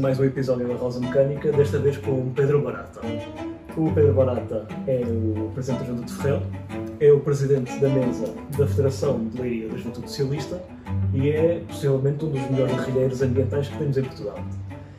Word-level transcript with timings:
mais 0.00 0.18
um 0.18 0.24
episódio 0.24 0.66
da 0.66 0.74
Rosa 0.76 0.98
Mecânica, 0.98 1.52
desta 1.52 1.78
vez 1.78 1.98
com 1.98 2.12
o 2.12 2.32
Pedro 2.34 2.62
Barata. 2.62 3.00
O 3.76 3.92
Pedro 3.92 4.14
Barata 4.14 4.66
é 4.86 5.02
o 5.04 5.50
Presidente 5.52 6.04
de 6.04 6.12
Ferrel, 6.14 6.42
é 6.98 7.12
o 7.12 7.20
Presidente 7.20 7.78
da 7.78 7.88
Mesa 7.90 8.34
da 8.56 8.66
Federação 8.66 9.28
de 9.28 9.42
Leiria 9.42 9.68
da 9.68 9.76
Juventude 9.76 10.08
Socialista 10.08 10.62
e 11.12 11.28
é 11.28 11.62
possivelmente 11.68 12.24
um 12.24 12.30
dos 12.30 12.40
melhores 12.50 12.74
guerrilheiros 12.76 13.20
ambientais 13.20 13.68
que 13.68 13.76
temos 13.76 13.98
em 13.98 14.02
Portugal. 14.02 14.38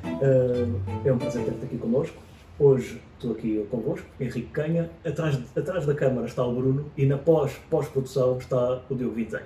Uh, 0.06 0.80
é 1.04 1.12
um 1.12 1.18
prazer 1.18 1.46
ter-te 1.46 1.66
aqui 1.66 1.78
connosco. 1.80 2.18
Hoje 2.60 3.02
estou 3.16 3.32
aqui 3.32 3.66
convosco, 3.72 4.08
Henrique 4.20 4.50
Canha. 4.52 4.88
Atrás, 5.04 5.40
atrás 5.58 5.84
da 5.88 5.96
câmara 5.96 6.28
está 6.28 6.46
o 6.46 6.54
Bruno 6.54 6.86
e 6.96 7.08
na 7.08 7.18
pós, 7.18 7.60
pós-produção 7.72 8.38
está 8.38 8.84
o 8.88 8.94
Diogo 8.94 9.16
Vintém. 9.16 9.42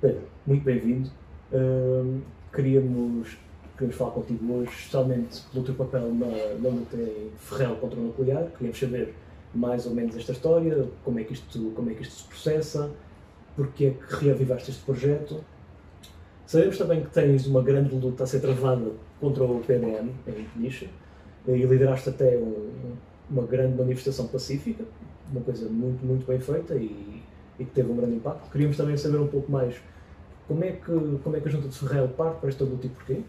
Pedro, 0.00 0.22
muito 0.46 0.62
bem-vindo. 0.62 1.10
Uh, 1.52 2.20
queríamos, 2.54 3.36
queríamos 3.80 3.96
falar 3.96 4.10
contigo 4.10 4.52
hoje, 4.52 4.70
especialmente 4.72 5.40
pelo 5.50 5.64
teu 5.64 5.74
papel 5.74 6.14
na, 6.14 6.26
na 6.60 6.68
luta 6.68 6.96
em 6.96 7.30
Ferrel 7.38 7.76
contra 7.76 7.98
o 7.98 8.02
nuclear. 8.02 8.46
Queríamos 8.50 8.78
saber 8.78 9.14
mais 9.54 9.86
ou 9.86 9.94
menos 9.94 10.14
esta 10.16 10.32
história, 10.32 10.86
como 11.02 11.18
é 11.18 11.24
que 11.24 11.32
isto, 11.32 11.72
como 11.74 11.90
é 11.90 11.94
que 11.94 12.02
isto 12.02 12.14
se 12.14 12.24
processa, 12.24 12.90
porque 13.56 13.86
é 13.86 13.90
que 13.90 14.14
reavivaste 14.16 14.70
este 14.70 14.84
projeto. 14.84 15.42
Sabemos 16.46 16.76
também 16.76 17.02
que 17.02 17.10
tens 17.10 17.46
uma 17.46 17.62
grande 17.62 17.94
luta 17.94 18.24
a 18.24 18.26
ser 18.26 18.40
travada 18.40 18.92
contra 19.18 19.44
o 19.44 19.60
PNM 19.60 20.10
em 20.26 20.44
Peniche 20.52 20.90
e 21.48 21.52
lideraste 21.52 22.10
até 22.10 22.36
um, 22.36 22.96
uma 23.30 23.44
grande 23.44 23.78
manifestação 23.78 24.26
pacífica, 24.26 24.84
uma 25.32 25.40
coisa 25.40 25.68
muito, 25.70 26.04
muito 26.04 26.26
bem 26.26 26.38
feita 26.38 26.74
e, 26.74 27.22
e 27.58 27.64
que 27.64 27.70
teve 27.70 27.90
um 27.90 27.96
grande 27.96 28.16
impacto. 28.16 28.50
Queríamos 28.50 28.76
também 28.76 28.96
saber 28.96 29.18
um 29.18 29.28
pouco 29.28 29.50
mais 29.50 29.74
como 30.46 30.64
é 30.64 30.72
que, 30.72 31.18
como 31.24 31.36
é 31.36 31.40
que 31.40 31.48
a 31.48 31.50
Junta 31.50 31.68
de 31.68 31.78
Ferreira 31.78 32.08
parte 32.08 32.40
para 32.40 32.48
esta 32.50 32.64
luta 32.64 32.86
e 32.86 32.90
porquê. 32.90 33.22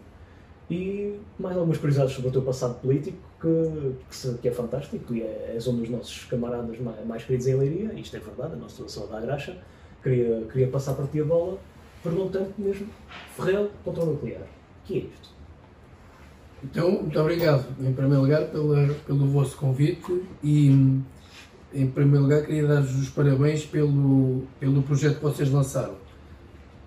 E 0.72 1.20
mais 1.38 1.54
algumas 1.54 1.76
curiosidades 1.76 2.14
sobre 2.14 2.30
o 2.30 2.32
teu 2.32 2.40
passado 2.40 2.80
político, 2.80 3.18
que, 3.38 3.94
que, 4.08 4.38
que 4.38 4.48
é 4.48 4.52
fantástico 4.52 5.14
e 5.14 5.20
é, 5.20 5.52
és 5.54 5.68
um 5.68 5.76
dos 5.76 5.90
nossos 5.90 6.24
camaradas 6.24 6.80
mais, 6.80 7.06
mais 7.06 7.24
queridos 7.24 7.46
em 7.46 7.56
Leiria, 7.56 7.92
isto 7.92 8.16
é 8.16 8.20
verdade, 8.20 8.54
a 8.54 8.56
nossa 8.56 8.88
só 8.88 9.04
da 9.04 9.20
graxa. 9.20 9.54
Queria, 10.02 10.46
queria 10.50 10.68
passar 10.68 10.94
para 10.94 11.06
ti 11.08 11.20
a 11.20 11.24
bola, 11.26 11.58
perguntando 12.02 12.54
mesmo, 12.56 12.86
Ferreira 13.36 13.68
contra 13.84 14.02
o 14.02 14.06
nuclear, 14.06 14.40
o 14.40 14.86
que 14.86 14.94
é 14.94 14.96
isto? 15.00 15.28
Então, 16.64 16.90
muito 16.90 17.20
obrigado, 17.20 17.66
em 17.78 17.92
primeiro 17.92 18.22
lugar, 18.22 18.46
pela, 18.46 18.94
pelo 19.06 19.26
vosso 19.26 19.54
convite 19.58 20.22
e, 20.42 20.70
em 21.74 21.86
primeiro 21.86 22.22
lugar, 22.22 22.46
queria 22.46 22.66
dar-vos 22.66 22.98
os 22.98 23.10
parabéns 23.10 23.66
pelo, 23.66 24.44
pelo 24.58 24.82
projeto 24.82 25.16
que 25.16 25.22
vocês 25.22 25.50
lançaram. 25.50 25.96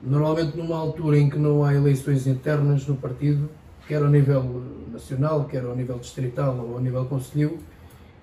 Normalmente, 0.02 0.58
numa 0.58 0.76
altura 0.76 1.20
em 1.20 1.30
que 1.30 1.38
não 1.38 1.64
há 1.64 1.76
eleições 1.76 2.26
internas 2.26 2.88
no 2.88 2.96
partido, 2.96 3.48
quer 3.88 4.02
ao 4.02 4.10
nível 4.10 4.64
nacional, 4.92 5.46
quer 5.46 5.64
ao 5.64 5.76
nível 5.76 5.98
distrital 5.98 6.58
ou 6.58 6.76
ao 6.76 6.82
nível 6.82 7.06
conselho, 7.06 7.58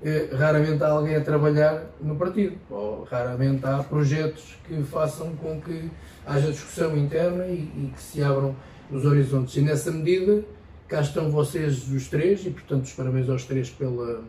eh, 0.04 0.28
raramente 0.32 0.82
há 0.82 0.88
alguém 0.88 1.14
a 1.14 1.20
trabalhar 1.20 1.86
no 2.00 2.16
partido, 2.16 2.56
ou 2.68 3.04
raramente 3.04 3.64
há 3.64 3.82
projetos 3.82 4.58
que 4.66 4.82
façam 4.82 5.34
com 5.36 5.60
que 5.60 5.90
haja 6.26 6.50
discussão 6.50 6.96
interna 6.96 7.46
e, 7.46 7.70
e 7.76 7.92
que 7.94 8.02
se 8.02 8.22
abram 8.22 8.54
os 8.90 9.04
horizontes. 9.04 9.56
E 9.56 9.60
nessa 9.60 9.90
medida, 9.92 10.44
cá 10.88 11.00
estão 11.00 11.30
vocês 11.30 11.88
os 11.88 12.08
três, 12.08 12.44
e 12.44 12.50
portanto 12.50 12.84
os 12.84 12.92
parabéns 12.92 13.28
aos 13.28 13.44
três 13.44 13.70
pela, 13.70 14.22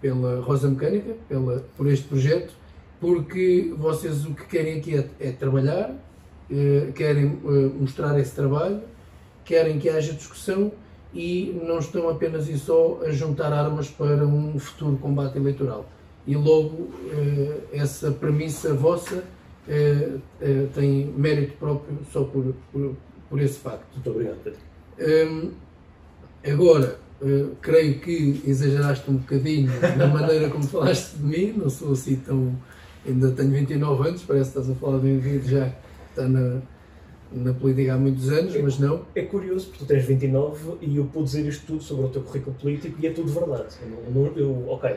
pela 0.00 0.40
Rosa 0.40 0.68
Mecânica, 0.68 1.14
pela, 1.28 1.64
por 1.76 1.86
este 1.86 2.06
projeto, 2.06 2.52
porque 3.00 3.72
vocês 3.76 4.26
o 4.26 4.34
que 4.34 4.46
querem 4.46 4.78
aqui 4.78 4.96
é, 4.96 5.08
é 5.18 5.32
trabalhar, 5.32 5.94
eh, 6.50 6.92
querem 6.94 7.40
eh, 7.44 7.70
mostrar 7.80 8.18
esse 8.20 8.34
trabalho, 8.34 8.82
querem 9.50 9.80
que 9.80 9.88
haja 9.88 10.12
discussão 10.12 10.70
e 11.12 11.60
não 11.66 11.80
estão 11.80 12.08
apenas 12.08 12.48
e 12.48 12.56
só 12.56 13.00
a 13.04 13.10
juntar 13.10 13.52
armas 13.52 13.88
para 13.90 14.24
um 14.24 14.56
futuro 14.60 14.96
combate 14.96 15.36
eleitoral. 15.36 15.84
E 16.24 16.36
logo 16.36 16.88
eh, 17.12 17.58
essa 17.72 18.12
premissa 18.12 18.72
vossa 18.74 19.24
tem 20.74 21.06
mérito 21.16 21.56
próprio 21.58 21.98
só 22.12 22.24
por, 22.24 22.54
por, 22.72 22.96
por 23.28 23.40
esse 23.40 23.58
facto. 23.58 23.86
Muito 23.94 24.10
obrigado, 24.10 24.38
Pedro. 24.42 24.60
Um, 25.00 25.50
agora, 26.44 26.98
creio 27.60 27.98
que 28.00 28.42
exageraste 28.46 29.10
um 29.10 29.16
bocadinho 29.16 29.70
na 29.96 30.06
maneira 30.06 30.48
como 30.48 30.64
falaste 30.64 31.16
de 31.16 31.24
mim, 31.24 31.54
não 31.56 31.68
sou 31.68 31.92
assim 31.92 32.16
tão. 32.16 32.54
Ainda 33.06 33.30
tenho 33.30 33.50
29 33.50 34.08
anos, 34.08 34.22
parece 34.22 34.52
que 34.52 34.58
estás 34.58 34.70
a 34.70 34.78
falar 34.78 34.98
de 34.98 35.06
um 35.06 35.10
indivíduo 35.16 35.48
já 35.48 35.72
está 36.10 36.28
na, 36.28 36.60
na 37.32 37.54
política 37.54 37.94
há 37.94 37.98
muitos 37.98 38.28
anos, 38.28 38.54
é, 38.54 38.62
mas 38.62 38.78
não. 38.78 39.04
É 39.14 39.22
curioso, 39.22 39.66
porque 39.66 39.84
tu 39.84 39.86
tens 39.86 40.04
29 40.04 40.78
e 40.80 40.96
eu 40.96 41.04
pude 41.04 41.26
dizer 41.26 41.46
isto 41.46 41.66
tudo 41.66 41.82
sobre 41.82 42.06
o 42.06 42.08
teu 42.08 42.22
currículo 42.22 42.56
político 42.56 42.96
e 43.00 43.06
é 43.06 43.10
tudo 43.10 43.32
verdade. 43.32 43.76
Eu, 44.14 44.26
eu, 44.26 44.32
eu 44.36 44.68
ok, 44.68 44.96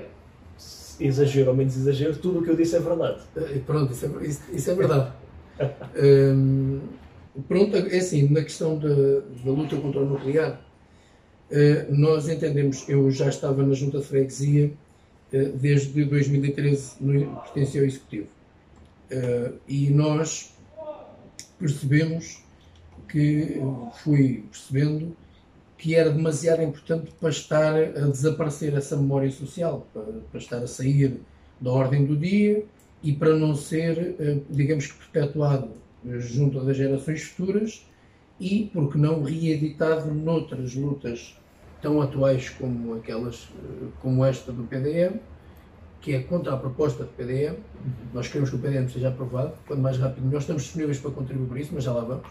exagero 0.99 1.51
ou 1.51 1.55
menos 1.55 1.75
exagero, 1.75 2.16
tudo 2.16 2.39
o 2.39 2.43
que 2.43 2.49
eu 2.49 2.55
disse 2.55 2.75
é 2.75 2.79
verdade. 2.79 3.22
Uh, 3.35 3.59
pronto, 3.61 3.91
isso 3.91 4.05
é, 4.05 4.25
isso, 4.25 4.41
isso 4.51 4.72
é 4.72 4.75
verdade. 4.75 5.11
um, 6.35 6.79
pronto, 7.47 7.75
é 7.75 7.97
assim, 7.97 8.27
na 8.29 8.41
questão 8.41 8.77
da, 8.77 8.89
da 8.89 9.51
luta 9.51 9.75
contra 9.77 10.01
o 10.01 10.05
nuclear, 10.05 10.59
uh, 11.51 11.95
nós 11.95 12.27
entendemos, 12.29 12.88
eu 12.89 13.09
já 13.11 13.29
estava 13.29 13.63
na 13.63 13.73
Junta 13.73 13.99
de 13.99 14.05
Freguesia 14.05 14.72
uh, 15.33 15.57
desde 15.57 16.03
2013, 16.03 16.95
no, 17.01 17.35
pertencia 17.41 17.81
ao 17.81 17.88
Executivo. 17.88 18.27
e 19.67 19.89
nós 19.91 20.53
percebemos 21.63 22.44
que, 23.07 23.62
fui 24.03 24.44
percebendo, 24.51 25.16
que 25.78 25.96
era 25.96 26.09
demasiado 26.09 26.62
importante 26.62 27.09
para 27.22 27.29
estar 27.29 27.74
a 27.74 28.07
desaparecer 28.07 28.74
essa 28.74 28.97
memória 28.97 29.31
social, 29.31 29.88
para, 29.94 30.03
para 30.03 30.40
estar 30.40 30.57
a 30.57 30.68
sair 30.68 31.22
da 31.62 31.72
ordem 31.72 32.06
do 32.06 32.18
dia 32.18 32.66
e 33.02 33.13
para 33.13 33.34
não 33.34 33.56
ser, 33.56 34.16
eh, 34.19 34.40
digamos 34.50 34.88
que, 34.88 34.97
perpetuado 34.97 35.72
junto 36.19 36.59
das 36.66 36.75
gerações 36.75 37.23
futuras 37.23 37.85
e, 38.40 38.69
porque 38.73 38.97
não, 38.97 39.23
reeditado 39.23 40.13
noutras 40.13 40.75
lutas 40.75 41.38
tão 41.81 42.02
atuais 42.02 42.50
como 42.50 42.96
aquelas, 42.96 43.47
eh, 43.57 43.88
como 44.02 44.25
esta 44.25 44.52
do 44.52 44.63
PDM, 44.63 45.18
que 46.03 46.14
é 46.14 46.19
contra 46.22 46.53
a 46.53 46.58
proposta 46.58 47.06
do 47.06 47.09
PDM. 47.14 47.56
Nós 48.14 48.28
queremos 48.28 48.50
que 48.50 48.58
o 48.58 48.59
PDM 48.59 48.90
seja 48.90 49.08
aprovado, 49.08 49.53
quanto 49.66 49.81
mais 49.81 49.97
rápido. 49.97 50.30
Nós 50.30 50.44
estamos 50.44 50.64
disponíveis 50.64 51.00
para 51.00 51.12
contribuir 51.12 51.47
por 51.47 51.58
isso, 51.58 51.72
mas 51.74 51.86
já 51.86 51.94
lá 51.94 52.03
vamos. 52.03 52.28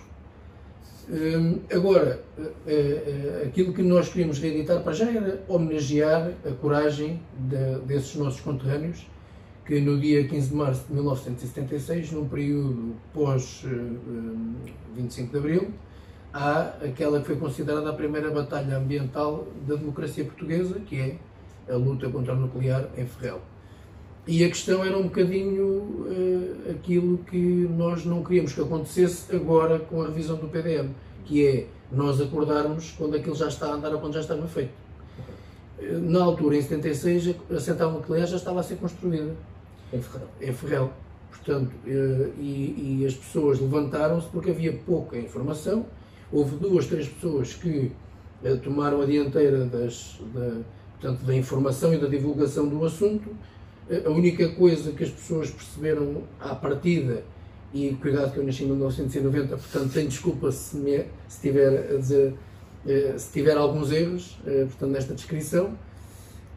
Hum, 1.10 1.58
agora, 1.72 2.22
uh, 2.38 2.42
uh, 2.42 3.46
aquilo 3.46 3.72
que 3.72 3.82
nós 3.82 4.10
queríamos 4.10 4.38
reeditar 4.38 4.82
para 4.82 4.92
já 4.92 5.10
era 5.10 5.42
homenagear 5.48 6.32
a 6.46 6.50
coragem 6.52 7.20
de, 7.48 7.80
desses 7.86 8.14
nossos 8.14 8.40
conterrâneos 8.40 9.06
que 9.64 9.80
no 9.80 9.98
dia 9.98 10.28
15 10.28 10.48
de 10.50 10.54
março 10.54 10.86
de 10.86 10.92
1976, 10.92 12.12
num 12.12 12.28
período 12.28 12.94
pós 13.14 13.64
uh, 13.64 14.94
25 14.94 15.32
de 15.32 15.38
Abril, 15.38 15.70
há 16.32 16.74
aquela 16.84 17.20
que 17.20 17.26
foi 17.26 17.36
considerada 17.36 17.88
a 17.88 17.94
primeira 17.94 18.30
batalha 18.30 18.76
ambiental 18.76 19.48
da 19.66 19.76
democracia 19.76 20.24
portuguesa, 20.24 20.78
que 20.80 21.00
é 21.00 21.72
a 21.72 21.76
luta 21.76 22.08
contra 22.10 22.34
o 22.34 22.36
nuclear 22.36 22.90
em 22.98 23.06
Ferrel. 23.06 23.40
E 24.26 24.44
a 24.44 24.48
questão 24.48 24.84
era 24.84 24.96
um 24.96 25.04
bocadinho 25.04 25.66
uh, 25.66 26.70
aquilo 26.70 27.18
que 27.18 27.36
nós 27.76 28.04
não 28.04 28.22
queríamos 28.22 28.52
que 28.52 28.60
acontecesse 28.60 29.34
agora 29.34 29.80
com 29.80 30.00
a 30.00 30.06
revisão 30.06 30.36
do 30.36 30.46
PDM, 30.46 30.90
que 31.24 31.44
é 31.44 31.66
nós 31.90 32.20
acordarmos 32.20 32.94
quando 32.96 33.16
aquilo 33.16 33.34
já 33.34 33.48
está 33.48 33.66
a 33.66 33.74
andar 33.74 33.92
ou 33.92 34.00
quando 34.00 34.14
já 34.14 34.20
estava 34.20 34.46
feito. 34.46 34.70
Uh, 35.80 35.98
na 35.98 36.22
altura, 36.22 36.56
em 36.56 36.62
76, 36.62 37.34
a 37.50 37.58
central 37.58 37.90
nuclear 37.90 38.28
já 38.28 38.36
estava 38.36 38.60
a 38.60 38.62
ser 38.62 38.76
construída. 38.76 39.34
Em 39.92 40.00
Ferrel. 40.00 40.28
Em 40.40 40.52
Ferrel. 40.52 40.92
Portanto, 41.28 41.72
uh, 41.84 42.32
e, 42.38 43.00
e, 43.00 43.04
as 43.04 43.14
pessoas 43.14 43.58
levantaram-se 43.58 44.28
porque 44.28 44.50
havia 44.50 44.72
pouca 44.86 45.18
informação. 45.18 45.84
Houve 46.30 46.56
duas, 46.58 46.86
três 46.86 47.08
pessoas 47.08 47.54
que 47.54 47.90
tomaram 48.62 49.02
a 49.02 49.04
dianteira 49.04 49.64
das, 49.64 50.20
da, 50.32 50.60
portanto, 50.92 51.24
da 51.24 51.34
informação 51.34 51.92
e 51.92 51.98
da 51.98 52.06
divulgação 52.06 52.68
do 52.68 52.84
assunto 52.84 53.28
a 54.06 54.10
única 54.10 54.48
coisa 54.50 54.92
que 54.92 55.04
as 55.04 55.10
pessoas 55.10 55.50
perceberam 55.50 56.22
à 56.40 56.54
partida, 56.54 57.22
e 57.74 57.96
cuidado 58.00 58.32
que 58.32 58.38
eu 58.38 58.44
nasci 58.44 58.64
em 58.64 58.68
1990, 58.68 59.56
portanto 59.56 59.92
tenho 59.92 60.08
desculpa 60.08 60.52
se, 60.52 60.76
me, 60.76 61.04
se 61.26 61.40
tiver 61.40 61.94
a 61.94 61.96
dizer, 61.96 62.34
eh, 62.86 63.14
se 63.16 63.32
tiver 63.32 63.56
alguns 63.56 63.90
erros, 63.90 64.38
eh, 64.46 64.66
portanto, 64.66 64.90
nesta 64.90 65.14
descrição, 65.14 65.72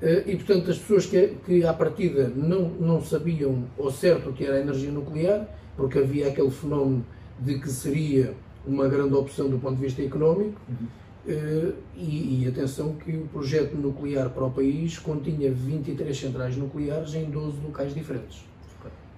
eh, 0.02 0.24
e 0.28 0.36
portanto 0.36 0.70
as 0.70 0.78
pessoas 0.78 1.06
que, 1.06 1.36
que 1.46 1.66
à 1.66 1.74
partida 1.74 2.28
não, 2.36 2.70
não 2.70 3.02
sabiam 3.02 3.64
ao 3.80 3.92
certo 3.92 4.30
o 4.30 4.34
que 4.34 4.44
era 4.44 4.58
a 4.58 4.60
energia 4.60 4.92
nuclear, 4.92 5.48
porque 5.78 6.00
havia 6.00 6.28
aquele 6.28 6.52
fenómeno 6.52 7.06
de 7.40 7.60
que 7.60 7.70
seria 7.70 8.34
uma 8.68 8.88
grande 8.88 9.14
opção 9.14 9.50
do 9.50 9.58
ponto 9.58 9.76
de 9.76 9.86
vista 9.86 10.02
económico, 10.02 10.60
uhum. 10.68 10.88
Uh, 11.05 11.05
e, 11.28 12.44
e, 12.44 12.48
atenção 12.48 12.94
que 12.94 13.12
o 13.18 13.28
projeto 13.28 13.76
nuclear 13.76 14.30
para 14.30 14.46
o 14.46 14.52
país 14.52 15.00
continha 15.00 15.52
23 15.52 16.16
centrais 16.16 16.56
nucleares 16.56 17.16
em 17.16 17.26
12 17.26 17.62
locais 17.62 17.94
diferentes. 17.94 18.46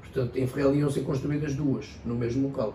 Portanto, 0.01 0.37
em 0.37 0.47
Ferrel 0.47 0.75
iam 0.75 0.89
ser 0.89 1.01
construídas 1.01 1.53
duas 1.53 1.85
no 2.05 2.15
mesmo 2.15 2.47
local. 2.47 2.73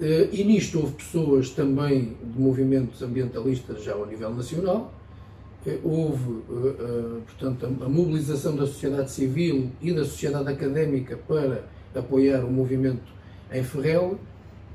E 0.00 0.44
nisto 0.44 0.78
houve 0.78 0.94
pessoas 0.94 1.50
também 1.50 2.16
de 2.22 2.38
movimentos 2.38 3.00
ambientalistas 3.00 3.82
já 3.82 3.94
ao 3.94 4.04
nível 4.04 4.34
nacional, 4.34 4.92
houve, 5.82 6.42
portanto, 7.26 7.64
a 7.64 7.88
mobilização 7.88 8.54
da 8.54 8.66
sociedade 8.66 9.10
civil 9.10 9.70
e 9.80 9.92
da 9.92 10.04
sociedade 10.04 10.50
académica 10.50 11.16
para 11.16 11.64
apoiar 11.94 12.44
o 12.44 12.50
movimento 12.50 13.12
em 13.50 13.62
Ferrel 13.62 14.18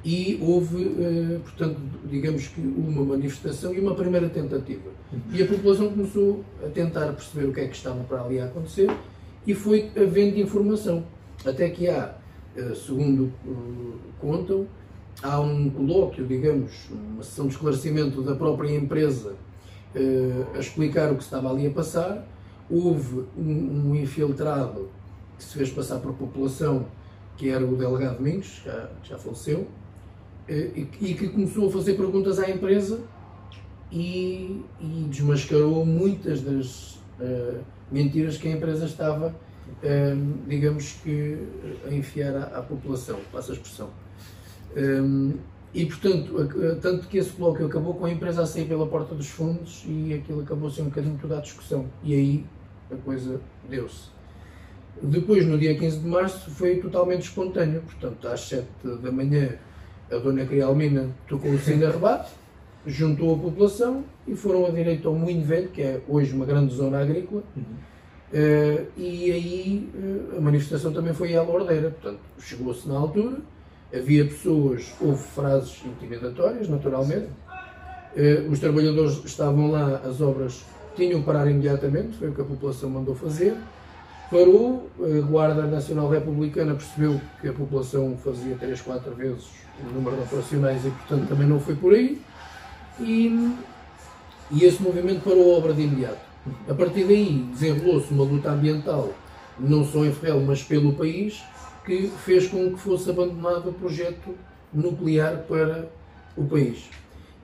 e 0.03 0.39
houve, 0.41 0.95
portanto, 1.43 1.77
digamos 2.05 2.47
que 2.47 2.61
uma 2.61 3.03
manifestação 3.03 3.73
e 3.73 3.79
uma 3.79 3.93
primeira 3.95 4.29
tentativa. 4.29 4.89
E 5.31 5.41
a 5.43 5.45
população 5.45 5.89
começou 5.89 6.43
a 6.65 6.69
tentar 6.69 7.11
perceber 7.13 7.47
o 7.47 7.53
que 7.53 7.59
é 7.59 7.67
que 7.67 7.75
estava 7.75 8.03
para 8.03 8.21
ali 8.23 8.39
a 8.39 8.45
acontecer 8.45 8.89
e 9.45 9.53
foi 9.53 9.91
havendo 9.97 10.39
informação. 10.39 11.03
Até 11.45 11.69
que 11.69 11.89
há, 11.89 12.15
segundo 12.85 13.31
contam, 14.19 14.67
há 15.21 15.39
um 15.41 15.69
colóquio, 15.69 16.25
digamos, 16.25 16.89
uma 16.91 17.23
sessão 17.23 17.47
de 17.47 17.53
esclarecimento 17.53 18.21
da 18.21 18.35
própria 18.35 18.73
empresa 18.73 19.35
a 20.55 20.59
explicar 20.59 21.11
o 21.11 21.15
que 21.15 21.23
estava 21.23 21.49
ali 21.49 21.67
a 21.67 21.71
passar. 21.71 22.25
Houve 22.69 23.25
um, 23.37 23.95
infiltrado 23.95 24.89
que 25.37 25.43
se 25.43 25.57
fez 25.57 25.69
passar 25.71 25.99
por 25.99 26.13
população, 26.13 26.85
que 27.35 27.49
era 27.49 27.65
o 27.65 27.75
delegado 27.75 28.17
Domingos, 28.17 28.59
que 28.59 28.65
já, 28.65 28.89
já 29.03 29.17
faleceu, 29.17 29.67
e, 30.49 30.87
e, 31.01 31.13
que 31.13 31.29
começou 31.29 31.67
a 31.67 31.71
fazer 31.71 31.93
perguntas 31.93 32.39
à 32.39 32.49
empresa 32.49 33.01
e, 33.91 34.63
e 34.79 35.07
desmascarou 35.09 35.85
muitas 35.85 36.41
das 36.41 36.95
uh, 37.19 37.59
mentiras 37.91 38.37
que 38.37 38.47
a 38.47 38.51
empresa 38.51 38.85
estava, 38.85 39.35
digamos 40.47 40.93
que, 41.03 41.37
a 41.87 41.93
enfiar 41.93 42.35
à, 42.35 42.59
à 42.59 42.61
população, 42.61 43.19
passa 43.31 43.51
a 43.51 43.55
expressão. 43.55 43.89
Um, 44.75 45.33
e 45.73 45.85
portanto, 45.85 46.33
tanto 46.81 47.07
que 47.07 47.17
esse 47.19 47.31
bloco 47.31 47.63
acabou 47.63 47.93
com 47.93 48.05
a 48.05 48.11
empresa 48.11 48.41
a 48.41 48.45
sair 48.45 48.65
pela 48.65 48.87
porta 48.87 49.13
dos 49.13 49.27
fundos 49.27 49.83
e 49.87 50.15
aquilo 50.15 50.41
acabou 50.41 50.69
ser 50.71 50.81
um 50.81 50.85
bocadinho 50.85 51.17
toda 51.21 51.37
a 51.37 51.41
discussão. 51.41 51.85
E 52.03 52.13
aí 52.13 52.45
a 52.91 52.95
coisa 52.95 53.39
deu-se. 53.69 54.09
Depois, 55.01 55.45
no 55.45 55.57
dia 55.57 55.77
15 55.77 55.99
de 55.99 56.07
março, 56.07 56.49
foi 56.49 56.77
totalmente 56.77 57.21
espontâneo. 57.21 57.81
Portanto, 57.81 58.27
às 58.27 58.41
7 58.41 58.67
da 59.01 59.11
manhã, 59.11 59.57
a 60.11 60.17
dona 60.17 60.45
Crialmina 60.45 61.07
tocou 61.27 61.51
o 61.51 61.59
sino 61.59 61.79
de 61.79 61.85
rebate, 61.85 62.31
juntou 62.85 63.35
a 63.35 63.37
população 63.37 64.03
e 64.27 64.35
foram 64.35 64.65
a 64.65 64.69
direito 64.69 65.07
ao 65.07 65.15
Moinho 65.15 65.45
Velho, 65.45 65.69
que 65.69 65.81
é 65.81 66.01
hoje 66.07 66.33
uma 66.33 66.45
grande 66.45 66.73
zona 66.73 67.01
agrícola. 67.01 67.43
Uhum. 67.55 67.63
Uh, 68.31 68.85
e 68.95 69.31
aí 69.31 69.89
uh, 69.95 70.37
a 70.37 70.41
manifestação 70.41 70.93
também 70.93 71.13
foi 71.13 71.35
à 71.35 71.41
Lordeira. 71.41 71.89
Portanto, 71.89 72.19
chegou-se 72.39 72.87
na 72.87 72.95
altura 72.95 73.37
Havia 73.91 74.23
pessoas, 74.23 74.93
houve 75.01 75.23
frases 75.23 75.81
intimidatórias, 75.83 76.69
naturalmente. 76.69 77.27
Eh, 78.15 78.45
os 78.47 78.59
trabalhadores 78.59 79.19
estavam 79.25 79.71
lá, 79.71 80.01
as 80.05 80.21
obras 80.21 80.63
tinham 80.95 81.21
que 81.21 81.25
parar 81.25 81.49
imediatamente, 81.49 82.15
foi 82.17 82.29
o 82.29 82.35
que 82.35 82.41
a 82.41 82.43
população 82.43 82.87
mandou 82.87 83.15
fazer. 83.15 83.55
Parou, 84.29 84.87
a 85.01 85.21
Guarda 85.25 85.63
Nacional 85.63 86.07
Republicana 86.07 86.75
percebeu 86.75 87.19
que 87.41 87.47
a 87.47 87.53
população 87.53 88.15
fazia 88.23 88.55
3, 88.55 88.79
4 88.79 89.15
vezes 89.15 89.47
o 89.83 89.91
número 89.91 90.17
de 90.17 90.21
operacionais 90.23 90.85
e, 90.85 90.89
portanto, 90.91 91.27
também 91.27 91.47
não 91.47 91.59
foi 91.59 91.75
por 91.75 91.93
aí. 91.93 92.21
E, 92.99 93.55
e 94.51 94.63
esse 94.65 94.83
movimento 94.83 95.23
parou 95.23 95.55
a 95.55 95.57
obra 95.57 95.73
de 95.73 95.81
imediato. 95.81 96.19
A 96.69 96.73
partir 96.73 97.05
daí 97.05 97.47
desenrolou-se 97.51 98.13
uma 98.13 98.23
luta 98.23 98.51
ambiental, 98.51 99.13
não 99.57 99.83
só 99.83 100.05
em 100.05 100.13
Ferrel, 100.13 100.41
mas 100.41 100.61
pelo 100.61 100.93
país, 100.93 101.41
que 101.83 102.11
fez 102.23 102.47
com 102.47 102.71
que 102.71 102.79
fosse 102.79 103.09
abandonado 103.09 103.69
o 103.69 103.73
projeto 103.73 104.35
nuclear 104.71 105.37
para 105.47 105.89
o 106.37 106.45
país. 106.45 106.89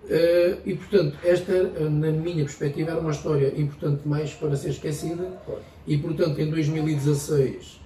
Uh, 0.06 0.62
e, 0.64 0.76
portanto, 0.76 1.18
esta, 1.24 1.64
na 1.90 2.12
minha 2.12 2.44
perspectiva, 2.44 2.92
era 2.92 3.00
uma 3.00 3.12
história 3.12 3.52
importante 3.60 4.08
mais 4.08 4.32
para 4.34 4.56
ser 4.56 4.70
esquecida. 4.70 5.28
E, 5.88 5.98
portanto, 5.98 6.40
em 6.40 6.50
2016, 6.50 7.82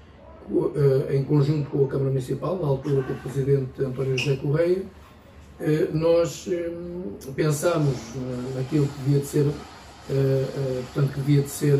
uh, 0.51 0.71
eh, 0.75 1.15
em 1.15 1.23
conjunto 1.23 1.69
com 1.69 1.85
a 1.85 1.87
Câmara 1.87 2.09
Municipal, 2.09 2.57
na 2.61 2.67
altura 2.67 3.03
com 3.03 3.13
o 3.13 3.15
Presidente 3.17 3.81
António 3.81 4.17
José 4.17 4.35
Correia, 4.35 4.83
uh, 5.61 5.97
nós 5.97 6.49
pensámos 7.35 7.97
naquilo 8.55 8.87
que 8.87 8.99
devia 9.03 9.19
de 9.19 9.25
ser, 9.25 9.45
portanto, 10.93 11.13
que 11.13 11.19
devia 11.21 11.41
de 11.41 11.49
ser 11.49 11.79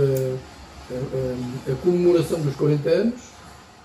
a 1.69 1.75
comemoração 1.83 2.39
dos 2.41 2.56
40 2.56 2.89
anos, 2.89 3.28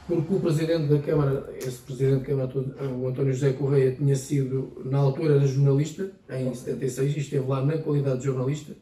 porque 0.07 0.35
o 0.35 0.41
Presidente 0.41 0.89
da 0.89 0.99
Câmara, 0.99 1.55
esse 1.59 1.79
Presidente 1.79 2.21
da 2.21 2.25
Câmara, 2.27 2.95
o 2.95 3.09
António 3.09 3.33
José 3.33 3.53
Correia, 3.53 3.95
tinha 3.95 4.17
sido, 4.17 4.83
na 4.85 4.99
altura, 4.99 5.37
era 5.37 5.47
jornalista, 5.47 6.11
em 6.31 6.55
76, 6.55 7.17
e 7.17 7.21
esteve 7.21 7.47
lá 7.47 7.65
na 7.65 7.79
qualidade 7.79 8.19
de 8.19 8.27
jornalista, 8.27 8.75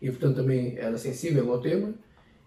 e 0.00 0.10
portanto 0.10 0.36
também 0.36 0.76
era 0.76 0.98
sensível 0.98 1.52
ao 1.52 1.60
tema, 1.60 1.94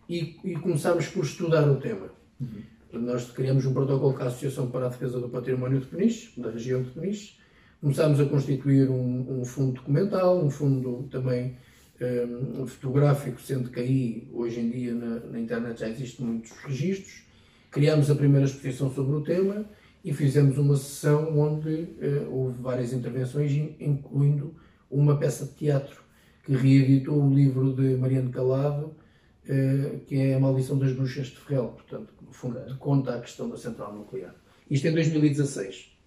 e, 0.08 0.38
e 0.44 0.56
começámos 0.56 1.08
por 1.08 1.24
estudar 1.24 1.70
o 1.70 1.78
tema. 1.78 2.10
Uhum. 2.40 3.02
Nós 3.02 3.32
criamos 3.32 3.66
um 3.66 3.74
protocolo 3.74 4.14
com 4.14 4.24
a 4.24 4.28
Associação 4.28 4.70
para 4.70 4.88
a 4.88 4.90
Defesa 4.90 5.20
do 5.20 5.30
Património 5.30 5.80
de 5.80 5.88
Peniche, 5.88 6.40
da 6.40 6.52
região 6.52 6.84
de 6.84 6.90
Peniche, 6.92 7.38
começámos 7.80 8.20
a 8.20 8.26
constituir 8.26 8.90
um, 8.90 9.42
um 9.42 9.46
fundo 9.46 9.74
documental, 9.74 10.44
um 10.44 10.50
fundo 10.50 11.08
também 11.10 11.56
um, 12.02 12.66
fotográfico, 12.66 13.40
sendo 13.42 13.70
que 13.70 13.80
aí, 13.80 14.28
hoje 14.34 14.60
em 14.60 14.70
dia, 14.70 14.94
na, 14.94 15.20
na 15.20 15.40
internet 15.40 15.80
já 15.80 15.90
existem 15.90 16.26
muitos 16.26 16.52
registros, 16.52 17.24
Criámos 17.72 18.12
a 18.12 18.16
primeira 18.16 18.46
exposição 18.46 18.94
sobre 18.94 19.16
o 19.16 19.22
tema 19.22 19.66
e 20.04 20.12
fizemos 20.12 20.58
uma 20.58 20.76
sessão 20.76 21.40
onde 21.40 21.70
uh, 21.70 22.30
houve 22.30 22.62
várias 22.62 22.92
intervenções, 22.92 23.54
incluindo 23.80 24.54
uma 24.90 25.18
peça 25.18 25.46
de 25.46 25.54
teatro 25.54 26.02
que 26.44 26.54
reeditou 26.54 27.24
o 27.24 27.34
livro 27.34 27.74
de 27.74 27.96
Mariano 27.96 28.30
Calado, 28.30 28.88
uh, 28.88 30.00
que 30.06 30.20
é 30.20 30.34
A 30.34 30.40
Maldição 30.40 30.78
das 30.78 30.92
Bruxas 30.92 31.28
de 31.28 31.38
Ferrel, 31.38 31.70
portanto, 31.70 32.14
no 32.22 32.34
fundo, 32.34 32.60
conta 32.78 33.16
a 33.16 33.22
questão 33.22 33.50
da 33.50 33.56
central 33.56 33.96
nuclear. 33.96 34.36
Isto 34.70 34.90
em 34.90 34.94
2016. 34.94 35.98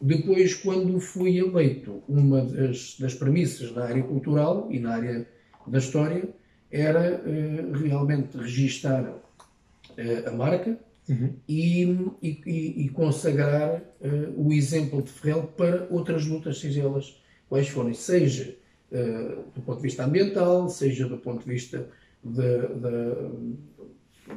Depois, 0.00 0.54
quando 0.54 1.00
fui 1.00 1.38
eleito, 1.38 2.04
uma 2.08 2.44
das, 2.44 2.96
das 3.00 3.14
premissas 3.14 3.74
na 3.74 3.82
área 3.82 4.02
cultural 4.04 4.68
e 4.70 4.78
na 4.78 4.94
área 4.94 5.26
da 5.66 5.78
história 5.78 6.28
era 6.70 7.20
uh, 7.20 7.72
realmente 7.72 8.36
registar 8.36 9.12
a 10.24 10.30
marca, 10.30 10.78
uhum. 11.10 11.34
e, 11.48 11.82
e, 12.22 12.84
e, 12.84 12.88
consagrar 12.90 13.82
uh, 14.00 14.46
o 14.46 14.52
exemplo 14.52 15.02
de 15.02 15.10
Ferrel 15.10 15.52
para 15.56 15.86
outras 15.90 16.24
lutas, 16.26 16.60
seja 16.60 16.82
elas 16.82 17.20
quais 17.48 17.68
forem, 17.68 17.94
seja 17.94 18.56
uh, 18.92 19.42
do 19.54 19.60
ponto 19.62 19.76
de 19.76 19.82
vista 19.82 20.04
ambiental, 20.04 20.68
seja 20.68 21.08
do 21.08 21.18
ponto 21.18 21.44
de 21.44 21.50
vista 21.50 21.88
da, 22.22 22.58
da, 22.68 23.30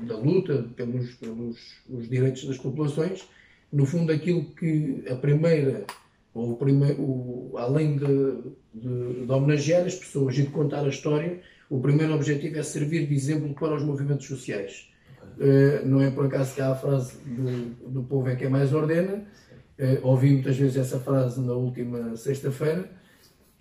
da 0.08 0.18
luta 0.18 0.68
pelos, 0.75 1.13
pelos 1.15 1.75
os 1.89 2.10
direitos 2.10 2.46
das 2.46 2.58
populações. 2.58 3.24
No 3.72 3.86
fundo, 3.86 4.12
aquilo 4.12 4.46
que 4.56 5.03
a 5.10 5.15
primeira, 5.15 5.86
ou 6.34 6.56
primeiro, 6.58 7.01
o, 7.01 7.53
além 7.58 7.98
de, 7.98 8.06
de, 8.74 9.25
de 9.25 9.32
homenagear 9.32 9.86
as 9.86 9.96
pessoas 9.96 10.38
e 10.38 10.44
de 10.44 10.50
contar 10.50 10.86
a 10.86 10.89
história, 10.89 11.42
o 11.70 11.80
primeiro 11.80 12.13
objetivo 12.13 12.58
é 12.58 12.63
servir 12.63 13.08
de 13.08 13.13
exemplo 13.13 13.53
para 13.53 13.75
os 13.75 13.84
movimentos 13.84 14.27
sociais 14.27 14.93
Uh, 15.38 15.86
não 15.86 16.01
é 16.01 16.12
por 16.12 16.25
acaso 16.25 16.56
que 16.56 16.62
há 16.62 16.72
a 16.72 16.75
frase 16.75 17.18
do, 17.25 17.89
do 17.89 18.03
povo 18.03 18.30
é 18.30 18.36
que 18.36 18.46
é 18.46 18.50
mais 18.50 18.74
ordena. 18.74 19.25
Uh, 19.80 20.08
ouvi 20.08 20.32
muitas 20.32 20.58
vezes 20.58 20.77
essa 20.77 21.00
frase 21.00 21.42
na 21.42 21.53
última 21.53 22.15
sexta-feira. 22.15 22.89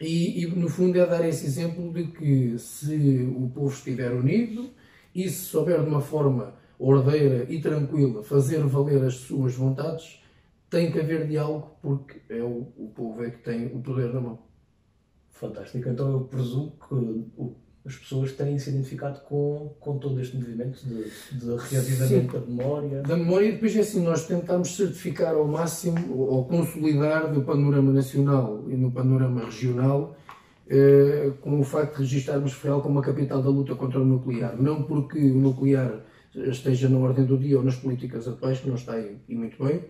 E, 0.00 0.42
e, 0.42 0.47
no 0.47 0.69
fundo 0.69 0.99
é 0.99 1.07
dar 1.07 1.26
esse 1.26 1.47
exemplo 1.47 1.92
de 1.92 2.09
que 2.09 2.59
se 2.59 3.33
o 3.37 3.49
povo 3.49 3.73
estiver 3.73 4.12
unido 4.12 4.71
e 5.14 5.28
se 5.28 5.45
souber 5.45 5.81
de 5.81 5.88
uma 5.88 6.00
forma 6.00 6.54
ordeira 6.78 7.47
e 7.49 7.61
tranquila 7.61 8.23
fazer 8.25 8.59
valer 8.64 9.04
as 9.04 9.14
suas 9.14 9.54
vontades, 9.54 10.21
tem 10.69 10.90
que 10.90 10.99
haver 10.99 11.28
diálogo 11.28 11.76
porque 11.81 12.21
é 12.28 12.42
o, 12.42 12.73
o 12.76 12.90
povo 12.95 13.25
é 13.25 13.31
que 13.31 13.38
tem 13.38 13.66
o 13.66 13.81
poder 13.81 14.12
na 14.12 14.21
mão. 14.21 14.38
Fantástico. 15.31 15.88
Então 15.88 16.11
eu 16.11 16.25
presumo 16.25 16.73
que 16.73 16.95
o 16.95 17.57
as 17.85 17.97
pessoas 17.97 18.33
têm 18.33 18.59
se 18.59 18.71
identificado 18.71 19.21
com, 19.23 19.75
com 19.81 19.99
todo 19.99 20.21
este 20.21 20.37
movimento 20.37 20.81
de, 20.87 21.05
de 21.39 21.57
reavivamento 21.57 22.39
da 22.39 22.47
memória. 22.47 23.03
Da 23.03 23.17
memória, 23.17 23.47
e 23.47 23.53
depois 23.53 23.75
é 23.77 23.81
assim, 23.81 24.03
nós 24.03 24.27
tentamos 24.27 24.77
certificar 24.77 25.35
ao 25.35 25.47
máximo, 25.49 26.17
ou 26.17 26.45
consolidar 26.45 27.33
no 27.33 27.43
panorama 27.43 27.93
nacional 27.93 28.65
e 28.69 28.77
no 28.77 28.93
panorama 28.93 29.45
regional, 29.45 30.17
eh, 30.69 31.33
com 31.41 31.59
o 31.59 31.65
facto 31.65 31.97
de 31.97 32.03
registarmos 32.03 32.53
Ferrol 32.53 32.81
como 32.81 33.01
a 33.01 33.03
capital 33.03 33.43
da 33.43 33.51
luta 33.51 33.75
contra 33.75 34.01
o 34.01 34.05
nuclear. 34.05 34.57
Não 34.61 34.85
porque 34.85 35.19
o 35.19 35.35
nuclear 35.35 36.05
esteja 36.35 36.89
na 36.89 36.99
ordem 36.99 37.25
do 37.25 37.37
dia 37.37 37.59
ou 37.59 37.65
nas 37.65 37.77
políticas 37.77 38.29
atuais, 38.29 38.61
que 38.61 38.69
não 38.69 38.77
está 38.77 38.95
aí, 38.95 39.19
e 39.29 39.35
muito 39.35 39.62
bem, 39.62 39.85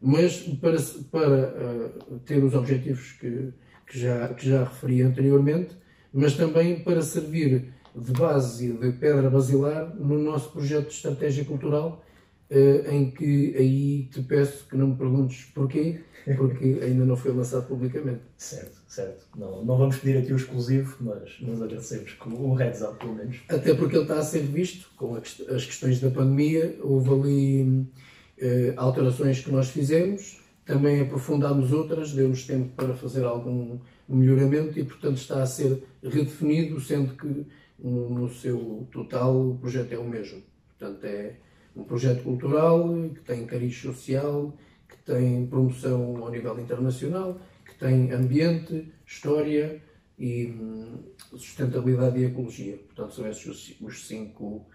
mas 0.00 0.38
para, 0.60 0.76
para 1.10 1.88
uh, 2.08 2.18
ter 2.20 2.42
os 2.42 2.54
objetivos 2.54 3.12
que, 3.12 3.52
que, 3.86 3.98
já, 3.98 4.28
que 4.28 4.48
já 4.48 4.64
referi 4.64 5.02
anteriormente, 5.02 5.76
mas 6.12 6.34
também 6.34 6.80
para 6.80 7.02
servir 7.02 7.72
de 7.94 8.12
base 8.12 8.70
e 8.70 8.72
de 8.72 8.92
pedra 8.92 9.28
basilar 9.28 9.94
no 9.94 10.18
nosso 10.18 10.50
projeto 10.50 10.88
de 10.88 10.94
estratégia 10.94 11.44
cultural, 11.44 12.04
uh, 12.50 12.90
em 12.90 13.10
que 13.10 13.54
aí 13.56 14.08
te 14.10 14.22
peço 14.22 14.66
que 14.68 14.76
não 14.76 14.88
me 14.88 14.96
perguntes 14.96 15.46
porquê, 15.54 16.00
porque 16.36 16.80
ainda 16.82 17.04
não 17.04 17.16
foi 17.16 17.32
lançado 17.32 17.66
publicamente. 17.66 18.20
Certo, 18.36 18.80
certo. 18.88 19.26
Não, 19.36 19.64
não 19.64 19.76
vamos 19.76 19.96
pedir 19.96 20.18
aqui 20.18 20.32
o 20.32 20.36
exclusivo, 20.36 20.96
mas 21.00 21.38
nós 21.40 21.60
agradecemos 21.60 22.12
com 22.14 22.30
o 22.30 22.54
heads 22.54 22.82
up, 22.82 22.98
pelo 22.98 23.14
menos. 23.14 23.40
Até 23.48 23.74
porque 23.74 23.96
ele 23.96 24.04
está 24.04 24.18
a 24.18 24.22
ser 24.22 24.42
visto 24.42 24.90
com 24.96 25.14
as 25.14 25.64
questões 25.64 26.00
da 26.00 26.10
pandemia, 26.10 26.78
houve 26.82 27.10
ali 27.10 27.62
uh, 27.62 28.74
alterações 28.76 29.40
que 29.40 29.50
nós 29.50 29.68
fizemos, 29.68 30.41
também 30.64 31.00
aprofundámos 31.00 31.72
outras, 31.72 32.12
deu-nos 32.12 32.46
tempo 32.46 32.74
para 32.76 32.94
fazer 32.94 33.24
algum 33.24 33.78
melhoramento 34.08 34.78
e, 34.78 34.84
portanto, 34.84 35.16
está 35.16 35.42
a 35.42 35.46
ser 35.46 35.82
redefinido, 36.02 36.80
sendo 36.80 37.14
que 37.16 37.46
no 37.78 38.28
seu 38.32 38.86
total 38.92 39.50
o 39.50 39.58
projeto 39.58 39.92
é 39.92 39.98
o 39.98 40.08
mesmo. 40.08 40.42
Portanto, 40.68 41.04
é 41.04 41.36
um 41.74 41.84
projeto 41.84 42.22
cultural 42.22 42.88
que 43.14 43.20
tem 43.20 43.46
cariz 43.46 43.76
social, 43.76 44.56
que 44.88 44.96
tem 45.04 45.46
promoção 45.46 46.22
ao 46.22 46.30
nível 46.30 46.58
internacional, 46.60 47.40
que 47.64 47.76
tem 47.78 48.12
ambiente, 48.12 48.92
história 49.06 49.82
e 50.18 50.46
hum, 50.46 51.02
sustentabilidade 51.32 52.20
e 52.20 52.24
ecologia. 52.24 52.76
Portanto, 52.76 53.14
são 53.14 53.26
esses 53.26 53.76
os 53.80 54.06
cinco 54.06 54.66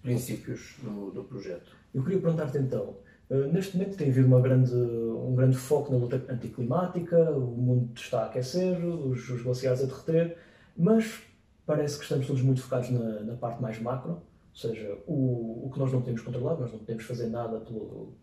princípios 0.00 0.76
do, 0.82 1.10
do 1.10 1.24
projeto. 1.24 1.76
Eu 1.92 2.02
queria 2.02 2.20
perguntar-te 2.20 2.58
então, 2.58 2.96
neste 3.28 3.76
momento 3.76 3.96
tem 3.96 4.08
havido 4.08 4.26
uma 4.26 4.40
grande, 4.40 4.74
um 4.74 5.34
grande 5.34 5.56
foco 5.56 5.90
na 5.90 5.98
luta 5.98 6.22
anticlimática, 6.28 7.30
o 7.32 7.56
mundo 7.56 7.90
está 7.96 8.22
a 8.22 8.26
aquecer, 8.26 8.84
os, 8.84 9.28
os 9.28 9.42
glaciares 9.42 9.82
a 9.82 9.86
derreter, 9.86 10.36
mas 10.76 11.22
parece 11.64 11.96
que 11.98 12.04
estamos 12.04 12.26
todos 12.26 12.42
muito 12.42 12.62
focados 12.62 12.90
na, 12.90 13.20
na 13.20 13.34
parte 13.34 13.60
mais 13.60 13.80
macro, 13.80 14.12
ou 14.12 14.22
seja, 14.54 14.96
o, 15.06 15.66
o 15.66 15.70
que 15.72 15.78
nós 15.78 15.92
não 15.92 16.00
podemos 16.00 16.22
controlar, 16.22 16.56
nós 16.56 16.70
não 16.70 16.78
podemos 16.78 17.04
fazer 17.04 17.26
nada, 17.26 17.60
pelo, 17.60 18.14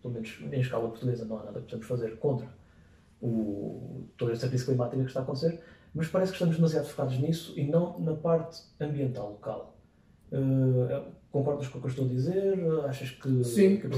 pelo 0.00 0.14
menos 0.14 0.38
em 0.40 0.60
escala 0.60 0.88
portuguesa, 0.88 1.24
não 1.26 1.38
há 1.38 1.44
nada 1.44 1.60
que 1.60 1.66
possamos 1.66 1.86
fazer 1.86 2.18
contra 2.18 2.48
o, 3.20 4.08
toda 4.16 4.32
esta 4.32 4.48
crise 4.48 4.64
climática 4.64 5.02
que 5.02 5.08
está 5.08 5.20
a 5.20 5.22
acontecer, 5.22 5.60
mas 5.94 6.08
parece 6.08 6.32
que 6.32 6.36
estamos 6.36 6.56
demasiado 6.56 6.86
focados 6.86 7.18
nisso 7.18 7.54
e 7.58 7.66
não 7.66 7.98
na 8.00 8.14
parte 8.14 8.62
ambiental 8.80 9.30
local. 9.30 9.76
Uh, 10.32 11.12
concordas 11.36 11.68
com 11.68 11.78
o 11.78 11.80
que 11.80 11.86
eu 11.86 11.90
estou 11.90 12.06
a 12.06 12.08
dizer? 12.08 12.58
Achas 12.86 13.10
que. 13.10 13.44
Sim, 13.44 13.76
que... 13.76 13.88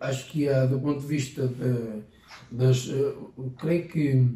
acho 0.00 0.30
que 0.30 0.48
há, 0.48 0.66
do 0.66 0.80
ponto 0.80 1.00
de 1.00 1.06
vista 1.06 1.46
de, 1.46 2.02
das. 2.50 2.88
Uh, 2.88 3.52
creio 3.58 3.86
que 3.88 4.26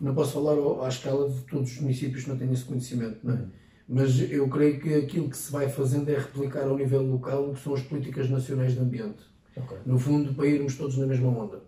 não 0.00 0.14
posso 0.14 0.32
falar 0.32 0.84
à 0.84 0.88
escala 0.88 1.28
de 1.28 1.40
todos 1.42 1.72
os 1.72 1.80
municípios 1.80 2.24
que 2.24 2.30
não 2.30 2.38
têm 2.38 2.52
esse 2.52 2.64
conhecimento, 2.64 3.18
não 3.22 3.34
é? 3.34 3.44
Mas 3.88 4.20
eu 4.30 4.48
creio 4.48 4.80
que 4.80 4.94
aquilo 4.94 5.28
que 5.28 5.36
se 5.36 5.50
vai 5.50 5.68
fazendo 5.68 6.08
é 6.08 6.16
replicar 6.16 6.64
ao 6.64 6.76
nível 6.76 7.02
local 7.02 7.50
o 7.50 7.54
que 7.54 7.60
são 7.60 7.74
as 7.74 7.82
políticas 7.82 8.30
nacionais 8.30 8.74
de 8.74 8.80
ambiente. 8.80 9.24
Okay. 9.54 9.78
No 9.84 9.98
fundo, 9.98 10.32
para 10.34 10.46
irmos 10.46 10.76
todos 10.76 10.96
na 10.96 11.06
mesma 11.06 11.28
onda. 11.28 11.60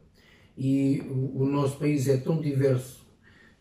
E 0.56 1.02
o, 1.10 1.42
o 1.42 1.46
nosso 1.46 1.76
país 1.78 2.08
é 2.08 2.16
tão 2.16 2.40
diverso 2.40 3.04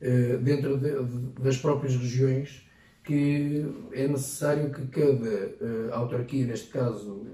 uh, 0.02 0.38
dentro 0.38 0.78
de, 0.78 0.92
de, 0.92 1.42
das 1.42 1.58
próprias 1.58 1.96
regiões 1.96 2.66
que 3.04 3.66
é 3.92 4.08
necessário 4.08 4.72
que 4.72 4.88
cada 4.88 5.30
uh, 5.30 5.94
autarquia, 5.94 6.48
neste 6.48 6.70
caso 6.70 7.28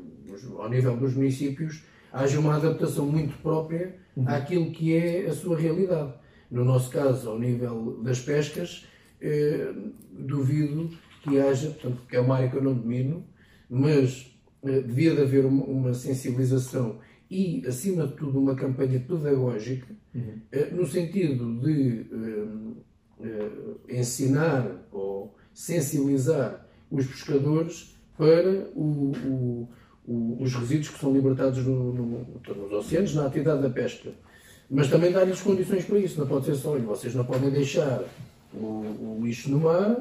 ao 0.58 0.70
nível 0.70 0.96
dos 0.98 1.14
municípios, 1.14 1.84
haja 2.12 2.40
uma 2.40 2.56
adaptação 2.56 3.06
muito 3.06 3.38
própria 3.42 3.96
uhum. 4.16 4.28
àquilo 4.28 4.72
que 4.72 4.96
é 4.96 5.26
a 5.28 5.34
sua 5.34 5.58
realidade. 5.58 6.14
No 6.50 6.66
nosso 6.66 6.90
caso, 6.90 7.30
ao 7.30 7.40
nível 7.40 8.02
das 8.02 8.20
pescas, 8.20 8.88
uh, 9.22 9.94
duvido 10.12 10.90
que 11.24 11.40
haja, 11.40 11.70
portanto, 11.70 12.04
que 12.08 12.16
é 12.16 12.20
uma 12.20 12.36
área 12.36 12.50
que 12.50 12.58
eu 12.58 12.64
não 12.64 12.74
domino, 12.74 13.26
mas 13.70 14.36
uh, 14.64 14.82
devia 14.82 15.16
de 15.16 15.22
haver 15.22 15.46
uma, 15.46 15.64
uma, 15.66 15.94
sensibilização 15.94 17.00
e, 17.30 17.64
acima 17.68 18.08
de 18.08 18.14
tudo, 18.14 18.40
uma 18.40 18.56
campanha 18.56 19.00
pedagógica, 19.00 19.88
uhum. 20.16 20.42
uh, 20.52 20.76
no 20.76 20.88
sentido 20.88 21.60
de 21.60 22.08
uh, 22.12 23.80
ensinar 23.88 24.88
ou 24.92 25.36
sensibilizar 25.60 26.66
os 26.90 27.06
pescadores 27.06 27.94
para 28.18 28.50
o, 28.74 29.68
o, 30.08 30.38
os 30.40 30.56
resíduos 30.56 30.88
que 30.88 31.00
são 31.00 31.12
libertados 31.12 31.66
no, 31.66 31.94
no, 31.94 32.42
nos 32.56 32.72
oceanos 32.72 33.14
na 33.14 33.26
atividade 33.26 33.62
da 33.62 33.70
pesca. 33.70 34.10
Mas 34.72 34.90
também 34.90 35.12
dar-lhes 35.12 35.42
condições 35.42 35.84
para 35.84 36.00
isso. 36.00 36.18
Não 36.18 36.28
pode 36.28 36.46
ser 36.46 36.56
só, 36.56 36.78
vocês 36.78 37.14
não 37.14 37.26
podem 37.26 37.50
deixar 37.50 38.06
o, 38.54 39.18
o 39.18 39.20
lixo 39.22 39.52
no 39.52 39.60
mar, 39.60 39.98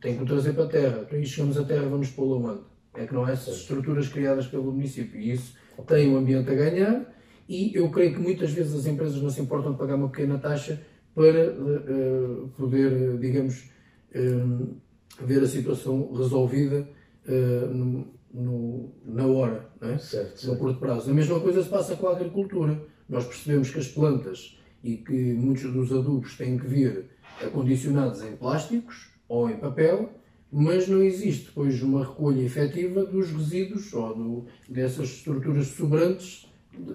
tem 0.00 0.16
que 0.16 0.22
o 0.22 0.26
trazer 0.26 0.54
para 0.54 0.64
a 0.64 0.68
terra. 0.68 1.00
Então, 1.06 1.18
aí 1.18 1.26
chegamos 1.26 1.58
à 1.58 1.64
terra, 1.64 1.86
vamos 1.86 2.08
pô-lo 2.08 2.42
onde? 2.42 2.60
É 2.94 3.06
que 3.06 3.12
não 3.12 3.26
há 3.26 3.32
essas 3.32 3.56
estruturas 3.56 4.08
criadas 4.08 4.46
pelo 4.46 4.72
município. 4.72 5.20
E 5.20 5.32
isso 5.32 5.54
tem 5.86 6.10
o 6.10 6.16
ambiente 6.16 6.50
a 6.50 6.54
ganhar 6.54 7.14
e 7.46 7.72
eu 7.74 7.90
creio 7.90 8.14
que 8.14 8.20
muitas 8.20 8.52
vezes 8.52 8.74
as 8.74 8.86
empresas 8.86 9.20
não 9.20 9.28
se 9.28 9.42
importam 9.42 9.72
de 9.72 9.78
pagar 9.78 9.96
uma 9.96 10.08
pequena 10.08 10.38
taxa 10.38 10.80
para 11.14 11.50
uh, 11.50 12.48
poder, 12.56 13.18
digamos, 13.18 13.70
uh, 14.14 14.76
ver 15.20 15.42
a 15.42 15.46
situação 15.46 16.12
resolvida 16.12 16.88
uh, 17.26 17.66
no, 17.74 18.06
no, 18.32 18.92
na 19.04 19.26
hora, 19.26 19.68
não 19.80 19.90
é? 19.90 19.98
certo, 19.98 20.46
no 20.46 20.56
curto 20.56 20.80
prazo. 20.80 21.10
A 21.10 21.14
mesma 21.14 21.38
coisa 21.40 21.62
se 21.62 21.68
passa 21.68 21.96
com 21.96 22.08
a 22.08 22.12
agricultura. 22.12 22.82
Nós 23.08 23.24
percebemos 23.26 23.70
que 23.70 23.78
as 23.78 23.88
plantas 23.88 24.58
e 24.82 24.96
que 24.96 25.12
muitos 25.12 25.72
dos 25.72 25.92
adubos 25.92 26.36
têm 26.36 26.58
que 26.58 26.66
vir 26.66 27.06
acondicionados 27.42 28.22
em 28.22 28.36
plásticos 28.36 29.10
ou 29.28 29.48
em 29.48 29.56
papel, 29.56 30.10
mas 30.50 30.86
não 30.88 31.02
existe 31.02 31.46
depois 31.46 31.82
uma 31.82 32.04
recolha 32.04 32.42
efetiva 32.42 33.04
dos 33.04 33.30
resíduos 33.30 33.92
ou 33.92 34.14
do, 34.14 34.46
dessas 34.68 35.08
estruturas 35.08 35.66
sobrantes 35.68 36.46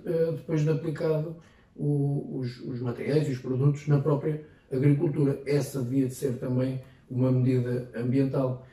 eh, 0.05 0.31
depois 0.31 0.61
de 0.61 0.69
aplicado 0.69 1.35
o, 1.75 2.39
os, 2.39 2.59
os, 2.61 2.81
materiais 2.81 3.27
e 3.27 3.31
os 3.31 3.39
produtos 3.39 3.87
na 3.87 3.99
própria 3.99 4.45
agricultura. 4.71 5.41
Essa 5.45 5.81
devia 5.81 6.07
de 6.07 6.13
ser 6.13 6.37
também 6.37 6.81
uma 7.09 7.31
medida 7.31 7.89
ambiental. 7.95 8.65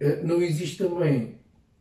Eh, 0.00 0.22
não 0.22 0.42
existe 0.42 0.78
também 0.78 1.36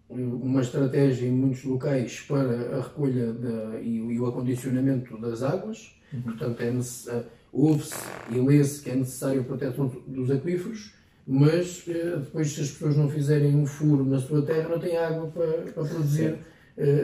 uma 0.10 0.62
estratégia 0.62 1.28
em 1.28 1.32
muitos 1.32 1.64
locais 1.64 2.22
para 2.22 2.78
a 2.78 2.82
recolha 2.82 3.36
e, 3.82 3.98
e, 3.98 4.20
o 4.20 4.28
acondicionamento 4.28 5.18
das 5.18 5.42
águas, 5.42 6.00
uhum. 6.14 6.22
portanto 6.22 6.62
é 6.62 6.72
necessário 6.72 7.26
ouve-se 7.52 7.96
e 8.32 8.40
lê-se 8.40 8.82
que 8.82 8.90
é 8.90 8.96
necessário 8.96 9.42
a 9.42 9.44
proteção 9.44 9.88
dos 10.08 10.32
aquíferos, 10.32 10.94
mas 11.26 11.84
eh, 11.88 12.18
depois, 12.18 12.52
se 12.52 12.62
as 12.62 12.72
pessoas 12.72 12.98
não 12.98 13.10
fizerem 13.10 13.56
um 13.56 13.66
furo 13.66 14.04
na 14.04 14.20
sua 14.20 14.42
terra, 14.42 14.70
não 14.70 14.80
têm 14.80 14.98
água 14.98 15.28
para, 15.28 15.72
para 15.72 15.84
produzir 15.86 16.38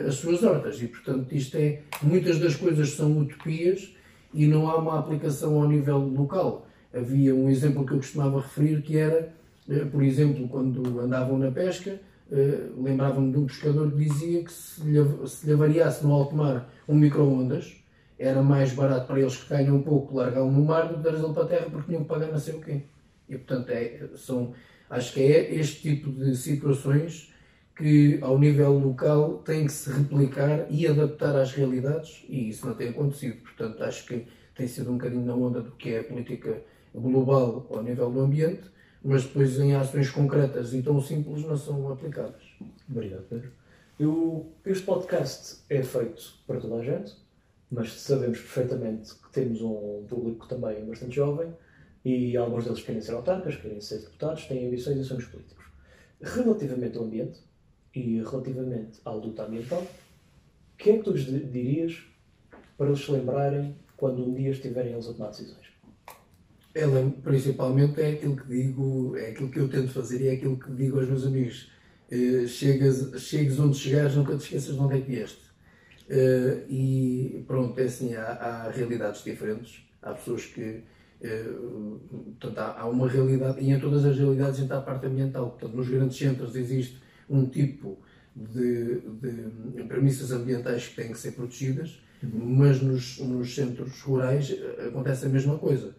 as 0.08 0.16
suas 0.16 0.44
hortas. 0.44 0.82
E, 0.82 0.88
portanto, 0.88 1.32
isto 1.34 1.56
é. 1.56 1.84
Muitas 2.02 2.40
das 2.40 2.56
coisas 2.56 2.90
são 2.92 3.20
utopias 3.20 3.96
e 4.34 4.48
não 4.48 4.68
há 4.68 4.78
uma 4.78 5.00
aplicação 5.00 5.62
ao 5.62 5.68
nível 5.68 5.98
local. 5.98 6.68
Havia 6.94 7.36
um 7.36 7.50
exemplo 7.50 7.86
que 7.86 7.94
eu 7.94 7.98
costumava 7.98 8.42
referir 8.42 8.82
que 8.82 8.98
era, 8.98 9.32
uh, 9.68 9.86
por 9.88 10.04
exemplo, 10.04 10.48
quando 10.48 11.00
andavam 11.00 11.38
na 11.38 11.52
pesca, 11.52 12.00
uh, 12.32 12.82
lembrava-me 12.82 13.32
de 13.32 13.38
um 13.38 13.46
pescador 13.46 13.92
que 13.92 13.98
dizia 13.98 14.44
que 14.44 14.52
se 14.52 14.82
lhe, 14.82 15.28
se 15.28 15.46
lhe 15.46 15.54
avariasse 15.54 16.04
no 16.04 16.14
alto 16.14 16.36
mar 16.36 16.72
um 16.88 16.96
micro-ondas, 16.96 17.76
era 18.18 18.42
mais 18.42 18.74
barato 18.74 19.08
para 19.08 19.20
eles 19.20 19.38
que 19.38 19.50
ganham 19.50 19.78
um 19.78 19.82
pouco 19.82 20.18
largar 20.18 20.44
no 20.44 20.66
mar 20.66 20.90
do 20.90 20.96
que 20.96 21.04
trazê-lo 21.04 21.34
para 21.34 21.44
a 21.44 21.48
terra 21.48 21.68
porque 21.72 21.88
tinham 21.88 22.04
que 22.04 22.10
pagar 22.10 22.28
não 22.28 22.40
sei 22.40 22.56
o 22.56 22.60
quê. 22.60 22.82
E 23.30 23.38
portanto, 23.38 23.70
é, 23.70 24.10
são, 24.16 24.54
acho 24.90 25.14
que 25.14 25.22
é 25.22 25.56
este 25.56 25.82
tipo 25.82 26.12
de 26.12 26.36
situações 26.36 27.32
que 27.78 28.20
ao 28.22 28.38
nível 28.38 28.78
local 28.78 29.38
tem 29.38 29.66
que 29.66 29.72
se 29.72 29.90
replicar 29.90 30.66
e 30.70 30.86
adaptar 30.86 31.34
às 31.34 31.54
realidades 31.54 32.26
e 32.28 32.50
isso 32.50 32.68
não 32.68 32.76
tem 32.76 32.90
acontecido. 32.90 33.38
Portanto, 33.42 33.82
acho 33.84 34.06
que 34.06 34.28
tem 34.54 34.68
sido 34.68 34.92
um 34.92 34.98
bocadinho 34.98 35.26
na 35.26 35.34
onda 35.34 35.62
do 35.62 35.72
que 35.72 35.94
é 35.94 36.00
a 36.00 36.04
política 36.04 36.62
global 36.94 37.68
ao 37.70 37.84
nível 37.84 38.10
do 38.12 38.20
ambiente, 38.22 38.64
mas 39.04 39.24
depois 39.24 39.60
em 39.60 39.76
ações 39.76 40.10
concretas 40.10 40.74
e 40.74 40.82
tão 40.82 41.02
simples 41.02 41.44
não 41.44 41.58
são 41.58 41.92
aplicadas. 41.92 42.44
Obrigado, 42.90 43.24
Pedro. 43.30 43.52
Eu, 44.00 44.52
este 44.66 44.86
podcast 44.86 45.58
é 45.70 45.84
feito 45.84 46.34
para 46.46 46.60
toda 46.60 46.76
a 46.76 46.84
gente 46.84 47.16
mas 47.72 47.94
sabemos 47.94 48.40
perfeitamente 48.40 49.14
que 49.14 49.32
temos 49.32 49.62
um 49.62 50.04
público 50.08 50.48
também 50.48 50.84
bastante 50.86 51.16
jovem 51.16 51.54
e 52.04 52.36
alguns 52.36 52.64
deles 52.64 52.82
querem 52.82 53.02
ser 53.02 53.14
autarcas, 53.14 53.56
querem 53.58 53.80
ser 53.80 54.00
deputados, 54.00 54.46
têm 54.46 54.68
ambições 54.68 54.98
e 54.98 55.04
sonhos 55.04 55.26
políticos. 55.26 55.66
Relativamente 56.22 56.98
ao 56.98 57.04
ambiente 57.04 57.40
e 57.94 58.18
relativamente 58.22 59.00
à 59.06 59.12
luta 59.12 59.44
ambiental, 59.44 59.82
o 59.82 60.78
que 60.78 60.90
é 60.90 60.98
que 60.98 61.04
tu 61.04 61.12
lhes 61.12 61.26
dirias 61.26 62.04
para 62.78 62.88
eles 62.88 63.02
se 63.02 63.12
lembrarem 63.12 63.76
quando 63.96 64.26
um 64.26 64.34
dia 64.34 64.50
estiverem 64.50 64.94
eles 64.94 65.08
a 65.08 65.14
tomar 65.14 65.30
decisões? 65.30 65.68
Ela, 66.80 67.14
principalmente, 67.24 68.00
é 68.02 68.12
aquilo 68.12 68.38
que 68.38 68.48
digo, 68.48 69.18
é 69.18 69.32
aquilo 69.32 69.50
que 69.50 69.60
eu 69.60 69.68
tento 69.68 69.90
fazer 69.90 70.22
e 70.22 70.28
é 70.28 70.32
aquilo 70.34 70.58
que 70.58 70.72
digo 70.72 70.98
aos 70.98 71.10
meus 71.10 71.26
amigos. 71.26 71.70
Uh, 72.12 72.48
chegas, 72.48 73.22
chegues 73.22 73.60
onde 73.60 73.78
chegares, 73.78 74.16
nunca 74.16 74.36
te 74.36 74.44
esqueças 74.44 74.76
de 74.76 74.82
onde 74.82 74.98
é 74.98 75.02
que 75.02 75.12
vieste. 75.12 75.50
Uh, 76.10 76.66
e 76.68 77.44
pronto, 77.46 77.78
é 77.80 77.84
assim, 77.84 78.16
há, 78.16 78.24
há, 78.24 78.72
realidades 78.72 79.24
diferentes, 79.24 79.84
há 80.02 80.14
pessoas 80.14 80.46
que. 80.46 80.82
Uh, 81.22 82.00
portanto, 82.40 82.58
há, 82.60 82.80
há, 82.80 82.90
uma 82.90 83.08
realidade, 83.08 83.60
e 83.60 83.70
em 83.72 83.80
todas 83.80 84.06
as 84.06 84.18
realidades 84.18 84.60
entra 84.60 84.78
a 84.78 84.82
parte 84.82 85.06
ambiental. 85.06 85.52
Portanto, 85.52 85.76
nos 85.76 85.90
grandes 85.90 86.18
centros 86.18 86.56
existe 86.56 86.98
um 87.30 87.46
tipo 87.46 88.00
de, 88.36 89.02
de 89.22 89.84
premissas 89.88 90.32
ambientais 90.32 90.88
que 90.88 90.96
têm 90.96 91.12
que 91.12 91.18
ser 91.18 91.34
protegidas, 91.34 92.02
uhum. 92.24 92.56
mas 92.58 92.82
nos, 92.82 93.20
nos, 93.20 93.54
centros 93.54 94.02
rurais 94.02 94.56
acontece 94.88 95.26
a 95.26 95.30
mesma 95.30 95.60
coisa. 95.60 95.94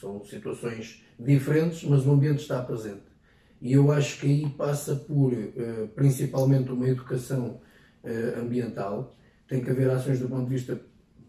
São 0.00 0.24
situações 0.24 1.04
diferentes, 1.18 1.84
mas 1.84 2.04
o 2.04 2.12
ambiente 2.12 2.40
está 2.40 2.60
presente. 2.62 3.12
E 3.60 3.72
eu 3.72 3.92
acho 3.92 4.18
que 4.18 4.26
aí 4.26 4.50
passa 4.50 4.96
por, 4.96 5.32
eh, 5.32 5.88
principalmente, 5.94 6.72
uma 6.72 6.88
educação 6.88 7.60
eh, 8.02 8.34
ambiental. 8.36 9.14
Tem 9.46 9.62
que 9.62 9.70
haver 9.70 9.88
ações 9.90 10.18
do 10.18 10.28
ponto 10.28 10.48
de 10.48 10.56
vista, 10.56 10.80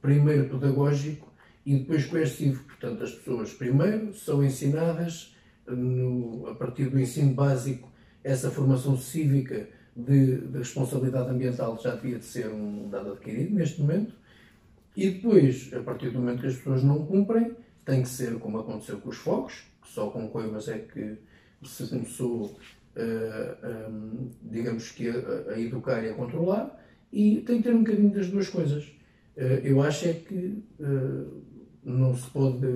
primeiro, 0.01 0.49
pedagógico 0.49 1.31
e 1.63 1.77
depois 1.77 2.07
coercivo. 2.07 2.63
Portanto, 2.63 3.03
as 3.03 3.11
pessoas, 3.11 3.53
primeiro, 3.53 4.13
são 4.15 4.43
ensinadas, 4.43 5.35
no, 5.67 6.47
a 6.47 6.55
partir 6.55 6.89
do 6.89 6.99
ensino 6.99 7.33
básico, 7.35 7.91
essa 8.23 8.49
formação 8.49 8.97
cívica 8.97 9.69
de, 9.95 10.37
de, 10.37 10.57
responsabilidade 10.57 11.29
ambiental 11.29 11.79
já 11.81 11.93
devia 11.93 12.17
de 12.17 12.25
ser 12.25 12.47
um 12.49 12.89
dado 12.89 13.11
adquirido 13.11 13.53
neste 13.53 13.79
momento. 13.79 14.15
E 14.95 15.11
depois, 15.11 15.71
a 15.73 15.81
partir 15.81 16.09
do 16.09 16.19
momento 16.19 16.41
que 16.41 16.47
as 16.47 16.55
pessoas 16.55 16.83
não 16.83 17.05
cumprem, 17.05 17.55
tem 17.85 18.01
que 18.01 18.09
ser 18.09 18.37
como 18.39 18.59
aconteceu 18.59 18.99
com 18.99 19.09
os 19.09 19.17
fogos, 19.17 19.65
que 19.81 19.89
só 19.89 20.09
com 20.09 20.27
coivas 20.29 20.67
é 20.67 20.79
que 20.79 21.17
se 21.63 21.87
começou, 21.87 22.45
uh, 22.45 22.57
eh, 22.95 23.87
um, 23.89 24.29
digamos 24.41 24.91
que, 24.91 25.09
a, 25.09 25.51
a, 25.51 25.59
educar 25.59 26.03
e 26.03 26.09
a 26.09 26.13
controlar, 26.13 26.79
e 27.11 27.41
tem 27.41 27.57
que 27.57 27.63
ter 27.63 27.75
um 27.75 27.83
bocadinho 27.83 28.11
das 28.11 28.29
duas 28.29 28.49
coisas. 28.49 28.85
Uh, 29.37 29.59
eu 29.63 29.81
acho 29.81 30.07
é 30.07 30.13
que 30.13 30.63
uh, 30.79 31.43
não 31.83 32.15
se 32.15 32.29
pode 32.29 32.67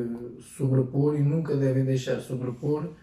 sobrepor 0.58 1.18
e 1.18 1.22
nunca 1.22 1.56
devem 1.56 1.86
deixar 1.86 2.20
sobrepor 2.20 2.94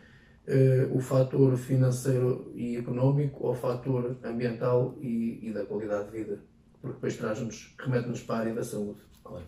o 0.93 1.01
fator 1.01 1.57
financeiro 1.57 2.53
e 2.55 2.77
económico 2.77 3.47
ao 3.47 3.55
fator 3.55 4.19
ambiental 4.23 4.95
e, 5.01 5.39
e 5.43 5.51
da 5.51 5.65
qualidade 5.65 6.11
de 6.11 6.19
vida, 6.19 6.39
porque 6.83 6.97
depois 6.97 7.17
traz-nos, 7.17 7.75
remete-nos 7.79 8.23
para 8.23 8.35
a 8.35 8.39
área 8.41 8.55
da 8.55 8.63
saúde. 8.63 9.01
Claro. 9.23 9.47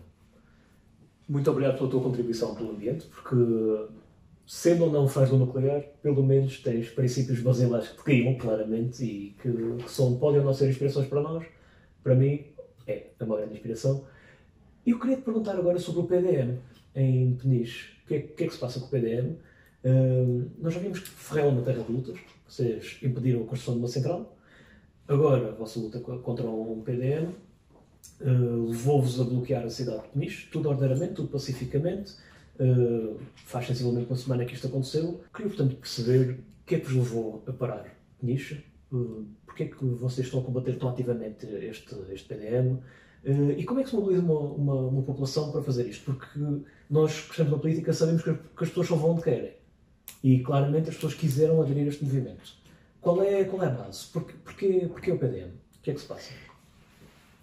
Muito 1.27 1.49
obrigado 1.51 1.77
pela 1.77 1.89
tua 1.89 2.01
contribuição 2.01 2.55
pelo 2.55 2.71
ambiente, 2.71 3.05
porque 3.07 3.35
sendo 4.45 4.85
ou 4.85 4.91
não 4.91 5.07
fãs 5.09 5.29
do 5.29 5.37
nuclear, 5.37 5.83
pelo 6.01 6.23
menos 6.23 6.59
tens 6.61 6.89
princípios 6.89 7.41
basilares 7.41 7.89
que 7.89 7.97
te 7.97 8.03
caíam 8.03 8.35
claramente 8.35 9.03
e 9.03 9.35
que, 9.41 9.89
são, 9.89 10.17
podem 10.17 10.41
não 10.41 10.53
ser 10.53 10.69
inspirações 10.69 11.07
para 11.07 11.21
nós. 11.21 11.45
Para 12.01 12.15
mim, 12.15 12.45
é 12.87 13.07
uma 13.19 13.35
grande 13.35 13.55
inspiração. 13.55 14.05
E 14.85 14.91
eu 14.91 14.99
queria 14.99 15.17
te 15.17 15.23
perguntar 15.23 15.57
agora 15.57 15.77
sobre 15.79 15.99
o 15.99 16.03
PDM 16.05 16.57
em 16.95 17.35
Peniche. 17.35 17.97
O 18.05 18.07
que 18.07 18.15
é, 18.15 18.19
que, 18.21 18.43
é 18.45 18.47
que 18.47 18.53
se 18.53 18.59
passa 18.59 18.79
com 18.79 18.85
o 18.85 18.89
PDM? 18.89 19.35
Uh, 19.83 20.49
nós 20.59 20.73
já 20.73 20.79
vimos 20.79 20.99
que 20.99 21.09
Ferrel 21.09 21.47
é 21.47 21.49
uma 21.49 21.61
terra 21.61 21.83
de 21.83 21.91
lutas. 21.91 22.17
Vocês 22.47 22.97
impediram 23.03 23.41
a 23.41 23.45
construção 23.45 23.73
de 23.73 23.79
uma 23.81 23.89
central. 23.89 24.37
Agora, 25.05 25.49
a 25.49 25.51
vossa 25.51 25.77
luta 25.77 25.99
contra 25.99 26.47
um 26.47 26.81
PDM 26.81 27.33
uh, 28.21 28.69
levou-vos 28.69 29.19
a 29.19 29.23
bloquear 29.23 29.63
a 29.65 29.69
cidade 29.69 30.03
de 30.03 30.09
Peniche, 30.09 30.47
tudo 30.51 30.69
ordeiramente, 30.69 31.13
tudo 31.13 31.29
pacificamente. 31.29 32.13
Uh, 32.59 33.17
faz 33.35 33.67
sensivelmente 33.67 34.07
uma 34.07 34.15
semana 34.15 34.45
que 34.45 34.53
isto 34.53 34.67
aconteceu. 34.67 35.21
Queria, 35.33 35.49
portanto, 35.49 35.75
perceber 35.75 36.31
o 36.31 36.65
que 36.65 36.75
é 36.75 36.79
que 36.79 36.85
vos 36.85 36.95
levou 36.95 37.43
a 37.47 37.53
parar 37.53 37.95
Peniche, 38.19 38.63
uh, 38.91 39.25
porque 39.45 39.63
é 39.63 39.67
que 39.67 39.85
vocês 39.85 40.25
estão 40.25 40.39
a 40.39 40.43
combater 40.43 40.77
tão 40.77 40.89
ativamente 40.89 41.45
este, 41.45 41.95
este 42.11 42.27
PDM, 42.27 42.73
uh, 42.73 43.51
e 43.57 43.63
como 43.63 43.79
é 43.79 43.83
que 43.83 43.89
se 43.89 43.95
mobiliza 43.95 44.23
uma, 44.23 44.39
uma, 44.39 44.75
uma, 44.87 45.03
população 45.03 45.51
para 45.51 45.61
fazer 45.61 45.87
isto? 45.87 46.05
Porque 46.05 46.39
nós, 46.89 47.21
que 47.21 47.31
estamos 47.31 47.51
na 47.51 47.59
política, 47.59 47.93
sabemos 47.93 48.23
que, 48.23 48.33
que 48.33 48.63
as 48.63 48.69
pessoas 48.69 48.87
só 48.87 48.95
vão 48.95 49.11
onde 49.11 49.21
querem. 49.21 49.53
E 50.23 50.39
claramente 50.39 50.89
as 50.89 50.95
pessoas 50.95 51.13
quiseram 51.13 51.61
aderir 51.61 51.85
a 51.85 51.89
este 51.89 52.03
movimento. 52.03 52.55
Qual 52.99 53.21
é, 53.21 53.43
qual 53.43 53.63
é 53.63 53.67
a 53.67 53.69
base? 53.69 54.07
Porquê, 54.07 54.33
porquê, 54.43 54.87
porquê 54.91 55.11
o 55.11 55.19
PDM? 55.19 55.51
O 55.77 55.81
que 55.83 55.91
é 55.91 55.93
que 55.93 56.01
se 56.01 56.07
passa? 56.07 56.46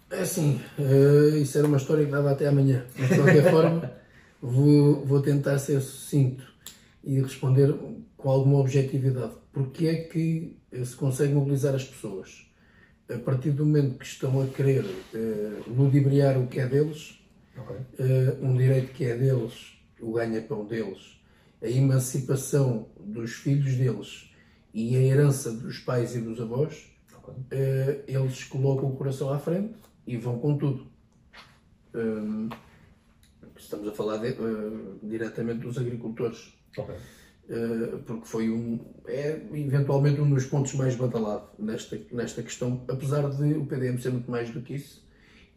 É 0.09 0.21
assim, 0.21 0.61
uh, 0.77 1.35
isso 1.37 1.57
era 1.57 1.67
uma 1.67 1.77
história 1.77 2.05
que 2.05 2.11
dava 2.11 2.31
até 2.31 2.47
amanhã. 2.47 2.85
Mas, 2.97 3.09
de 3.09 3.15
qualquer 3.15 3.51
forma, 3.51 3.91
vou, 4.41 5.05
vou 5.05 5.21
tentar 5.21 5.57
ser 5.57 5.81
sucinto 5.81 6.43
e 7.03 7.19
responder 7.19 7.73
com 8.17 8.29
alguma 8.29 8.59
objetividade. 8.59 9.33
Porque 9.51 9.87
é 9.87 9.95
que 9.95 10.57
se 10.83 10.95
consegue 10.95 11.33
mobilizar 11.33 11.75
as 11.75 11.83
pessoas? 11.83 12.45
A 13.09 13.17
partir 13.19 13.51
do 13.51 13.65
momento 13.65 13.99
que 13.99 14.05
estão 14.05 14.41
a 14.41 14.47
querer 14.47 14.83
uh, 14.83 15.63
ludibriar 15.67 16.39
o 16.39 16.47
que 16.47 16.59
é 16.59 16.67
deles, 16.67 17.19
okay. 17.55 17.75
uh, 17.75 18.43
um 18.43 18.57
direito 18.57 18.93
que 18.93 19.05
é 19.05 19.15
deles, 19.15 19.77
o 20.01 20.13
ganha-pão 20.13 20.65
deles, 20.65 21.19
a 21.61 21.67
emancipação 21.67 22.87
dos 22.99 23.33
filhos 23.33 23.75
deles 23.75 24.31
e 24.73 24.97
a 24.97 25.01
herança 25.01 25.51
dos 25.51 25.77
pais 25.77 26.15
e 26.15 26.19
dos 26.19 26.41
avós, 26.41 26.91
okay. 27.15 27.35
uh, 27.35 28.03
eles 28.07 28.43
colocam 28.43 28.89
o 28.89 28.95
coração 28.95 29.31
à 29.31 29.37
frente 29.37 29.75
e 30.05 30.17
vão 30.17 30.39
com 30.39 30.57
tudo. 30.57 30.87
Um, 31.93 32.49
estamos 33.57 33.87
a 33.87 33.91
falar 33.91 34.17
de, 34.17 34.31
uh, 34.39 34.99
diretamente 35.01 35.61
dos 35.61 35.77
agricultores. 35.77 36.53
Okay. 36.77 36.95
Uh, 37.47 37.99
porque 37.99 38.25
foi 38.25 38.49
um, 38.49 38.79
é 39.05 39.39
eventualmente 39.53 40.19
um 40.19 40.29
dos 40.29 40.45
pontos 40.47 40.73
mais 40.73 40.95
badalados 40.95 41.49
nesta, 41.59 41.99
nesta 42.11 42.41
questão, 42.41 42.83
apesar 42.87 43.29
de 43.29 43.53
o 43.53 43.65
PDM 43.67 43.99
ser 43.99 44.09
muito 44.09 44.29
mais 44.29 44.49
do 44.49 44.61
que 44.61 44.73
isso 44.73 45.05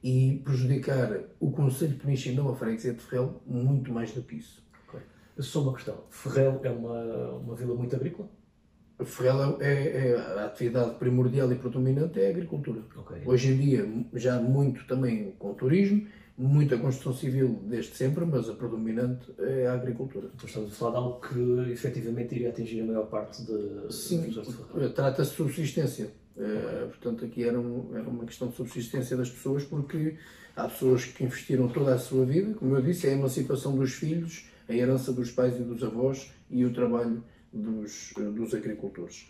e 0.02 0.40
prejudicar 0.44 1.20
o 1.40 1.50
Conselho 1.50 1.92
de 1.92 1.98
Peniche 1.98 2.30
e 2.30 2.34
não 2.34 2.50
a 2.50 2.54
freguesia 2.54 2.92
de 2.92 3.00
Ferrel 3.00 3.42
muito 3.46 3.90
mais 3.90 4.12
do 4.12 4.22
que 4.22 4.36
isso. 4.36 4.62
Okay. 4.86 5.00
Só 5.38 5.62
uma 5.62 5.72
questão, 5.74 6.04
Ferrel 6.10 6.60
é 6.62 6.70
uma, 6.70 7.30
uma 7.32 7.54
vila 7.56 7.74
muito 7.74 7.96
agrícola? 7.96 8.28
Ferrel 9.04 9.58
é, 9.60 10.08
é, 10.08 10.16
a 10.16 10.46
atividade 10.46 10.94
primordial 10.96 11.50
e 11.52 11.54
predominante 11.54 12.20
é 12.20 12.26
a 12.26 12.30
agricultura. 12.30 12.80
Okay. 12.96 13.22
Hoje 13.24 13.52
em 13.52 13.56
dia, 13.56 13.88
já 14.14 14.40
muito 14.40 14.86
também 14.86 15.34
com 15.38 15.54
turismo, 15.54 16.06
muita 16.36 16.76
construção 16.78 17.12
civil 17.12 17.60
desde 17.64 17.94
sempre, 17.96 18.24
mas 18.24 18.48
a 18.48 18.54
predominante 18.54 19.32
é 19.38 19.66
a 19.66 19.74
agricultura. 19.74 20.30
Então 20.34 20.46
estamos 20.46 20.72
a 20.72 20.74
falar 20.74 20.90
de 20.92 20.96
algo 20.96 21.20
que 21.20 21.72
efetivamente 21.72 22.34
iria 22.34 22.48
atingir 22.48 22.80
a 22.80 22.84
maior 22.84 23.06
parte 23.06 23.42
de, 23.44 23.92
Sim, 23.92 24.32
trata-se 24.94 25.30
de 25.30 25.36
subsistência. 25.36 26.10
É, 26.36 26.86
portanto, 26.86 27.24
aqui 27.24 27.42
era, 27.42 27.58
um, 27.58 27.90
era, 27.92 28.08
uma 28.08 28.24
questão 28.24 28.48
de 28.48 28.54
subsistência 28.54 29.16
das 29.16 29.28
pessoas, 29.28 29.64
porque 29.64 30.16
há 30.54 30.68
pessoas 30.68 31.04
que 31.04 31.24
investiram 31.24 31.68
toda 31.68 31.94
a 31.94 31.98
sua 31.98 32.24
vida, 32.24 32.54
como 32.54 32.76
eu 32.76 32.82
disse, 32.82 33.08
é 33.08 33.10
a 33.10 33.14
emancipação 33.14 33.76
dos 33.76 33.94
filhos, 33.94 34.46
a 34.68 34.72
herança 34.72 35.12
dos 35.12 35.32
pais 35.32 35.58
e 35.58 35.62
dos 35.62 35.82
avós 35.82 36.30
e 36.48 36.64
o 36.64 36.72
trabalho 36.72 37.24
dos, 37.52 38.12
dos 38.34 38.54
agricultores. 38.54 39.28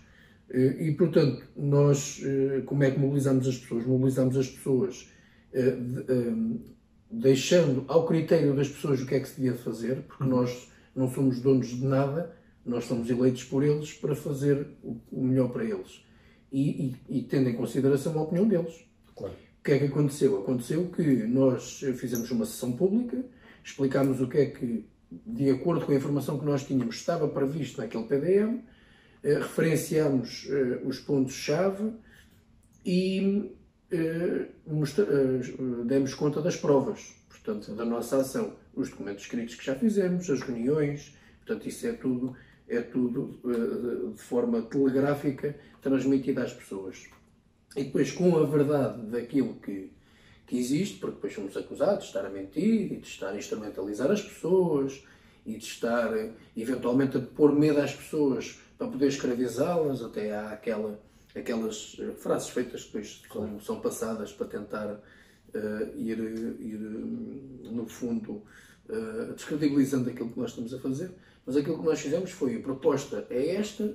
E, 0.51 0.93
portanto, 0.93 1.47
nós, 1.55 2.23
eh, 2.25 2.63
como 2.65 2.83
é 2.83 2.91
que 2.91 2.99
mobilizamos 2.99 3.47
as 3.47 3.59
pessoas? 3.59 3.85
Mobilizamos 3.85 4.37
as 4.37 4.49
pessoas 4.49 5.13
eh, 5.53 5.77
eh, 6.09 6.59
deixando 7.11 7.85
ao 7.87 8.07
critério 8.07 8.55
das 8.55 8.69
pessoas 8.69 9.03
o 9.03 9.07
que 9.07 9.15
é 9.15 9.21
que 9.21 9.29
se 9.29 9.37
devia 9.41 9.59
fazer, 9.59 10.03
porque 10.03 10.25
uhum. 10.25 10.31
nós 10.31 10.71
não 10.97 11.11
somos 11.11 11.41
donos 11.41 11.69
de 11.69 11.85
nada, 11.85 12.35
nós 12.65 12.85
somos 12.85 13.11
eleitos 13.11 13.45
por 13.45 13.63
eles 13.63 13.93
para 13.93 14.15
fazer 14.15 14.67
o 14.83 15.23
melhor 15.23 15.51
para 15.51 15.65
eles. 15.65 16.03
E, 16.51 16.97
e, 17.09 17.19
e 17.19 17.23
tendo 17.25 17.51
em 17.51 17.55
consideração 17.55 18.19
a 18.19 18.23
opinião 18.23 18.49
deles. 18.49 18.87
Claro. 19.15 19.35
O 19.61 19.63
que 19.63 19.73
é 19.73 19.79
que 19.81 19.85
aconteceu? 19.85 20.39
Aconteceu 20.39 20.89
que 20.89 21.03
nós 21.27 21.81
fizemos 21.97 22.31
uma 22.31 22.47
sessão 22.47 22.73
pública, 22.73 23.23
explicámos 23.63 24.19
o 24.23 24.29
que 24.29 24.39
é 24.39 24.47
que 24.47 24.87
de 25.11 25.51
acordo 25.51 25.87
com 25.87 25.93
a 25.93 25.95
informação 25.95 26.39
que 26.39 26.45
nós 26.45 26.65
tínhamos, 26.65 26.97
estava 26.97 27.29
previsto 27.29 27.81
naquele 27.81 28.05
PDM, 28.05 28.63
eh, 29.23 29.39
referenciámos 29.39 30.47
eh, 30.51 30.81
os 30.85 30.99
pontos-chave 31.01 31.93
e 32.85 33.51
eh, 33.91 34.49
demos 35.87 36.15
conta 36.15 36.43
das 36.43 36.57
provas, 36.57 37.15
portanto, 37.29 37.75
da 37.75 37.85
nossa 37.85 38.19
ação, 38.19 38.55
os 38.75 38.91
documentos 38.91 39.25
escritos 39.25 39.55
que 39.55 39.65
já 39.65 39.75
fizemos, 39.75 40.29
as 40.29 40.41
reuniões, 40.41 41.17
portanto, 41.45 41.67
isso 41.67 41.87
é 41.87 41.93
tudo, 41.93 42.37
é 42.69 42.81
tudo 42.81 43.41
de 44.15 44.23
forma 44.23 44.63
telegráfica 44.63 45.57
transmitida 45.81 46.43
às 46.43 46.53
pessoas. 46.53 47.09
E 47.75 47.85
depois, 47.85 48.13
com 48.13 48.37
a 48.37 48.45
verdade 48.45 49.03
daquilo 49.07 49.55
que 49.55 49.91
que 50.49 50.59
existe, 50.59 50.99
porque 50.99 51.17
depois 51.17 51.35
somos 51.35 51.57
acusados 51.57 52.01
de 52.01 52.07
estar 52.07 52.25
a 52.25 52.31
mentir 52.31 52.93
e 52.93 52.97
de 52.97 53.07
estar 53.07 53.29
a 53.29 53.37
instrumentalizar 53.37 54.11
as 54.11 54.23
pessoas 54.23 55.05
e 55.45 55.53
de 55.53 55.65
estar 55.65 56.11
eventualmente 56.57 57.19
a 57.19 57.21
pôr 57.21 57.53
medo 57.53 57.81
às 57.81 57.95
pessoas 57.95 58.59
para 58.79 58.89
poder 58.89 59.09
escravizá-las, 59.09 60.03
até 60.03 60.35
há 60.35 60.51
aquela, 60.51 60.99
aquelas 61.35 61.97
frases 62.17 62.49
feitas 62.49 62.85
que 62.85 62.99
depois 62.99 63.23
são, 63.31 63.61
são 63.61 63.81
passadas 63.81 64.33
para 64.33 64.47
tentar 64.47 64.87
uh, 64.95 65.99
ir, 65.99 66.19
ir, 66.61 66.79
no 67.71 67.87
fundo, 67.87 68.43
uh, 68.89 69.35
descredibilizando 69.35 70.09
aquilo 70.09 70.31
que 70.31 70.41
nós 70.41 70.51
estamos 70.51 70.73
a 70.73 70.79
fazer. 70.79 71.11
Mas 71.45 71.57
aquilo 71.57 71.79
que 71.79 71.85
nós 71.85 72.01
fizemos 72.01 72.31
foi 72.31 72.57
a 72.57 72.61
proposta 72.61 73.27
é 73.29 73.57
esta, 73.57 73.95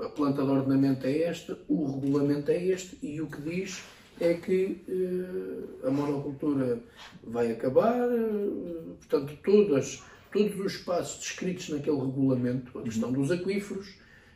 a 0.00 0.08
planta 0.08 0.42
de 0.42 0.50
ordenamento 0.50 1.06
é 1.06 1.22
esta, 1.22 1.58
o 1.68 1.92
regulamento 1.92 2.50
é 2.50 2.64
este 2.64 2.98
e 3.02 3.20
o 3.20 3.28
que 3.28 3.40
diz 3.40 3.82
é 4.22 4.34
que 4.34 4.80
uh, 4.88 5.86
a 5.88 5.90
monocultura 5.90 6.80
vai 7.24 7.50
acabar, 7.50 8.08
uh, 8.08 8.96
portanto, 8.98 9.36
todas, 9.44 10.00
todos 10.32 10.58
os 10.60 10.74
espaços 10.74 11.18
descritos 11.18 11.70
naquele 11.70 11.98
regulamento, 11.98 12.78
a 12.78 12.82
questão 12.82 13.12
dos 13.12 13.32
aquíferos, 13.32 13.88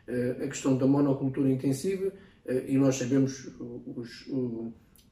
uh, 0.09 0.43
a 0.43 0.49
questão 0.49 0.77
da 0.77 0.87
monocultura 0.87 1.49
intensiva, 1.49 2.13
e 2.69 2.79
nós 2.79 2.95
sabemos 2.95 3.51
os, 3.97 4.25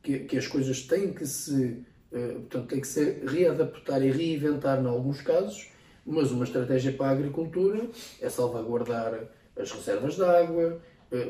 que, 0.04 0.20
que, 0.20 0.38
as 0.38 0.46
coisas 0.46 0.82
têm 0.82 1.12
que 1.12 1.26
se, 1.26 1.84
portanto, 2.08 2.68
têm 2.68 2.80
que 2.80 2.86
se 2.86 3.24
readaptar 3.26 4.04
e 4.04 4.12
reinventar 4.12 4.80
em 4.80 4.86
alguns 4.86 5.20
casos, 5.20 5.68
mas 6.06 6.30
uma 6.30 6.44
estratégia 6.44 6.92
para 6.92 7.08
a 7.08 7.10
agricultura 7.10 7.88
é 8.20 8.28
salvaguardar 8.28 9.24
as 9.58 9.72
reservas 9.72 10.14
de 10.14 10.22
água, 10.22 10.80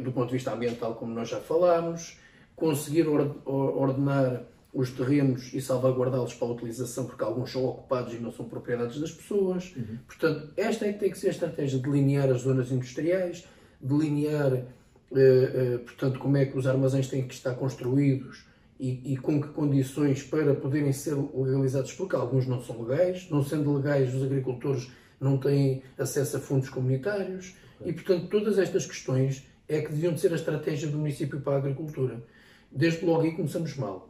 do 0.03 0.13
ponto 0.13 0.27
de 0.27 0.35
vista 0.35 0.53
ambiental, 0.53 0.95
como 0.97 1.15
nós 1.15 1.31
já 1.31 1.41
falámos, 1.41 2.19
conseguir 2.57 3.07
ordenar 3.09 4.45
os 4.75 4.91
terrenos 4.91 5.55
e 5.55 5.61
salvaguardá-los 5.61 6.35
para 6.35 6.49
a 6.49 6.51
utilização, 6.51 7.07
porque 7.07 7.23
alguns 7.23 7.53
são 7.53 7.65
ocupados 7.65 8.13
e 8.13 8.19
não 8.19 8.33
são 8.33 8.47
propriedades 8.47 8.99
das 8.99 9.13
pessoas. 9.13 9.73
Uhum. 9.77 9.99
Portanto, 10.07 10.53
esta 10.57 10.87
é 10.87 10.93
que 10.93 10.99
tem 10.99 11.11
que 11.11 11.19
ser 11.19 11.29
a 11.29 11.31
estratégia: 11.31 11.79
delinear 11.79 12.29
as 12.29 12.41
zonas 12.41 12.73
industriais, 12.73 13.47
delinear, 13.81 14.53
uh, 14.53 14.57
uh, 14.57 15.79
portanto, 15.81 16.19
como 16.19 16.37
é 16.37 16.45
que 16.45 16.59
os 16.59 16.67
armazéns 16.67 17.07
têm 17.07 17.27
que 17.27 17.35
estar 17.35 17.55
construídos 17.55 18.45
e, 18.79 19.13
e, 19.13 19.17
com 19.17 19.41
que 19.41 19.49
condições 19.49 20.25
para 20.25 20.55
poderem 20.55 20.93
ser 20.93 21.15
legalizados, 21.15 21.93
porque 21.93 22.17
alguns 22.17 22.47
não 22.47 22.61
são 22.61 22.83
legais. 22.83 23.31
Não 23.31 23.45
sendo 23.45 23.73
legais, 23.77 24.13
os 24.13 24.25
agricultores 24.25 24.91
não 25.21 25.39
têm 25.39 25.83
acesso 25.97 26.37
a 26.37 26.41
fundos 26.41 26.69
comunitários. 26.69 27.55
E, 27.85 27.93
portanto, 27.93 28.27
todas 28.27 28.59
estas 28.59 28.87
questões 28.87 29.47
é 29.69 29.81
que 29.81 29.91
deviam 29.91 30.13
de 30.13 30.21
ser 30.21 30.33
a 30.33 30.37
estratégia 30.37 30.89
do 30.89 30.99
município 30.99 31.41
para 31.41 31.55
a 31.55 31.59
agricultura. 31.59 32.23
Desde 32.75 33.05
logo 33.05 33.23
aí 33.23 33.31
começamos 33.33 33.77
mal 33.77 34.09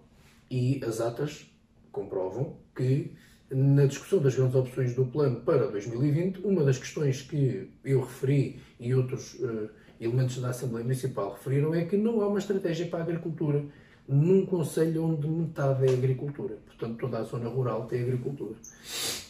e 0.50 0.80
as 0.82 0.98
atas 0.98 1.46
comprovam 1.92 2.56
que 2.74 3.12
na 3.50 3.84
discussão 3.84 4.20
das 4.20 4.34
grandes 4.34 4.54
opções 4.54 4.94
do 4.94 5.04
plano 5.04 5.40
para 5.42 5.66
2020, 5.70 6.40
uma 6.44 6.64
das 6.64 6.78
questões 6.78 7.20
que 7.20 7.70
eu 7.84 8.00
referi 8.00 8.58
e 8.80 8.94
outros 8.94 9.34
uh, 9.34 9.68
elementos 10.00 10.38
da 10.38 10.48
Assembleia 10.48 10.82
Municipal 10.82 11.34
referiram 11.34 11.74
é 11.74 11.84
que 11.84 11.98
não 11.98 12.22
há 12.22 12.26
uma 12.26 12.38
estratégia 12.38 12.86
para 12.86 13.00
a 13.00 13.02
agricultura 13.02 13.62
num 14.08 14.46
conselho 14.46 15.04
onde 15.04 15.28
metade 15.28 15.86
é 15.86 15.92
agricultura. 15.92 16.56
Portanto, 16.66 16.98
toda 16.98 17.18
a 17.18 17.22
zona 17.22 17.48
rural 17.50 17.86
tem 17.86 18.02
agricultura. 18.02 18.54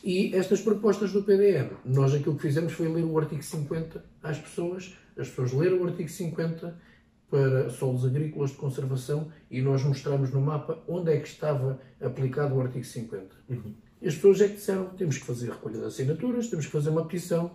E 0.03 0.35
estas 0.35 0.61
propostas 0.61 1.13
do 1.13 1.25
PDM, 1.25 1.71
nós 1.85 2.15
aquilo 2.15 2.37
que 2.37 2.43
fizemos 2.43 2.73
foi 2.73 2.89
ler 2.89 3.05
o 3.05 3.19
artigo 3.19 3.43
50 3.43 4.05
às 4.23 4.39
pessoas, 4.39 4.97
as 5.17 5.29
pessoas 5.29 5.53
leram 5.53 5.81
o 5.81 5.87
artigo 5.87 6.09
50 6.09 6.94
para 7.35 7.69
solos 7.69 8.05
agrícolas 8.05 8.51
de 8.51 8.57
conservação 8.59 9.27
e 9.51 9.61
nós 9.61 9.83
mostramos 9.83 10.31
no 10.31 10.41
mapa 10.41 10.79
onde 10.87 11.11
é 11.11 11.19
que 11.19 11.27
estava 11.27 11.81
aplicado 12.01 12.55
o 12.55 12.61
artigo 12.61 12.85
50. 12.85 13.27
Uhum. 13.49 13.75
E 14.01 14.07
as 14.07 14.15
pessoas 14.15 14.41
é 14.41 14.47
que 14.47 14.55
disseram 14.55 14.91
temos 14.91 15.19
que 15.19 15.27
fazer 15.27 15.51
recolha 15.51 15.81
de 15.81 15.85
assinaturas, 15.85 16.47
temos 16.47 16.67
que 16.67 16.71
fazer 16.71 16.91
uma 16.91 17.05
petição, 17.05 17.51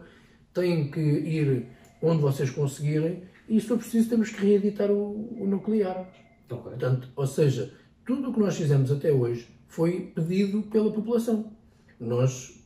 têm 0.54 0.92
que 0.92 1.00
ir 1.00 1.68
onde 2.02 2.22
vocês 2.22 2.50
conseguirem 2.50 3.24
e, 3.48 3.62
se 3.62 3.68
for 3.68 3.78
preciso, 3.78 4.10
temos 4.10 4.32
que 4.32 4.46
reeditar 4.46 4.92
o, 4.92 5.42
o 5.42 5.48
nuclear. 5.48 6.10
Okay. 6.50 6.58
Portanto, 6.58 7.08
ou 7.16 7.26
seja, 7.26 7.74
tudo 8.06 8.32
o 8.32 8.34
que 8.34 8.40
nós 8.42 8.58
fizemos 8.58 8.92
até 8.92 9.14
hoje 9.14 9.48
foi 9.70 10.12
pedido 10.14 10.62
pela 10.64 10.92
população. 10.92 11.54
Nós, 11.98 12.66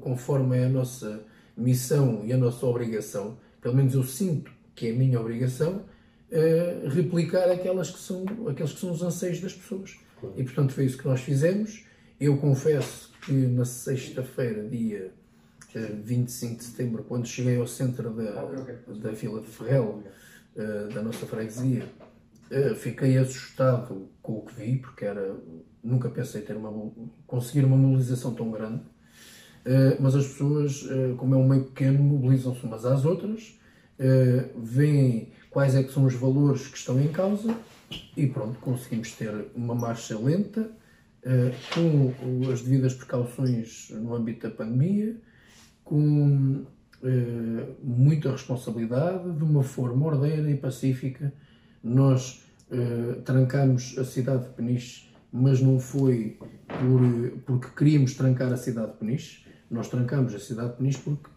conforme 0.00 0.56
é 0.56 0.64
a 0.64 0.68
nossa 0.70 1.26
missão 1.54 2.22
e 2.24 2.32
a 2.32 2.38
nossa 2.38 2.64
obrigação, 2.64 3.36
pelo 3.60 3.74
menos 3.74 3.92
eu 3.92 4.02
sinto 4.02 4.50
que 4.74 4.88
é 4.88 4.92
a 4.92 4.94
minha 4.94 5.20
obrigação, 5.20 5.84
uh, 6.34 6.88
replicar 6.88 7.50
aquelas 7.50 7.90
que 7.90 7.98
são, 7.98 8.24
aqueles 8.48 8.72
que 8.72 8.80
são 8.80 8.90
os 8.90 9.02
anseios 9.02 9.40
das 9.40 9.54
pessoas. 9.54 9.96
Claro. 10.20 10.34
E, 10.36 10.44
portanto, 10.44 10.72
foi 10.72 10.84
isso 10.84 10.98
que 10.98 11.06
nós 11.06 11.20
fizemos. 11.20 11.84
Eu 12.20 12.36
confesso 12.36 13.12
que 13.24 13.32
na 13.32 13.64
sexta-feira, 13.64 14.68
dia 14.68 15.12
uh, 15.74 15.78
eh, 15.78 15.92
25 16.02 16.56
de 16.56 16.64
setembro, 16.64 17.04
quando 17.04 17.26
cheguei 17.26 17.56
ao 17.56 17.66
centro 17.66 18.10
da, 18.10 18.44
da 18.94 19.10
Vila 19.10 19.40
de 19.40 19.48
Ferrel, 19.48 20.02
uh, 20.56 20.92
da 20.92 21.02
nossa 21.02 21.26
freguesia, 21.26 21.84
uh, 22.50 22.74
fiquei 22.74 23.16
assustado 23.18 24.08
com 24.22 24.38
o 24.38 24.42
que 24.42 24.54
vi, 24.54 24.76
porque 24.76 25.04
era, 25.04 25.36
nunca 25.82 26.08
pensei 26.08 26.42
ter 26.42 26.56
uma, 26.56 26.92
conseguir 27.26 27.64
uma 27.64 27.76
mobilização 27.76 28.34
tão 28.34 28.50
grande. 28.50 28.82
mas 29.98 30.14
as 30.14 30.26
pessoas, 30.26 30.86
como 31.16 31.34
é 31.34 31.38
um 31.38 31.48
meio 31.48 31.64
pequeno, 31.64 32.02
mobilizam-se 32.02 32.64
umas 32.64 32.84
às 32.84 33.04
outras, 33.04 33.58
veem 34.56 35.32
quais 35.54 35.76
é 35.76 35.84
que 35.84 35.92
são 35.92 36.04
os 36.04 36.14
valores 36.14 36.66
que 36.66 36.76
estão 36.76 37.00
em 37.00 37.06
causa 37.06 37.56
e 38.16 38.26
pronto, 38.26 38.58
conseguimos 38.58 39.12
ter 39.12 39.32
uma 39.54 39.72
marcha 39.72 40.18
lenta, 40.18 40.68
eh, 41.22 41.52
com 41.72 42.12
as 42.52 42.60
devidas 42.60 42.92
precauções 42.92 43.88
no 43.90 44.16
âmbito 44.16 44.48
da 44.48 44.54
pandemia, 44.54 45.16
com 45.84 46.64
eh, 47.04 47.68
muita 47.80 48.32
responsabilidade, 48.32 49.30
de 49.30 49.44
uma 49.44 49.62
forma 49.62 50.04
ordeira 50.04 50.50
e 50.50 50.56
pacífica. 50.56 51.32
Nós 51.84 52.44
eh, 52.72 53.20
trancamos 53.24 53.96
a 53.96 54.04
cidade 54.04 54.48
de 54.48 54.54
Peniche, 54.54 55.08
mas 55.32 55.60
não 55.60 55.78
foi 55.78 56.36
por, 56.66 57.38
porque 57.46 57.68
queríamos 57.76 58.14
trancar 58.14 58.52
a 58.52 58.56
cidade 58.56 58.90
de 58.92 58.98
Peniche, 58.98 59.46
nós 59.70 59.88
trancamos 59.88 60.34
a 60.34 60.40
cidade 60.40 60.72
de 60.72 60.76
Peniche 60.78 60.98
porque 60.98 61.30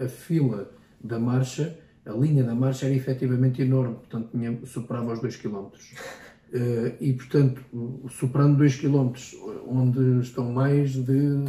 a 0.00 0.08
fila 0.08 0.70
da 1.02 1.18
marcha 1.18 1.76
a 2.06 2.12
linha 2.12 2.44
da 2.44 2.54
marcha 2.54 2.86
era 2.86 2.94
efetivamente 2.94 3.60
enorme, 3.60 3.96
portanto 3.96 4.30
tinha, 4.30 4.58
superava 4.64 5.12
os 5.12 5.20
2 5.20 5.36
km. 5.36 5.66
Uh, 6.46 6.94
e, 7.00 7.12
portanto, 7.12 7.60
superando 8.08 8.56
2 8.58 8.76
km, 8.76 9.12
onde 9.66 10.20
estão 10.20 10.52
mais 10.52 10.92
de 10.92 11.44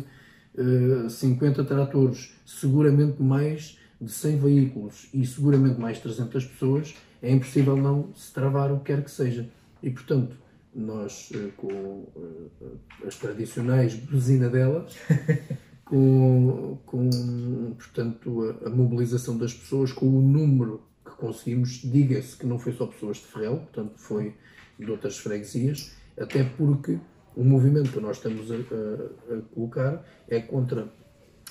uh, 0.57 1.09
50 1.09 1.63
tratores, 1.63 2.33
seguramente 2.45 3.21
mais 3.21 3.77
de 4.01 4.11
100 4.11 4.37
veículos 4.39 5.07
e 5.13 5.25
seguramente 5.25 5.79
mais 5.79 5.97
de 5.97 6.03
300 6.03 6.45
pessoas, 6.45 6.95
é 7.21 7.31
impossível 7.31 7.77
não 7.77 8.11
se 8.15 8.33
travar 8.33 8.71
o 8.71 8.79
que 8.79 8.85
quer 8.85 9.03
que 9.03 9.11
seja. 9.11 9.47
E, 9.83 9.91
portanto, 9.91 10.35
nós, 10.73 11.29
uh, 11.31 11.51
com 11.55 12.07
as 13.05 13.15
tradicionais 13.15 13.95
buzina 13.95 14.49
delas, 14.49 14.97
com, 15.89 16.77
com 16.85 17.09
portanto, 17.77 18.57
a, 18.63 18.67
a, 18.67 18.69
mobilização 18.69 19.37
das 19.37 19.53
pessoas, 19.53 19.91
com 19.91 20.05
o 20.05 20.21
número 20.21 20.81
que 21.05 21.11
conseguimos, 21.11 21.81
diga-se 21.83 22.37
que 22.37 22.45
não 22.45 22.59
foi 22.59 22.73
só 22.73 22.85
pessoas 22.87 23.17
de 23.17 23.23
Ferrel, 23.23 23.57
portanto 23.57 23.93
foi 23.95 24.35
de 24.77 24.91
outras 24.91 25.17
freguesias, 25.17 25.95
até 26.19 26.43
porque 26.43 26.99
o 27.35 27.43
movimento 27.43 27.91
que 27.91 27.99
nós 27.99 28.17
estamos 28.17 28.51
a, 28.51 28.55
a, 28.55 29.37
a 29.37 29.41
colocar 29.53 30.05
é 30.27 30.39
contra 30.39 30.91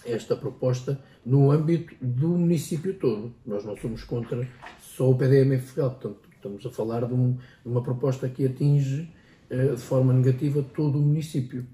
esta 0.05 0.37
proposta 0.37 1.01
no 1.25 1.51
âmbito 1.51 1.95
do 2.01 2.29
município 2.29 2.95
todo. 2.95 3.35
Nós 3.45 3.65
não 3.65 3.77
somos 3.77 4.05
contra 4.05 4.47
só 4.81 5.11
o 5.11 5.17
PDM 5.17 5.59
Ferrel, 5.59 5.91
portanto 5.91 6.29
estamos 6.35 6.67
a 6.67 6.71
falar 6.71 7.07
de, 7.07 7.15
um, 7.15 7.33
de 7.33 7.41
uma 7.65 7.83
proposta 7.83 8.29
que 8.29 8.47
atinge 8.47 9.11
uh, 9.51 9.75
de 9.75 9.83
forma 9.83 10.13
negativa 10.13 10.63
todo 10.63 10.99
o 10.99 11.03
município. 11.03 11.67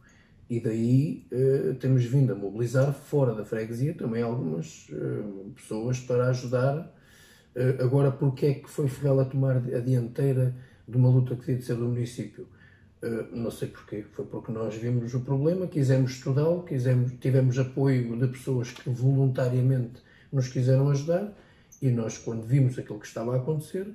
E 0.53 0.61
daí 0.61 1.27
uh, 1.33 1.75
temos 1.77 2.05
vindo 2.05 2.31
a 2.31 2.37
mobilizar 2.37 2.93
fora 2.93 3.35
da 3.35 3.43
freguesia 3.43 3.95
também 3.95 4.23
algumas 4.23 4.87
uh, 4.91 5.51
pessoas 5.57 5.99
para 6.01 6.29
ajudar. 6.29 6.95
Uh, 7.57 7.83
agora, 7.83 8.11
porque 8.11 8.45
é 8.45 8.55
que 8.57 8.69
foi 8.69 8.87
Ferrel 8.87 9.21
a 9.21 9.25
tomar 9.25 9.57
a 9.57 9.81
dianteira 9.81 10.55
de 10.87 10.95
uma 10.95 11.09
luta 11.09 11.37
que 11.37 11.41
devia 11.41 11.57
de 11.57 11.65
ser 11.65 11.77
do 11.77 11.87
município? 11.87 12.47
não 13.33 13.51
sei 13.51 13.67
porquê. 13.67 14.05
Foi 14.12 14.25
porque 14.27 14.53
nós 14.53 14.77
vimos 14.77 15.12
o 15.15 15.21
problema, 15.21 15.67
quisemos 15.67 16.12
estudá-lo, 16.12 16.62
quisemos, 16.62 17.12
tivemos 17.19 17.59
apoio 17.59 18.17
de 18.17 18.29
pessoas 18.29 18.71
que 18.71 18.88
voluntariamente 18.91 20.01
nos 20.31 20.47
quiseram 20.49 20.88
ajudar 20.91 21.37
e 21.81 21.91
nós, 21.91 22.17
quando 22.17 22.47
vimos 22.47 22.79
aquilo 22.79 23.01
que 23.01 23.07
estava 23.07 23.35
a 23.35 23.38
acontecer, 23.38 23.88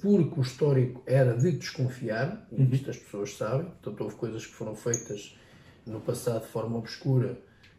porque 0.00 0.38
o 0.38 0.42
histórico 0.42 1.02
era 1.04 1.36
de 1.36 1.50
desconfiar, 1.50 2.46
e 2.52 2.62
isto 2.72 2.90
as 2.90 2.96
pessoas 2.96 3.36
sabem, 3.36 3.66
portanto 3.66 4.00
houve 4.02 4.14
coisas 4.14 4.46
que 4.46 4.52
foram 4.52 4.76
feitas 4.76 5.36
no 5.86 6.00
passado 6.00 6.42
de 6.42 6.48
forma 6.48 6.78
obscura, 6.78 7.38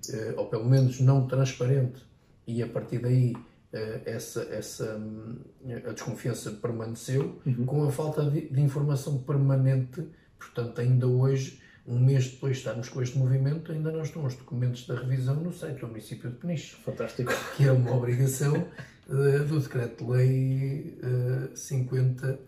eh, 0.10 0.34
ou 0.38 0.46
pelo 0.46 0.66
menos 0.66 1.00
não 1.00 1.28
transparente, 1.28 2.02
e 2.46 2.64
a 2.64 2.68
partir 2.68 3.00
daí 3.00 3.34
eh, 3.74 4.02
essa, 4.06 4.44
essa, 4.44 4.96
hum, 4.98 5.40
a 5.86 5.92
desconfiança 5.92 6.52
permaneceu, 6.52 7.40
uhum. 7.46 7.66
com 7.66 7.84
a 7.84 7.92
falta 7.92 8.24
de, 8.30 8.48
de, 8.48 8.62
informação 8.62 9.18
permanente, 9.20 10.08
portanto, 10.40 10.80
ainda 10.80 11.06
hoje, 11.08 11.62
um 11.86 12.00
mês 12.00 12.30
depois 12.30 12.54
de 12.54 12.60
estarmos 12.60 12.90
com 12.90 13.02
este 13.02 13.18
movimento, 13.18 13.72
ainda 13.72 13.92
não 13.92 14.02
estão 14.02 14.26
os 14.26 14.36
documentos 14.36 14.88
da 14.88 14.96
revisão 14.96 15.36
no 15.36 15.52
site 15.52 15.80
do 15.80 15.88
município 15.88 16.30
de 16.30 16.38
Peniche. 16.38 16.76
Fantástico. 16.78 17.32
Que 17.56 17.66
é 17.66 17.72
uma 17.72 17.94
obrigação 17.96 18.68
uh, 19.08 19.46
do 19.46 19.60
Decreto-Lei 19.60 21.00
uh, 21.02 21.56
50, 21.56 22.40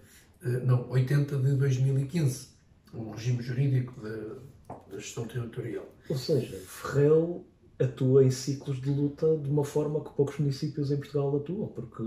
uh, 0.44 0.48
não, 0.66 0.90
80 0.90 1.38
de 1.38 1.56
2015, 1.56 2.50
o 2.94 3.12
regime 3.12 3.42
jurídico 3.42 3.94
de 4.02 4.49
da 4.90 4.98
gestão 4.98 5.26
territorial. 5.26 5.86
Ou 6.10 6.18
seja, 6.18 6.58
Ferrel 6.58 7.46
atua 7.80 8.26
em 8.26 8.32
ciclos 8.32 8.82
de 8.82 8.90
luta 8.90 9.38
de 9.38 9.50
uma 9.50 9.64
forma 9.64 10.04
que 10.04 10.12
poucos 10.12 10.38
municípios 10.38 10.92
em 10.92 10.98
Portugal 10.98 11.36
atuam, 11.36 11.68
porque 11.68 12.04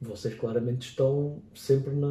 vocês 0.00 0.34
claramente 0.34 0.88
estão 0.88 1.42
sempre 1.54 1.94
na, 1.94 2.08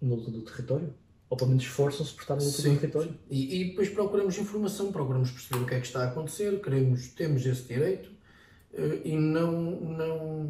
na 0.00 0.14
luta 0.14 0.30
do 0.30 0.42
território. 0.42 0.92
Ou 1.28 1.36
pelo 1.36 1.50
menos 1.50 1.64
esforçam-se 1.64 2.12
por 2.12 2.22
estar 2.22 2.36
na 2.36 2.42
luta 2.42 2.62
Sim. 2.62 2.74
do 2.74 2.80
território. 2.80 3.18
E, 3.28 3.60
e, 3.60 3.64
depois 3.70 3.88
procuramos 3.88 4.38
informação, 4.38 4.92
procuramos 4.92 5.30
perceber 5.30 5.62
o 5.62 5.66
que 5.66 5.74
é 5.74 5.80
que 5.80 5.86
está 5.86 6.04
a 6.04 6.06
acontecer, 6.08 6.60
queremos, 6.60 7.08
temos 7.08 7.44
esse 7.44 7.62
direito. 7.64 8.10
eh, 8.72 9.00
e 9.04 9.16
não, 9.16 9.80
não, 9.80 10.44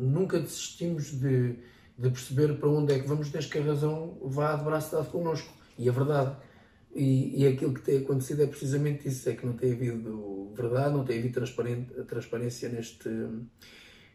nunca 0.00 0.40
desistimos 0.40 1.12
de, 1.12 1.54
de 1.96 2.10
perceber 2.10 2.58
para 2.58 2.68
onde 2.68 2.92
é 2.92 2.98
que 2.98 3.06
vamos, 3.06 3.30
desde 3.30 3.50
que 3.50 3.58
a 3.58 3.62
razão 3.62 4.18
vá 4.20 4.56
de 4.56 4.64
braço 4.64 4.96
dado 4.96 5.10
connosco. 5.10 5.52
E 5.78 5.88
a 5.88 5.92
verdade. 5.92 6.36
E, 6.96 7.42
e 7.42 7.46
aquilo 7.46 7.74
que 7.74 7.82
tem 7.82 7.98
acontecido 7.98 8.42
é 8.42 8.46
precisamente 8.46 9.06
isso: 9.06 9.28
é 9.28 9.34
que 9.34 9.44
não 9.44 9.52
tem 9.52 9.72
havido 9.72 10.52
verdade, 10.54 10.94
não 10.94 11.04
tem 11.04 11.18
havido 11.18 11.40
transparência 12.06 12.68
neste, 12.70 13.08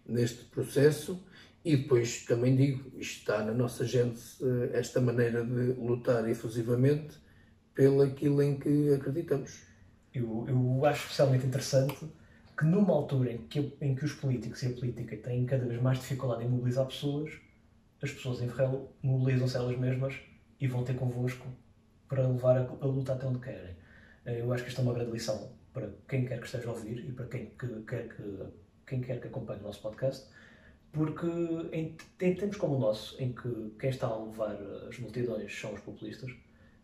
neste 0.05 0.45
processo. 0.45 1.23
E 1.63 1.77
depois 1.77 2.25
também 2.25 2.55
digo, 2.55 2.91
isto 2.97 3.19
está 3.19 3.45
na 3.45 3.53
nossa 3.53 3.85
gente, 3.85 4.19
eh, 4.41 4.79
esta 4.79 4.99
maneira 4.99 5.45
de 5.45 5.73
lutar 5.73 6.27
efusivamente 6.27 7.15
pelo 7.75 8.01
aquilo 8.01 8.41
em 8.41 8.57
que 8.57 8.91
acreditamos. 8.91 9.61
Eu, 10.11 10.45
eu 10.47 10.85
acho 10.85 11.03
especialmente 11.03 11.45
interessante 11.45 12.03
que 12.57 12.65
numa 12.65 12.93
altura 12.93 13.33
em 13.33 13.37
que, 13.47 13.77
em 13.79 13.93
que 13.93 14.03
os 14.03 14.13
políticos 14.13 14.63
e 14.63 14.67
a 14.67 14.69
política 14.71 15.15
têm 15.17 15.45
cada 15.45 15.65
vez 15.65 15.79
mais 15.79 15.99
dificuldade 15.99 16.43
em 16.43 16.49
mobilizar 16.49 16.87
pessoas, 16.87 17.31
as 18.01 18.11
pessoas 18.11 18.41
em 18.41 18.49
Ferrel 18.49 18.91
mobilizam-se 19.03 19.55
elas 19.55 19.77
mesmas 19.77 20.15
e 20.59 20.67
vão 20.67 20.83
ter 20.83 20.95
convosco 20.95 21.45
para 22.11 22.27
levar 22.27 22.57
a, 22.57 22.63
a 22.81 22.85
luta 22.85 23.13
até 23.13 23.25
onde 23.25 23.39
querem. 23.39 23.73
Eh, 24.25 24.41
eu 24.41 24.51
acho 24.51 24.63
que 24.63 24.69
isto 24.69 24.81
é 24.81 24.83
uma 24.83 24.93
grande 24.93 25.11
lição 25.11 25.49
para 25.71 25.89
quem 26.09 26.25
quer 26.25 26.41
que 26.41 26.45
esteja 26.45 26.67
a 26.67 26.73
ouvir 26.73 27.07
e 27.07 27.11
para 27.13 27.25
quem, 27.27 27.45
que, 27.51 27.67
quer, 27.83 28.09
que, 28.09 28.23
quem 28.85 28.99
quer 28.99 29.21
que 29.21 29.27
acompanhe 29.27 29.61
o 29.61 29.63
nosso 29.63 29.81
podcast, 29.81 30.27
porque 30.91 31.25
em, 31.71 31.95
em 32.19 32.35
tempos 32.35 32.57
como 32.57 32.75
o 32.75 32.79
nosso, 32.79 33.15
em 33.23 33.31
que 33.31 33.73
quem 33.79 33.89
está 33.89 34.07
a 34.07 34.25
levar 34.25 34.57
as 34.89 34.99
multidões 34.99 35.57
são 35.57 35.73
os 35.73 35.79
populistas, 35.79 36.29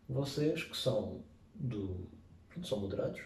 vocês 0.07 0.63
que 0.63 0.77
são, 0.77 1.21
do, 1.53 2.07
são 2.63 2.79
moderados, 2.79 3.19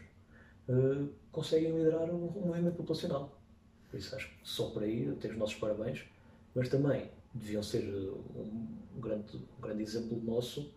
uh, 0.69 1.07
conseguem 1.31 1.71
liderar 1.71 2.09
um, 2.09 2.25
um, 2.35 2.47
movimento 2.47 2.77
populacional. 2.77 3.39
Por 3.91 3.99
isso 3.99 4.15
acho 4.15 4.27
que 4.27 4.37
só 4.41 4.71
por 4.71 4.81
aí 4.81 5.15
tenho 5.19 5.35
os 5.35 5.39
nossos 5.39 5.55
parabéns, 5.55 6.03
mas 6.55 6.67
também 6.67 7.11
deviam 7.31 7.61
ser 7.61 7.83
um, 7.83 8.67
um, 8.95 8.99
grande, 8.99 9.37
um 9.37 9.61
grande 9.61 9.83
exemplo 9.83 10.19
nosso 10.23 10.73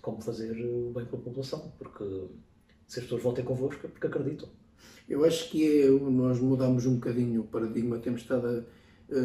como 0.00 0.20
fazer 0.20 0.52
o 0.52 0.92
bem 0.92 1.04
para 1.04 1.18
a 1.18 1.22
população, 1.22 1.72
porque 1.78 2.04
se 2.86 2.98
as 2.98 3.04
pessoas 3.04 3.22
vão 3.22 3.34
ter 3.34 3.44
convosco 3.44 3.86
é 3.86 3.88
porque 3.88 4.06
acreditam. 4.06 4.48
Eu 5.08 5.24
acho 5.24 5.50
que 5.50 5.82
é, 5.82 5.88
nós 5.90 6.40
mudamos 6.40 6.86
um 6.86 6.94
bocadinho 6.94 7.42
o 7.42 7.44
paradigma, 7.44 7.98
temos 7.98 8.22
estado 8.22 8.46
a, 8.46 8.50
a, 9.14 9.20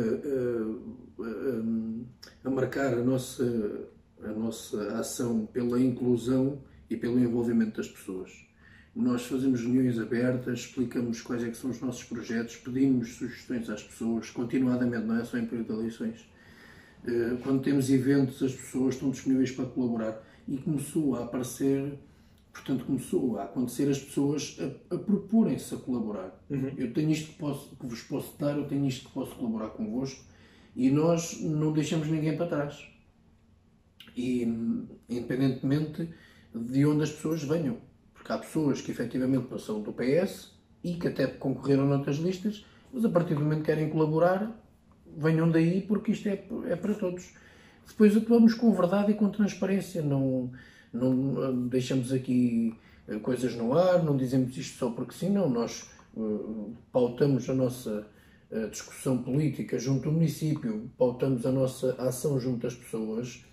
a, 1.25 2.47
a 2.47 2.49
marcar 2.49 2.93
a 2.93 3.03
nossa 3.03 3.89
a 4.23 4.31
nossa 4.31 4.97
ação 4.97 5.45
pela 5.45 5.79
inclusão 5.79 6.61
e 6.89 6.97
pelo 6.97 7.19
envolvimento 7.19 7.77
das 7.77 7.87
pessoas. 7.87 8.31
Nós 8.95 9.25
fazemos 9.25 9.61
reuniões 9.61 9.99
abertas, 9.99 10.59
explicamos 10.59 11.21
quais 11.21 11.43
é 11.43 11.53
são 11.53 11.69
os 11.69 11.79
nossos 11.79 12.03
projetos, 12.03 12.57
pedimos 12.57 13.15
sugestões 13.15 13.69
às 13.69 13.83
pessoas, 13.83 14.29
continuadamente, 14.29 15.05
não 15.05 15.19
é 15.19 15.23
só 15.23 15.37
em 15.37 15.45
período 15.45 15.73
de 15.73 15.79
eleições. 15.79 16.29
Eh, 17.05 17.37
quando 17.43 17.61
temos 17.61 17.89
eventos, 17.89 18.41
as 18.43 18.53
pessoas 18.53 18.95
estão 18.95 19.11
disponíveis 19.11 19.51
para 19.51 19.65
colaborar. 19.65 20.21
E 20.49 20.57
começou 20.57 21.15
a 21.15 21.23
aparecer, 21.23 21.99
portanto, 22.51 22.85
começou 22.85 23.37
a 23.37 23.43
acontecer 23.43 23.89
as 23.89 23.99
pessoas 23.99 24.57
a, 24.59 24.95
a 24.95 24.97
proporem-se 24.97 25.75
a 25.75 25.77
colaborar. 25.77 26.43
Uhum. 26.49 26.73
Eu 26.75 26.93
tenho 26.93 27.11
isto 27.11 27.31
que, 27.31 27.37
posso, 27.37 27.75
que 27.75 27.85
vos 27.85 28.01
posso 28.01 28.37
dar, 28.37 28.57
eu 28.57 28.67
tenho 28.67 28.85
isto 28.85 29.07
que 29.07 29.13
posso 29.13 29.35
colaborar 29.35 29.69
convosco, 29.69 30.25
e 30.75 30.89
nós 30.89 31.39
não 31.41 31.71
deixamos 31.71 32.07
ninguém 32.07 32.35
para 32.35 32.47
trás 32.47 32.89
e 34.15 34.43
independentemente 35.09 36.09
de 36.53 36.85
onde 36.85 37.03
as 37.03 37.11
pessoas 37.11 37.43
venham. 37.43 37.77
Porque 38.13 38.31
há 38.31 38.37
pessoas 38.37 38.81
que 38.81 38.91
efetivamente 38.91 39.47
são 39.61 39.81
do 39.81 39.93
PS 39.93 40.53
e 40.83 40.95
que 40.95 41.07
até 41.07 41.27
concorreram 41.27 41.87
noutras 41.87 42.17
listas, 42.17 42.65
mas 42.91 43.05
a 43.05 43.09
partir 43.09 43.35
do 43.35 43.41
momento 43.41 43.59
que 43.59 43.65
querem 43.65 43.89
colaborar, 43.89 44.51
venham 45.17 45.49
daí 45.49 45.81
porque 45.81 46.11
isto 46.11 46.27
é, 46.27 46.43
é 46.67 46.75
para 46.75 46.93
todos. 46.93 47.33
Depois 47.87 48.15
atuamos 48.15 48.53
com 48.53 48.71
verdade 48.71 49.11
e 49.11 49.15
com 49.15 49.29
transparência, 49.29 50.01
não, 50.01 50.51
não 50.93 51.67
deixamos 51.67 52.13
aqui 52.13 52.75
eh, 53.07 53.17
coisas 53.19 53.55
no 53.55 53.77
ar, 53.77 54.03
não 54.03 54.15
dizemos 54.15 54.55
isto 54.57 54.77
só 54.77 54.89
porque 54.91 55.13
sim, 55.13 55.29
não. 55.29 55.49
Nós 55.49 55.89
uh, 56.15 56.73
pautamos 56.91 57.49
a 57.49 57.53
nossa 57.53 58.07
discussão 58.71 59.15
política 59.21 59.77
junto 59.77 60.09
ao 60.09 60.13
município, 60.15 60.89
pautamos 60.97 61.45
a 61.45 61.51
nossa 61.51 61.93
ação 61.99 62.39
junto 62.39 62.65
às 62.65 62.73
pessoas 62.73 63.45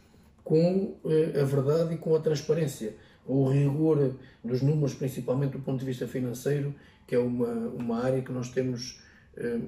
com 0.46 0.96
eh, 1.04 1.40
a 1.40 1.44
verdade 1.44 1.94
e 1.94 1.98
com 1.98 2.14
a 2.14 2.20
transparência. 2.20 2.94
O 3.26 3.48
rigor 3.50 4.14
dos 4.44 4.62
números, 4.62 4.94
principalmente 4.94 5.52
do 5.52 5.58
ponto 5.58 5.80
de 5.80 5.84
vista 5.84 6.06
financeiro, 6.06 6.72
que 7.04 7.16
é 7.16 7.18
uma, 7.18 7.48
uma 7.48 8.00
área 8.00 8.22
que 8.22 8.30
nós 8.30 8.50
temos, 8.50 9.02
eh, 9.36 9.58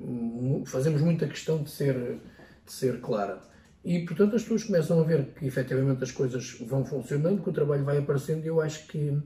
fazemos 0.67 1.03
muita 1.03 1.27
questão 1.27 1.65
de 1.65 1.69
ser, 1.69 2.21
de 2.65 2.73
ser 2.73 3.01
clara. 3.01 3.41
E, 3.85 4.01
portanto, 4.05 4.37
as 4.37 4.43
pessoas 4.43 4.65
começam 4.65 5.01
a 5.01 5.05
ver 5.05 5.27
que 5.39 5.47
efetivamente 5.47 6.03
as 6.03 6.11
coisas 6.11 6.59
vão 6.61 6.85
funcionando, 6.85 7.43
que 7.43 7.49
o 7.49 7.53
trabalho 7.53 7.85
vai 7.85 7.99
aparecendo, 7.99 8.45
e 8.45 8.49
eu 8.49 8.61
acho 8.61 8.87
que 8.89 9.17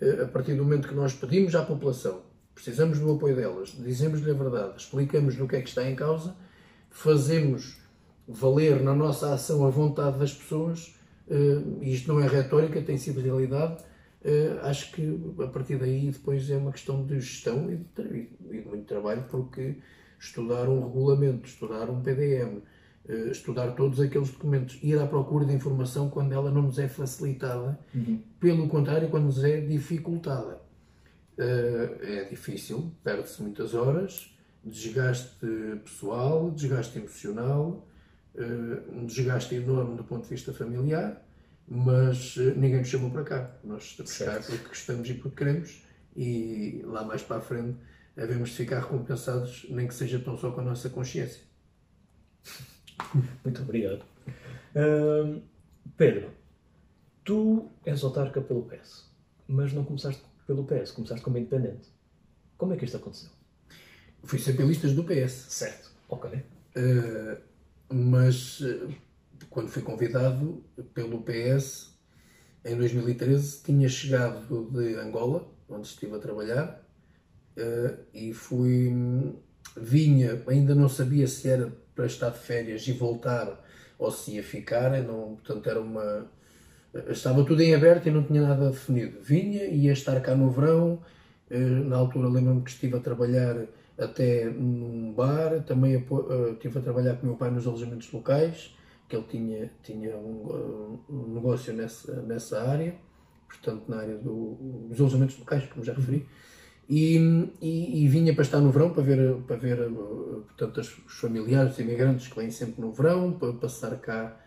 eh, 0.00 0.22
a 0.22 0.26
partir 0.26 0.54
do 0.54 0.62
momento 0.62 0.88
que 0.88 0.94
nós 0.94 1.14
pedimos 1.14 1.54
à 1.54 1.64
população, 1.64 2.22
precisamos 2.54 2.98
do 2.98 3.12
apoio 3.12 3.34
delas, 3.34 3.70
dizemos-lhe 3.70 4.30
a 4.30 4.34
verdade, 4.34 4.74
explicamos 4.78 5.36
no 5.36 5.48
que 5.48 5.56
é 5.56 5.62
que 5.62 5.68
está 5.68 5.88
em 5.88 5.94
causa, 5.94 6.36
fazemos 6.90 7.80
valer 8.26 8.82
na 8.82 8.94
nossa 8.94 9.32
ação 9.32 9.66
a 9.66 9.70
vontade 9.70 10.18
das 10.18 10.34
pessoas, 10.34 10.94
uh, 11.28 11.82
e 11.82 11.94
isto 11.94 12.12
não 12.12 12.20
é 12.20 12.26
retórica, 12.26 12.82
tem 12.82 12.98
sido 12.98 13.20
realidade, 13.20 13.82
uh, 14.22 14.66
acho 14.66 14.92
que 14.92 15.18
a 15.42 15.46
partir 15.46 15.76
daí 15.76 16.10
depois 16.10 16.50
é 16.50 16.56
uma 16.56 16.72
questão 16.72 17.04
de 17.06 17.20
gestão 17.20 17.70
e 17.70 17.76
de, 17.76 18.28
e 18.50 18.60
de 18.60 18.68
muito 18.68 18.86
trabalho, 18.86 19.24
porque 19.30 19.76
estudar 20.20 20.68
um 20.68 20.84
regulamento, 20.86 21.48
estudar 21.48 21.88
um 21.88 22.02
PDM, 22.02 22.58
eh, 22.58 22.77
estudar 23.30 23.72
todos 23.72 24.00
aqueles 24.00 24.30
documentos, 24.30 24.78
ir 24.82 24.98
à 24.98 25.06
procura 25.06 25.44
de 25.44 25.54
informação 25.54 26.10
quando 26.10 26.32
ela 26.32 26.50
não 26.50 26.62
nos 26.62 26.78
é 26.78 26.88
facilitada, 26.88 27.78
uhum. 27.94 28.20
pelo 28.38 28.68
contrário, 28.68 29.08
quando 29.08 29.24
nos 29.24 29.42
é 29.42 29.60
dificultada. 29.60 30.60
é 31.38 32.24
difícil, 32.24 32.92
perde-se 33.02 33.40
muitas 33.42 33.72
horas, 33.72 34.34
desgaste 34.64 35.46
pessoal, 35.84 36.50
desgaste 36.50 36.98
emocional, 36.98 37.88
eh, 38.38 38.82
um 38.92 39.04
desgaste 39.04 39.54
enorme 39.56 39.96
do 39.96 40.04
ponto 40.04 40.22
de 40.22 40.30
vista 40.30 40.52
familiar, 40.52 41.20
mas 41.66 42.36
eh, 42.38 42.54
ninguém 42.56 42.78
nos 42.78 42.88
chamou 42.88 43.10
para 43.10 43.24
cá. 43.24 43.50
Nós 43.64 43.84
estamos 43.84 44.16
cá 44.16 44.40
porque 44.46 44.68
gostamos 44.68 45.10
e 45.10 45.14
porque 45.14 45.36
queremos, 45.36 45.82
e 46.16 46.82
lá 46.84 47.04
mais 47.04 47.22
para 47.22 47.38
a 47.38 47.40
frente 47.40 47.76
havemos 48.16 48.50
de 48.50 48.56
ficar 48.56 48.80
recompensados, 48.80 49.66
nem 49.70 49.86
que 49.88 49.94
seja 49.94 50.18
tão 50.20 50.36
só 50.36 50.50
com 50.52 50.60
a 50.60 50.64
nossa 50.64 50.88
consciência. 50.88 51.42
Muito 53.44 53.62
obrigado. 53.62 54.04
Uh, 54.74 55.42
Pedro, 55.96 56.30
tu 57.24 57.68
és 57.84 58.02
autarca 58.02 58.40
pelo 58.40 58.62
PS, 58.62 59.10
mas 59.46 59.72
não 59.72 59.84
começaste 59.84 60.22
pelo 60.46 60.64
PS, 60.64 60.92
começaste 60.92 61.24
como 61.24 61.38
independente. 61.38 61.88
Como 62.56 62.72
é 62.72 62.76
que 62.76 62.84
isto 62.84 62.96
aconteceu? 62.96 63.30
Fui 64.24 64.38
sempre 64.38 64.64
listas 64.64 64.92
do 64.92 65.04
PS. 65.04 65.46
Certo, 65.48 65.90
ok. 66.08 66.30
Uh, 66.76 67.40
mas 67.90 68.60
eh, 68.62 68.94
quando 69.48 69.68
fui 69.68 69.82
convidado 69.82 70.62
pelo 70.92 71.22
PS 71.22 71.94
em 72.64 72.76
2013 72.76 73.62
tinha 73.62 73.88
chegado 73.88 74.70
de 74.70 74.94
Angola 74.96 75.48
onde 75.68 75.86
estive 75.86 76.16
a 76.16 76.18
trabalhar 76.18 76.82
eh, 77.56 77.98
e 78.12 78.34
fui 78.34 78.92
vinha 79.76 80.42
ainda 80.46 80.74
não 80.74 80.88
sabia 80.88 81.26
se 81.26 81.48
era 81.48 81.72
para 81.98 82.06
estar 82.06 82.30
de 82.30 82.38
férias 82.38 82.86
e 82.86 82.92
voltar 82.92 83.60
ou 83.98 84.12
se 84.12 84.36
ia 84.36 84.42
ficar 84.42 84.90
não 85.02 85.34
portanto 85.34 85.68
era 85.68 85.80
uma 85.80 86.30
estava 87.08 87.44
tudo 87.44 87.60
em 87.60 87.74
aberto 87.74 88.06
e 88.06 88.10
não 88.10 88.22
tinha 88.22 88.42
nada 88.42 88.70
definido. 88.70 89.20
Vinha 89.20 89.64
ia 89.64 89.92
estar 89.92 90.20
cá 90.20 90.34
no 90.36 90.48
verão 90.48 91.02
eh, 91.50 91.58
na 91.58 91.96
altura 91.96 92.28
lembro-me 92.28 92.62
que 92.62 92.70
estive 92.70 92.96
a 92.96 93.00
trabalhar 93.00 93.66
até 93.98 94.44
num 94.44 95.12
bar, 95.12 95.62
também 95.64 95.96
uh, 95.96 96.52
estive 96.52 96.78
a 96.78 96.82
trabalhar 96.82 97.16
com 97.16 97.24
o 97.24 97.26
meu 97.30 97.36
pai 97.36 97.50
nos 97.50 97.66
alojamentos 97.66 98.10
locais, 98.12 98.76
que 99.08 99.16
ele 99.16 99.24
tinha, 99.28 99.70
tinha 99.82 100.16
um, 100.16 101.00
um 101.10 101.34
negócio 101.34 101.72
nessa, 101.72 102.22
nessa 102.22 102.62
área, 102.62 102.94
portanto 103.48 103.84
na 103.88 103.96
área 103.96 104.16
do, 104.16 104.56
dos 104.88 105.00
alojamentos 105.00 105.36
locais, 105.38 105.66
como 105.66 105.84
já 105.84 105.92
referi, 105.92 106.24
e, 106.88 107.50
e, 107.60 108.04
e, 108.04 108.08
vinha 108.08 108.32
para 108.32 108.42
estar 108.42 108.60
no 108.60 108.70
verão, 108.70 108.90
para 108.90 109.02
ver, 109.02 109.34
para 109.46 109.56
ver 109.56 109.78
eh, 109.78 109.88
portanto, 109.88 110.78
os 110.78 111.20
familiares, 111.20 111.74
os 111.74 111.78
imigrantes 111.80 112.28
que 112.28 112.36
vêm 112.36 112.50
sempre 112.50 112.80
no 112.80 112.92
verão, 112.92 113.32
para 113.32 113.52
passar 113.52 113.94
cá 113.98 114.40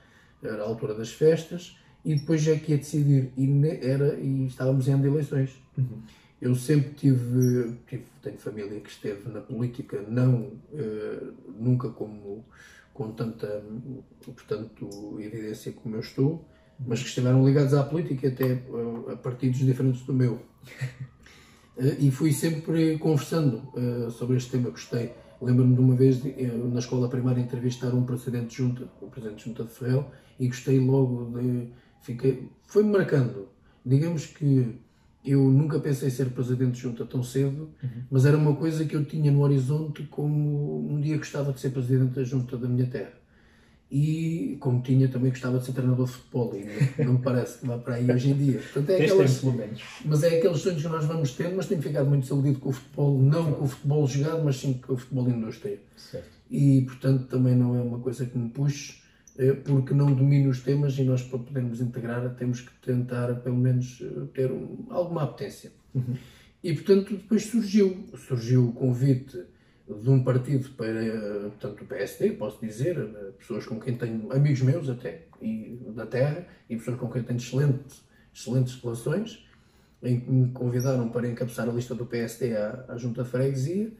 à 0.43 0.61
altura 0.61 0.95
das 0.95 1.11
festas, 1.11 1.77
e 2.03 2.15
depois 2.15 2.41
já 2.41 2.55
que 2.55 2.71
ia 2.71 2.77
decidir, 2.79 3.31
e, 3.37 3.47
era, 3.83 4.15
e 4.19 4.47
estávamos 4.47 4.87
em 4.87 4.93
ano 4.93 5.03
de 5.03 5.09
eleições. 5.09 5.61
Uhum. 5.77 6.01
Eu 6.41 6.55
sempre 6.55 6.95
tive, 6.95 7.77
tive, 7.87 8.05
tenho 8.23 8.37
família 8.39 8.79
que 8.79 8.89
esteve 8.89 9.29
na 9.29 9.41
política, 9.41 10.03
não 10.07 10.53
uh, 10.73 11.33
nunca 11.59 11.89
como 11.89 12.43
com 12.91 13.11
tanta, 13.11 13.63
portanto, 14.25 15.17
evidência 15.19 15.71
como 15.71 15.95
eu 15.95 15.99
estou, 15.99 16.43
mas 16.79 16.99
que 17.01 17.07
estiveram 17.07 17.45
ligados 17.45 17.75
à 17.75 17.83
política 17.83 18.27
até 18.27 18.63
a 19.11 19.15
partidos 19.15 19.59
diferentes 19.59 20.01
do 20.01 20.13
meu. 20.13 20.41
Uh, 21.77 21.95
e 21.99 22.11
fui 22.11 22.33
sempre 22.33 22.97
conversando 22.97 23.63
uh, 23.73 24.11
sobre 24.11 24.37
este 24.37 24.51
tema, 24.51 24.69
gostei. 24.69 25.13
Lembro-me 25.41 25.73
de 25.73 25.81
uma 25.81 25.95
vez 25.95 26.21
de, 26.21 26.31
na 26.43 26.79
escola 26.79 27.09
primária 27.09 27.41
entrevistar 27.41 27.93
um 27.95 28.03
presidente 28.03 28.49
de 28.49 28.57
junta, 28.57 28.87
o 29.01 29.07
presidente 29.07 29.39
de 29.39 29.45
junta 29.45 29.63
de 29.63 29.71
Ferrel, 29.71 30.11
e 30.39 30.47
gostei 30.47 30.79
logo 30.79 31.39
de. 31.39 31.69
Fiquei, 32.01 32.49
foi-me 32.67 32.91
marcando. 32.91 33.49
Digamos 33.83 34.27
que 34.27 34.79
eu 35.23 35.39
nunca 35.39 35.79
pensei 35.79 36.09
ser 36.09 36.29
presidente 36.31 36.73
de 36.73 36.81
junta 36.81 37.05
tão 37.05 37.23
cedo, 37.23 37.69
uhum. 37.81 37.89
mas 38.09 38.25
era 38.25 38.37
uma 38.37 38.55
coisa 38.55 38.85
que 38.85 38.95
eu 38.95 39.05
tinha 39.05 39.31
no 39.31 39.41
horizonte 39.41 40.03
como 40.03 40.87
um 40.91 40.99
dia 40.99 41.17
gostava 41.17 41.53
de 41.53 41.59
ser 41.59 41.69
presidente 41.71 42.13
da 42.13 42.23
junta 42.23 42.57
da 42.57 42.67
minha 42.67 42.87
terra. 42.87 43.20
E 43.91 44.55
como 44.61 44.81
tinha, 44.81 45.09
também 45.09 45.31
gostava 45.31 45.59
de 45.59 45.65
ser 45.65 45.73
treinador 45.73 46.05
de 46.05 46.13
futebol, 46.13 46.55
e 46.55 47.03
não 47.03 47.13
me 47.13 47.19
parece 47.19 47.59
que 47.59 47.67
vá 47.67 47.77
para 47.77 47.95
aí 47.95 48.09
hoje 48.09 48.29
em 48.29 48.37
dia. 48.37 48.59
Portanto, 48.59 48.89
é 48.89 48.95
aquelas, 49.03 49.33
tempo, 49.33 49.51
pelo 49.51 49.67
menos. 49.67 49.83
Mas 50.05 50.23
é 50.23 50.37
aqueles 50.37 50.57
sonhos 50.59 50.81
que 50.81 50.87
nós 50.87 51.05
vamos 51.05 51.33
tendo, 51.33 51.57
mas 51.57 51.65
tenho 51.65 51.81
ficado 51.81 52.07
muito 52.07 52.25
saludido 52.25 52.59
com 52.59 52.69
o 52.69 52.71
futebol, 52.71 53.21
não 53.21 53.51
com 53.51 53.65
o 53.65 53.67
futebol 53.67 54.07
jogado, 54.07 54.45
mas 54.45 54.55
sim 54.55 54.73
com 54.75 54.93
o 54.93 54.97
futebol 54.97 55.27
indústria. 55.27 55.77
Certo. 55.97 56.29
E, 56.49 56.83
portanto, 56.83 57.27
também 57.27 57.53
não 57.53 57.75
é 57.75 57.81
uma 57.81 57.99
coisa 57.99 58.25
que 58.25 58.37
me 58.37 58.49
puxe, 58.49 59.01
é 59.37 59.51
porque 59.51 59.93
não 59.93 60.13
domino 60.13 60.49
os 60.49 60.61
temas 60.61 60.97
e 60.97 61.03
nós, 61.03 61.23
para 61.23 61.39
podermos 61.39 61.81
integrar, 61.81 62.33
temos 62.35 62.61
que 62.61 62.71
tentar, 62.85 63.35
pelo 63.41 63.57
menos, 63.57 64.01
ter 64.33 64.49
um, 64.49 64.85
alguma 64.89 65.23
apetência. 65.23 65.69
Uhum. 65.93 66.15
E, 66.63 66.73
portanto, 66.73 67.13
depois 67.13 67.43
surgiu, 67.45 68.05
surgiu 68.15 68.69
o 68.69 68.71
convite 68.71 69.37
de 69.99 70.09
um 70.09 70.23
partido 70.23 70.69
para, 70.71 71.49
portanto, 71.49 71.81
o 71.81 71.85
PSD, 71.85 72.31
posso 72.31 72.59
dizer, 72.61 72.95
pessoas 73.37 73.65
com 73.65 73.79
quem 73.79 73.97
tenho, 73.97 74.31
amigos 74.31 74.61
meus 74.61 74.89
até, 74.89 75.23
e 75.41 75.79
da 75.95 76.05
terra, 76.05 76.45
e 76.69 76.75
pessoas 76.75 76.97
com 76.97 77.09
quem 77.09 77.23
tenho 77.23 77.37
excelente, 77.37 78.01
excelentes 78.33 78.75
relações, 78.81 79.45
em 80.03 80.19
que 80.19 80.31
me 80.31 80.51
convidaram 80.51 81.09
para 81.09 81.27
encabeçar 81.27 81.67
a 81.67 81.71
lista 81.71 81.93
do 81.93 82.05
PSD 82.05 82.55
à, 82.55 82.85
à 82.89 82.97
Junta 82.97 83.23
Freguesia. 83.23 83.91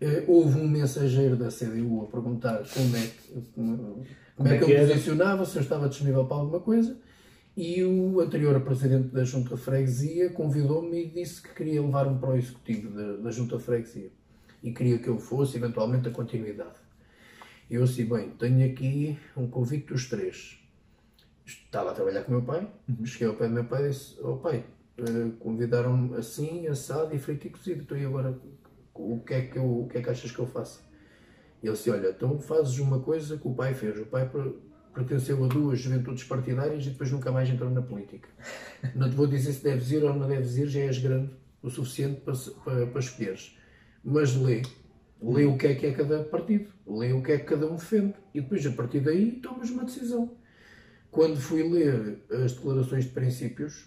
Eh, 0.00 0.24
houve 0.26 0.58
um 0.58 0.68
mensageiro 0.68 1.36
da 1.36 1.48
CDU 1.48 2.02
a 2.02 2.06
perguntar 2.06 2.62
como 2.72 2.96
é 2.96 3.06
que, 3.06 3.50
como, 3.52 4.04
como 4.36 4.48
é, 4.48 4.56
é 4.56 4.58
que 4.58 4.72
eu 4.72 4.86
posicionava, 4.86 5.44
se 5.44 5.56
eu 5.56 5.62
estava 5.62 5.88
disponível 5.88 6.24
para 6.24 6.36
alguma 6.36 6.60
coisa, 6.60 6.96
e 7.56 7.82
o 7.84 8.20
anterior 8.20 8.60
presidente 8.60 9.08
da 9.08 9.24
Junta 9.24 9.56
Freguesia 9.56 10.30
convidou-me 10.30 11.04
e 11.04 11.08
disse 11.08 11.42
que 11.42 11.54
queria 11.54 11.82
levar-me 11.82 12.18
para 12.18 12.30
o 12.30 12.36
executivo 12.36 12.94
da, 12.94 13.16
da 13.16 13.30
Junta 13.30 13.58
Freguesia 13.58 14.10
e 14.62 14.72
queria 14.72 14.98
que 14.98 15.08
eu 15.08 15.18
fosse, 15.18 15.56
eventualmente, 15.56 16.08
a 16.08 16.10
continuidade. 16.10 16.76
E 17.68 17.74
eu 17.74 17.84
assim, 17.84 18.04
bem, 18.04 18.30
tenho 18.30 18.70
aqui 18.70 19.18
um 19.36 19.48
convite 19.48 19.86
dos 19.86 20.08
três. 20.08 20.58
Estava 21.44 21.90
a 21.90 21.94
trabalhar 21.94 22.22
com 22.22 22.32
o 22.32 22.34
meu 22.36 22.42
pai, 22.42 22.68
uhum. 22.88 23.04
cheguei 23.04 23.26
ao 23.26 23.34
pé 23.34 23.48
do 23.48 23.54
meu 23.54 23.64
pai 23.64 23.86
e 23.86 23.88
disse, 23.88 24.16
oh 24.22 24.36
pai, 24.36 24.64
eh, 24.98 25.30
convidaram-me 25.40 26.16
assim, 26.16 26.66
assado 26.68 27.14
e 27.14 27.18
frito 27.18 27.46
e 27.46 27.50
cozido, 27.50 27.82
então 27.82 27.96
e 27.96 28.04
agora 28.04 28.38
o 28.94 29.18
que, 29.20 29.34
é 29.34 29.40
que 29.46 29.58
eu, 29.58 29.80
o 29.80 29.88
que 29.88 29.98
é 29.98 30.02
que 30.02 30.10
achas 30.10 30.30
que 30.30 30.38
eu 30.38 30.46
faço? 30.46 30.84
E 31.62 31.66
ele 31.66 31.74
disse, 31.74 31.90
olha, 31.90 32.10
então 32.10 32.38
fazes 32.38 32.78
uma 32.78 33.00
coisa 33.00 33.36
que 33.36 33.48
o 33.48 33.54
pai 33.54 33.74
fez. 33.74 33.98
O 33.98 34.06
pai 34.06 34.30
pertenceu 34.94 35.42
a 35.44 35.48
duas 35.48 35.80
juventudes 35.80 36.24
partidárias 36.24 36.84
e 36.84 36.90
depois 36.90 37.10
nunca 37.10 37.32
mais 37.32 37.48
entrou 37.48 37.70
na 37.70 37.82
política. 37.82 38.28
Não 38.94 39.08
te 39.08 39.16
vou 39.16 39.26
dizer 39.26 39.52
se 39.52 39.62
deves 39.62 39.90
ir 39.90 40.04
ou 40.04 40.14
não 40.14 40.28
deves 40.28 40.56
ir, 40.56 40.68
já 40.68 40.80
és 40.80 40.98
grande 40.98 41.30
o 41.62 41.70
suficiente 41.70 42.20
para, 42.20 42.34
para, 42.64 42.86
para 42.88 43.00
escolheres 43.00 43.56
mas 44.04 44.36
lê. 44.36 44.62
Lê 45.20 45.44
o 45.44 45.56
que 45.56 45.68
é 45.68 45.74
que 45.74 45.86
é 45.86 45.92
cada 45.92 46.24
partido, 46.24 46.68
lê 46.84 47.12
o 47.12 47.22
que 47.22 47.32
é 47.32 47.38
que 47.38 47.44
cada 47.44 47.66
um 47.66 47.76
defende 47.76 48.14
e 48.34 48.40
depois, 48.40 48.66
a 48.66 48.72
partir 48.72 49.00
daí, 49.00 49.32
tomas 49.32 49.70
uma 49.70 49.84
decisão. 49.84 50.36
Quando 51.12 51.36
fui 51.36 51.62
ler 51.62 52.24
as 52.30 52.54
declarações 52.54 53.04
de 53.04 53.10
princípios 53.10 53.86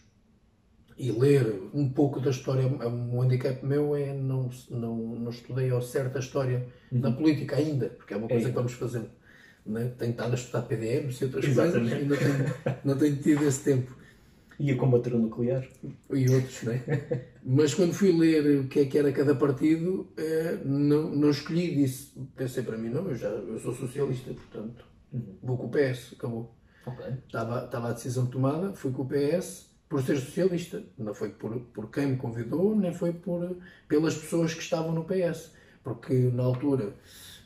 e 0.97 1.11
ler 1.11 1.69
um 1.73 1.89
pouco 1.89 2.21
da 2.21 2.29
história, 2.29 2.65
um 2.65 3.21
handicap 3.21 3.65
meu 3.65 3.95
é 3.95 4.13
não, 4.13 4.49
não, 4.69 4.95
não 4.95 5.29
estudei 5.29 5.69
ao 5.71 5.81
certo 5.81 6.15
a 6.15 6.19
história 6.19 6.67
uhum. 6.89 7.01
da 7.01 7.11
política 7.11 7.57
ainda, 7.57 7.89
porque 7.89 8.13
é 8.13 8.17
uma 8.17 8.29
coisa 8.29 8.45
é. 8.45 8.49
que 8.49 8.55
vamos 8.55 8.73
fazendo. 8.73 9.09
Né? 9.65 9.91
Tenho 9.97 10.11
estado 10.11 10.31
a 10.31 10.35
estudar 10.35 10.61
PDMs 10.61 11.21
e 11.21 11.25
outras 11.25 11.45
Exatamente. 11.45 12.07
coisas, 12.07 12.23
ainda 12.23 12.53
tenho, 12.63 12.79
não 12.85 12.97
tenho 12.97 13.15
tido 13.17 13.43
esse 13.43 13.63
tempo. 13.63 13.97
E 14.59 14.71
a 14.71 14.77
combater 14.77 15.13
o 15.13 15.19
nuclear. 15.19 15.67
E 16.11 16.29
outros, 16.29 16.63
não 16.63 16.73
é? 16.73 17.27
Mas 17.43 17.73
quando 17.73 17.93
fui 17.93 18.11
ler 18.11 18.61
o 18.61 18.67
que 18.67 18.79
é 18.79 18.85
que 18.85 18.97
era 18.97 19.11
cada 19.11 19.35
partido, 19.35 20.07
eh, 20.17 20.59
não, 20.63 21.09
não 21.11 21.29
escolhi, 21.29 21.75
disse, 21.75 22.13
pensei 22.35 22.63
para 22.63 22.77
mim, 22.77 22.89
não, 22.89 23.09
eu, 23.09 23.15
já, 23.15 23.27
eu 23.27 23.59
sou 23.59 23.73
socialista, 23.73 24.33
portanto, 24.33 24.85
uhum. 25.11 25.37
vou 25.43 25.57
com 25.57 25.67
o 25.67 25.69
PS, 25.69 26.13
acabou. 26.13 26.55
Okay. 26.85 27.13
Estava, 27.25 27.65
estava 27.65 27.89
a 27.89 27.93
decisão 27.93 28.27
tomada, 28.27 28.73
fui 28.73 28.91
com 28.91 29.01
o 29.01 29.07
PS 29.07 29.69
por 29.89 30.01
ser 30.03 30.17
socialista. 30.17 30.83
Não 30.97 31.13
foi 31.13 31.29
por, 31.29 31.59
por 31.73 31.89
quem 31.89 32.07
me 32.07 32.17
convidou, 32.17 32.75
nem 32.75 32.93
foi 32.93 33.13
por, 33.13 33.57
pelas 33.87 34.15
pessoas 34.15 34.53
que 34.53 34.61
estavam 34.61 34.91
no 34.91 35.03
PS. 35.05 35.51
Porque 35.83 36.13
na 36.13 36.43
altura 36.43 36.95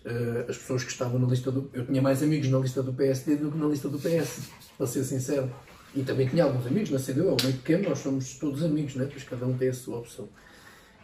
eh, 0.06 0.46
as 0.48 0.58
pessoas 0.58 0.84
que 0.84 0.92
estavam 0.92 1.20
na 1.20 1.28
lista 1.28 1.52
do. 1.52 1.70
Eu 1.74 1.86
tinha 1.86 2.02
mais 2.02 2.24
amigos 2.24 2.50
na 2.50 2.58
lista 2.60 2.82
do 2.82 2.94
PSD 2.94 3.36
do 3.36 3.52
que 3.52 3.58
na 3.58 3.68
lista 3.68 3.90
do 3.90 4.00
PS, 4.00 4.50
para 4.78 4.88
ser 4.88 5.04
sincero. 5.04 5.54
E 5.96 6.04
também 6.04 6.28
tinha 6.28 6.44
alguns 6.44 6.68
amigos 6.68 6.92
na 6.92 7.00
CDU, 7.00 7.30
é 7.30 7.32
um 7.32 7.38
meio 7.44 7.58
pequeno, 7.58 7.90
nós 7.90 8.00
somos 8.00 8.38
todos 8.38 8.64
amigos, 8.64 8.96
né? 8.96 9.08
pois 9.10 9.24
cada 9.24 9.46
um 9.48 9.58
tem 9.58 9.70
a 9.70 9.74
sua 9.74 9.98
opção. 9.98 10.30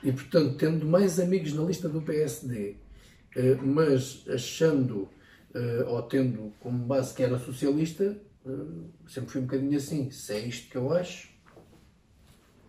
E, 0.03 0.11
portanto, 0.11 0.55
tendo 0.57 0.85
mais 0.85 1.19
amigos 1.19 1.53
na 1.53 1.63
lista 1.63 1.89
do 1.89 2.01
PSD, 2.01 2.75
eh, 3.35 3.55
mas 3.55 4.23
achando, 4.29 5.09
eh, 5.53 5.83
ou 5.87 6.01
tendo 6.03 6.53
como 6.59 6.77
base 6.85 7.15
que 7.15 7.23
era 7.23 7.39
socialista, 7.39 8.15
eh, 8.45 8.49
sempre 9.07 9.31
fui 9.31 9.41
um 9.41 9.45
bocadinho 9.45 9.75
assim, 9.75 10.11
se 10.11 10.33
é 10.33 10.47
isto 10.47 10.69
que 10.69 10.77
eu 10.77 10.93
acho, 10.93 11.29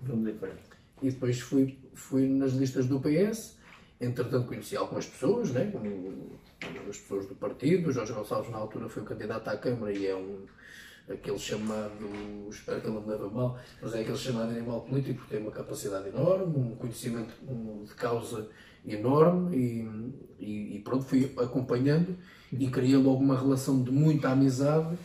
vamos 0.01 0.27
em 0.27 0.39
frente. 0.39 0.63
E 1.03 1.11
depois 1.11 1.39
fui, 1.39 1.79
fui 1.93 2.27
nas 2.27 2.53
listas 2.53 2.87
do 2.87 2.99
PS, 2.99 3.59
entretanto 4.01 4.49
conheci 4.49 4.75
algumas 4.75 5.05
pessoas, 5.05 5.51
né? 5.51 5.71
as 6.89 6.97
pessoas 6.97 7.27
do 7.27 7.35
partido, 7.35 7.91
o 7.91 7.93
Jorge 7.93 8.15
Gonçalves 8.15 8.51
na 8.51 8.57
altura 8.57 8.89
foi 8.89 9.03
o 9.03 9.07
candidato 9.07 9.49
à 9.49 9.57
Câmara 9.59 9.93
e 9.93 10.07
é 10.07 10.17
um 10.17 10.47
aquele 11.09 11.39
chamado, 11.39 12.49
espero 12.51 12.81
que 12.81 12.87
ele 12.89 12.95
não 12.95 13.07
leve 13.07 13.35
mal, 13.35 13.59
mas 13.81 13.95
é 13.95 14.01
aquele 14.01 14.17
chamado 14.17 14.51
animal 14.51 14.81
político, 14.83 15.19
porque 15.19 15.37
tem 15.37 15.43
uma 15.43 15.53
capacidade 15.53 16.09
enorme, 16.09 16.57
um 16.57 16.75
conhecimento 16.77 17.35
de 17.85 17.95
causa 17.95 18.49
enorme 18.87 19.57
e, 19.57 20.45
e, 20.45 20.77
e 20.77 20.79
pronto, 20.81 21.05
fui 21.05 21.33
acompanhando 21.39 22.17
e 22.53 22.69
criei 22.69 22.97
logo 22.97 23.23
uma 23.23 23.39
relação 23.39 23.83
de 23.83 23.91
muita 23.91 24.31
amizade, 24.31 24.97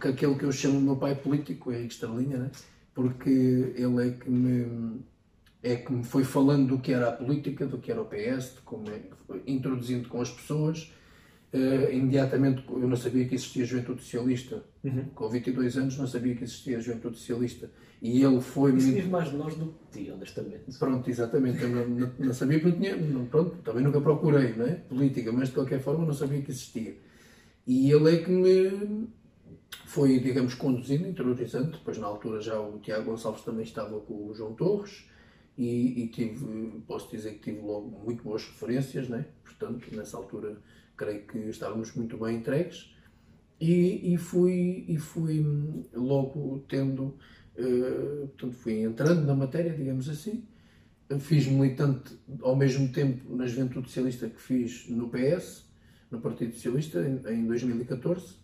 que 0.00 0.08
aquele 0.08 0.34
que 0.36 0.44
eu 0.44 0.52
chamo 0.52 0.80
meu 0.80 0.96
pai 0.96 1.14
político, 1.14 1.70
é 1.72 1.80
Estrelinha, 1.80 2.38
né? 2.38 2.50
porque 2.94 3.74
ele 3.76 4.08
é 4.08 4.10
que 4.12 4.30
me 4.30 5.02
é 5.62 5.76
que 5.76 5.90
me 5.90 6.04
foi 6.04 6.24
falando 6.24 6.68
do 6.68 6.78
que 6.78 6.92
era 6.92 7.08
a 7.08 7.12
política, 7.12 7.66
do 7.66 7.78
que 7.78 7.90
era 7.90 8.00
o 8.00 8.04
PS, 8.04 8.54
de 8.56 8.60
como 8.66 8.84
é, 8.90 9.00
introduzindo 9.46 10.08
com 10.10 10.20
as 10.20 10.30
pessoas 10.30 10.92
Uh, 11.54 11.92
imediatamente 11.92 12.64
eu 12.68 12.88
não 12.88 12.96
sabia 12.96 13.24
que 13.26 13.36
existia 13.36 13.64
Juventude 13.64 14.02
Socialista. 14.02 14.64
Uhum. 14.82 15.04
Com 15.14 15.28
22 15.28 15.76
anos 15.76 15.96
não 15.96 16.06
sabia 16.08 16.34
que 16.34 16.42
existia 16.42 16.80
Juventude 16.80 17.16
Socialista. 17.16 17.70
E 18.02 18.20
ele 18.24 18.40
foi. 18.40 18.74
Isso 18.74 18.90
muito... 18.90 19.08
mais 19.08 19.30
de 19.30 19.36
nós 19.36 19.54
do 19.54 19.66
que 19.92 20.04
ti, 20.04 20.10
honestamente. 20.10 20.76
Pronto, 20.76 21.08
exatamente. 21.08 21.62
Eu 21.62 21.68
não, 21.68 21.88
não, 21.88 22.12
não 22.18 22.34
sabia 22.34 22.58
porque 22.58 22.78
tinha. 22.78 22.96
Não, 22.96 23.26
pronto, 23.26 23.56
também 23.62 23.84
nunca 23.84 24.00
procurei, 24.00 24.52
não 24.56 24.66
é? 24.66 24.74
Política, 24.74 25.30
mas 25.30 25.48
de 25.50 25.54
qualquer 25.54 25.80
forma 25.80 26.04
não 26.04 26.12
sabia 26.12 26.42
que 26.42 26.50
existia. 26.50 26.96
E 27.64 27.88
ele 27.88 28.16
é 28.16 28.18
que 28.24 28.30
me 28.32 29.08
foi, 29.86 30.18
digamos, 30.18 30.54
conduzindo, 30.54 31.06
interiorizando. 31.06 31.70
Depois, 31.70 31.98
na 31.98 32.08
altura, 32.08 32.40
já 32.40 32.60
o 32.60 32.80
Tiago 32.80 33.12
Gonçalves 33.12 33.42
também 33.44 33.62
estava 33.62 34.00
com 34.00 34.26
o 34.26 34.34
João 34.34 34.54
Torres. 34.54 35.08
E, 35.56 36.02
e 36.02 36.08
tive, 36.08 36.82
posso 36.84 37.08
dizer 37.08 37.34
que 37.34 37.52
tive 37.52 37.64
logo 37.64 37.88
muito 38.04 38.24
boas 38.24 38.44
referências, 38.44 39.08
né? 39.08 39.24
Portanto, 39.44 39.86
nessa 39.92 40.16
altura 40.16 40.56
creio 40.96 41.26
que 41.26 41.38
estávamos 41.38 41.94
muito 41.94 42.16
bem 42.16 42.36
entregues 42.36 42.94
e, 43.60 44.14
e 44.14 44.16
fui, 44.16 44.84
e 44.88 44.98
fui 44.98 45.44
logo 45.92 46.64
tendo, 46.68 47.16
uh, 47.56 48.28
portanto, 48.28 48.52
fui 48.52 48.82
entrando 48.82 49.24
na 49.24 49.34
matéria, 49.34 49.72
digamos 49.72 50.08
assim. 50.08 50.46
Fiz 51.20 51.46
militante 51.46 52.18
ao 52.40 52.56
mesmo 52.56 52.88
tempo 52.88 53.36
na 53.36 53.46
Juventude 53.46 53.88
Socialista 53.88 54.28
que 54.28 54.40
fiz 54.40 54.88
no 54.88 55.08
PS, 55.10 55.66
no 56.10 56.20
Partido 56.20 56.54
Socialista, 56.54 57.00
em, 57.06 57.20
em 57.34 57.46
2014, 57.46 58.36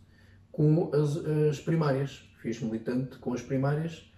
com 0.52 0.90
as, 0.94 1.16
as 1.48 1.60
primárias. 1.60 2.28
Fiz 2.40 2.60
militante 2.60 3.18
com 3.18 3.32
as 3.32 3.42
primárias 3.42 4.10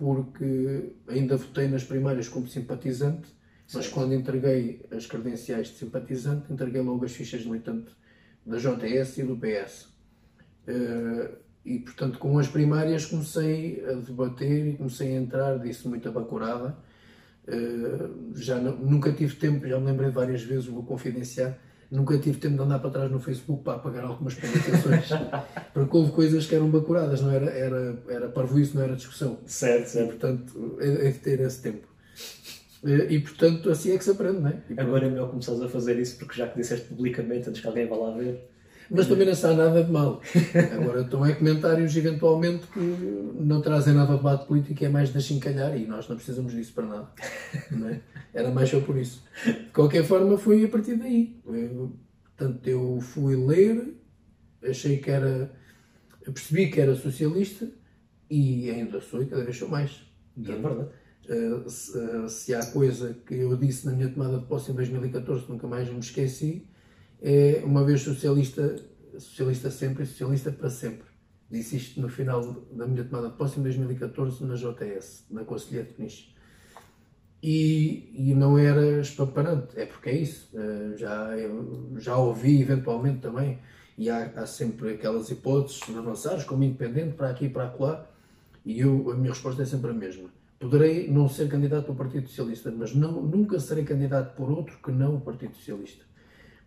porque 0.00 0.94
ainda 1.08 1.36
votei 1.36 1.68
nas 1.68 1.84
primárias 1.84 2.26
como 2.26 2.48
simpatizante 2.48 3.28
mas 3.74 3.88
quando 3.88 4.14
entreguei 4.14 4.84
as 4.90 5.06
credenciais 5.06 5.68
de 5.68 5.74
simpatizante, 5.74 6.52
entreguei 6.52 6.80
logo 6.80 7.04
as 7.04 7.12
fichas 7.12 7.42
de 7.42 7.48
militante 7.48 7.92
da 8.44 8.56
JS 8.58 9.18
e 9.18 9.22
do 9.22 9.36
PS. 9.36 9.88
Eh, 10.66 11.30
e, 11.64 11.78
portanto, 11.78 12.18
com 12.18 12.38
as 12.38 12.48
primárias 12.48 13.06
comecei 13.06 13.84
a 13.86 13.92
debater 13.92 14.66
e 14.66 14.76
comecei 14.76 15.16
a 15.16 15.20
entrar, 15.20 15.58
disse 15.58 15.86
muita 15.86 16.10
bacurada. 16.10 16.76
Eh, 17.46 18.10
já 18.34 18.58
não, 18.58 18.76
nunca 18.76 19.12
tive 19.12 19.36
tempo, 19.36 19.66
já 19.66 19.78
me 19.78 19.86
lembrei 19.86 20.10
várias 20.10 20.42
vezes, 20.42 20.66
vou 20.66 20.82
confidenciar, 20.82 21.58
nunca 21.90 22.18
tive 22.18 22.38
tempo 22.38 22.56
de 22.56 22.62
andar 22.62 22.78
para 22.78 22.90
trás 22.90 23.10
no 23.10 23.20
Facebook 23.20 23.62
para 23.62 23.74
apagar 23.74 24.04
algumas 24.04 24.34
publicações, 24.34 25.08
porque 25.74 25.96
houve 25.96 26.12
coisas 26.12 26.46
que 26.46 26.54
eram 26.54 26.70
bacuradas, 26.70 27.20
não 27.20 27.30
era, 27.30 27.50
era, 27.50 28.02
era 28.08 28.32
isso, 28.58 28.76
não 28.76 28.82
era 28.82 28.96
discussão. 28.96 29.38
Certo, 29.46 29.86
certo. 29.86 30.06
E, 30.06 30.18
portanto, 30.18 30.78
é, 30.80 31.08
é 31.08 31.10
de 31.10 31.18
ter 31.18 31.40
esse 31.40 31.60
tempo. 31.60 31.88
E, 32.82 33.18
portanto, 33.20 33.70
assim 33.70 33.92
é 33.92 33.98
que 33.98 34.04
se 34.04 34.10
aprende, 34.10 34.40
não 34.40 34.48
é? 34.48 34.62
Agora 34.78 35.06
é 35.06 35.10
melhor 35.10 35.28
começares 35.28 35.60
a 35.60 35.68
fazer 35.68 35.98
isso 35.98 36.16
porque 36.18 36.34
já 36.34 36.48
que 36.48 36.58
disseste 36.58 36.88
publicamente 36.88 37.48
antes 37.48 37.60
que 37.60 37.66
alguém 37.66 37.86
vá 37.86 37.96
lá 37.96 38.16
ver. 38.16 38.48
Mas 38.90 39.06
também 39.06 39.24
não 39.24 39.32
está 39.32 39.54
nada 39.54 39.84
de 39.84 39.90
mal. 39.90 40.20
Agora, 40.74 41.02
estão 41.02 41.24
é 41.24 41.32
comentários 41.32 41.94
eventualmente 41.96 42.66
que 42.66 42.80
não 42.80 43.60
trazem 43.60 43.94
nada 43.94 44.12
de 44.12 44.16
debate 44.16 44.46
político, 44.46 44.84
é 44.84 44.88
mais 44.88 45.12
de 45.12 45.18
achincalhar 45.18 45.78
e 45.78 45.86
nós 45.86 46.08
não 46.08 46.16
precisamos 46.16 46.52
disso 46.52 46.72
para 46.72 46.86
nada. 46.86 47.08
É? 47.88 48.00
Era 48.34 48.50
mais 48.50 48.68
só 48.68 48.80
por 48.80 48.96
isso. 48.96 49.22
De 49.44 49.70
qualquer 49.72 50.04
forma, 50.04 50.36
foi 50.36 50.64
a 50.64 50.68
partir 50.68 50.96
daí. 50.96 51.40
Eu, 51.46 51.92
portanto, 52.36 52.66
eu 52.66 52.98
fui 53.00 53.36
ler, 53.36 53.94
achei 54.68 54.98
que 54.98 55.10
era. 55.10 55.52
percebi 56.24 56.70
que 56.70 56.80
era 56.80 56.94
socialista 56.96 57.68
e 58.28 58.70
ainda 58.70 59.00
sou 59.00 59.22
e 59.22 59.26
cada 59.26 59.44
vez 59.44 59.56
sou 59.56 59.68
mais. 59.68 60.02
é 60.38 60.52
verdade. 60.52 60.88
Se, 61.26 61.98
uh, 61.98 62.28
se, 62.28 62.54
há 62.54 62.64
coisa 62.66 63.16
que 63.26 63.34
eu 63.34 63.56
disse 63.56 63.86
na 63.86 63.92
minha 63.92 64.08
tomada 64.08 64.38
de 64.38 64.46
posse 64.46 64.72
em 64.72 64.74
2014, 64.74 65.44
nunca 65.48 65.66
mais 65.66 65.88
me 65.88 66.00
esqueci, 66.00 66.66
é 67.20 67.62
uma 67.64 67.84
vez 67.84 68.00
socialista, 68.00 68.76
socialista 69.18 69.70
sempre 69.70 70.04
e 70.04 70.06
socialista 70.06 70.50
para 70.50 70.70
sempre. 70.70 71.08
Disse 71.50 71.76
isto 71.76 72.00
no 72.00 72.08
final 72.08 72.42
da 72.72 72.86
minha 72.86 73.04
tomada 73.04 73.28
de 73.28 73.36
posse 73.36 73.60
em 73.60 73.62
2014 73.62 74.44
na 74.44 74.54
JS, 74.54 75.26
na 75.30 75.44
Conselhia 75.44 75.84
de 75.84 75.92
Peniche. 75.92 76.34
E, 77.42 78.12
e 78.14 78.34
não 78.34 78.58
era 78.58 79.00
espamparante, 79.00 79.78
é 79.78 79.86
porque 79.86 80.10
é 80.10 80.16
isso. 80.16 80.50
Uh, 80.54 80.96
já, 80.96 81.30
já 81.98 82.16
ouvi 82.16 82.60
eventualmente 82.60 83.20
também, 83.20 83.58
e 83.96 84.08
há, 84.08 84.32
há 84.36 84.46
sempre 84.46 84.94
aquelas 84.94 85.30
hipóteses 85.30 85.80
de 85.86 85.96
avançares 85.96 86.44
como 86.44 86.64
independente 86.64 87.14
para 87.14 87.30
aqui 87.30 87.46
e 87.46 87.50
para 87.50 87.74
lá, 87.78 88.10
e 88.64 88.80
eu, 88.80 89.10
a 89.10 89.14
minha 89.14 89.30
resposta 89.30 89.62
é 89.62 89.66
sempre 89.66 89.90
a 89.90 89.94
mesma. 89.94 90.30
Poderei 90.60 91.10
não 91.10 91.26
ser 91.26 91.48
candidato 91.48 91.88
ao 91.88 91.96
Partido 91.96 92.28
Socialista, 92.28 92.70
mas 92.70 92.94
não, 92.94 93.22
nunca 93.22 93.58
serei 93.58 93.82
candidato 93.82 94.36
por 94.36 94.50
outro 94.50 94.78
que 94.84 94.92
não 94.92 95.16
o 95.16 95.20
Partido 95.22 95.56
Socialista. 95.56 96.04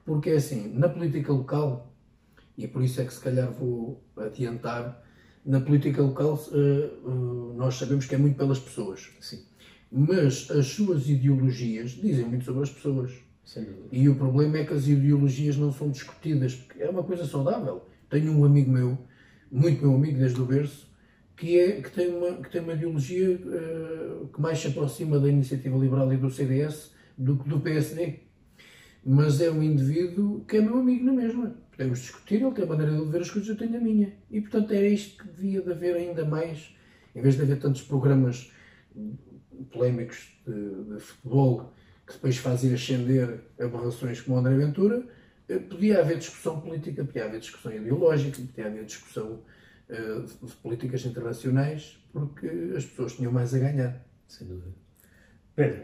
Porque 0.04 0.32
é 0.32 0.38
assim, 0.38 0.74
na 0.74 0.90
política 0.90 1.32
local, 1.32 1.94
e 2.58 2.68
por 2.68 2.84
isso 2.84 3.00
é 3.00 3.06
que 3.06 3.14
se 3.14 3.22
calhar 3.22 3.52
vou 3.52 4.04
adiantar, 4.18 5.00
na 5.46 5.62
política 5.62 6.02
local 6.02 6.34
uh, 6.34 7.08
uh, 7.08 7.54
nós 7.56 7.76
sabemos 7.76 8.08
que 8.08 8.16
é 8.16 8.18
muito 8.18 8.36
pelas 8.36 8.58
pessoas. 8.58 9.12
Sim. 9.22 9.44
Mas 9.92 10.50
as 10.50 10.66
suas 10.66 11.08
ideologias 11.08 11.92
dizem 11.92 12.26
muito 12.26 12.46
sobre 12.46 12.64
as 12.64 12.72
pessoas. 12.72 13.12
E 13.92 14.10
o 14.10 14.16
problema 14.16 14.58
é 14.58 14.66
que 14.66 14.74
as 14.74 14.88
ideologias 14.88 15.56
não 15.56 15.72
são 15.72 15.92
discutidas, 15.92 16.56
porque 16.56 16.82
é 16.82 16.90
uma 16.90 17.04
coisa 17.04 17.28
saudável. 17.28 17.86
Tenho 18.10 18.32
um 18.32 18.44
amigo 18.44 18.72
meu, 18.72 18.98
muito 19.52 19.86
meu 19.86 19.94
amigo 19.94 20.18
desde 20.18 20.42
o 20.42 20.46
berço, 20.46 20.92
que, 21.36 21.60
é, 21.60 21.82
que, 21.82 21.92
tem, 21.92 22.10
uma, 22.10 22.38
que 22.38 22.50
tem 22.50 22.62
uma 22.62 22.74
ideologia 22.74 23.32
uh, 23.32 24.28
que 24.28 24.42
mais 24.42 24.60
se 24.60 24.68
aproxima 24.68 25.20
da 25.20 25.28
iniciativa 25.28 25.78
liberal 25.78 26.12
e 26.14 26.18
do 26.18 26.30
CDS 26.30 26.92
do 27.18 27.38
que 27.38 27.50
do 27.50 27.60
PSD 27.60 28.24
mas 29.06 29.42
é 29.42 29.52
um 29.52 29.62
indivíduo 29.62 30.46
que 30.46 30.58
é 30.58 30.62
meu 30.62 30.80
amigo 30.80 31.06
na 31.06 31.12
mesma. 31.12 31.56
Podemos 31.72 32.00
discutir, 32.00 32.42
ele 32.42 32.52
tem 32.52 32.64
a 32.64 32.68
maneira 32.68 32.96
de 32.96 33.06
ver 33.06 33.22
as 33.22 33.30
coisas, 33.30 33.50
eu 33.50 33.58
tenho 33.58 33.76
a 33.76 33.80
minha. 33.80 34.14
E 34.32 34.40
portanto 34.40 34.72
era 34.72 34.88
isto 34.88 35.22
que 35.22 35.30
devia 35.30 35.62
de 35.62 35.72
haver 35.72 35.96
ainda 35.96 36.24
mais, 36.24 36.74
em 37.14 37.22
vez 37.22 37.36
de 37.36 37.42
haver 37.42 37.60
tantos 37.60 37.82
programas 37.82 38.52
polémicos 39.72 40.38
de, 40.46 40.94
de 40.94 41.00
futebol 41.00 41.74
que 42.08 42.14
depois 42.14 42.38
fazem 42.38 42.74
ascender 42.74 43.42
aberrações 43.60 44.22
como 44.22 44.38
André 44.38 44.56
Ventura, 44.56 45.06
eh, 45.48 45.58
podia 45.58 46.00
haver 46.00 46.18
discussão 46.18 46.60
política, 46.60 47.04
podia 47.04 47.26
haver 47.26 47.40
discussão 47.40 47.74
ideológica, 47.74 48.42
podia 48.42 48.68
haver 48.68 48.86
discussão 48.86 49.42
de 49.98 50.54
políticas 50.56 51.06
internacionais, 51.06 52.00
porque 52.12 52.48
as 52.76 52.86
pessoas 52.86 53.14
tinham 53.14 53.32
mais 53.32 53.54
a 53.54 53.60
ganhar. 53.60 54.06
Sem 54.28 54.48
dúvida. 54.48 54.74
Pedro, 55.56 55.84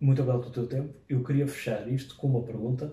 muito 0.00 0.22
obrigado 0.22 0.42
pelo 0.42 0.52
teu 0.52 0.66
tempo. 0.66 0.94
Eu 1.08 1.24
queria 1.24 1.46
fechar 1.46 1.88
isto 1.88 2.14
com 2.16 2.28
uma 2.28 2.42
pergunta 2.42 2.92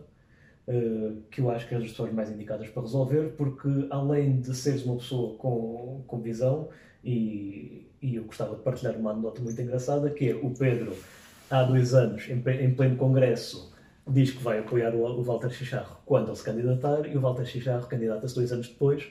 uh, 0.68 1.22
que 1.30 1.42
eu 1.42 1.50
acho 1.52 1.68
que 1.68 1.76
é 1.76 1.80
das 1.80 1.90
pessoas 1.90 2.14
mais 2.14 2.32
indicadas 2.32 2.70
para 2.70 2.82
resolver, 2.82 3.34
porque 3.38 3.70
além 3.90 4.40
de 4.40 4.56
seres 4.56 4.86
uma 4.86 4.96
pessoa 4.98 5.38
com, 5.38 6.04
com 6.08 6.22
visão, 6.22 6.70
e, 7.04 7.88
e 8.02 8.16
eu 8.16 8.24
gostava 8.24 8.56
de 8.56 8.62
partilhar 8.64 8.98
uma 8.98 9.12
anedota 9.12 9.42
muito 9.42 9.62
engraçada, 9.62 10.10
que 10.10 10.30
é 10.30 10.36
o 10.36 10.50
Pedro, 10.52 10.96
há 11.50 11.64
dois 11.64 11.94
anos, 11.94 12.28
em, 12.30 12.42
em 12.64 12.74
pleno 12.74 12.96
congresso, 12.98 13.74
diz 14.08 14.32
que 14.32 14.42
vai 14.42 14.60
apoiar 14.60 14.94
o, 14.96 15.04
o 15.04 15.24
Walter 15.24 15.50
Chicharro 15.50 15.98
quando 16.06 16.30
ele 16.30 16.36
se 16.36 16.44
candidatar, 16.44 17.06
e 17.08 17.16
o 17.16 17.22
Walter 17.22 17.46
Chicharro 17.46 17.88
candidata-se 17.88 18.36
dois 18.36 18.52
anos 18.52 18.70
depois. 18.70 19.08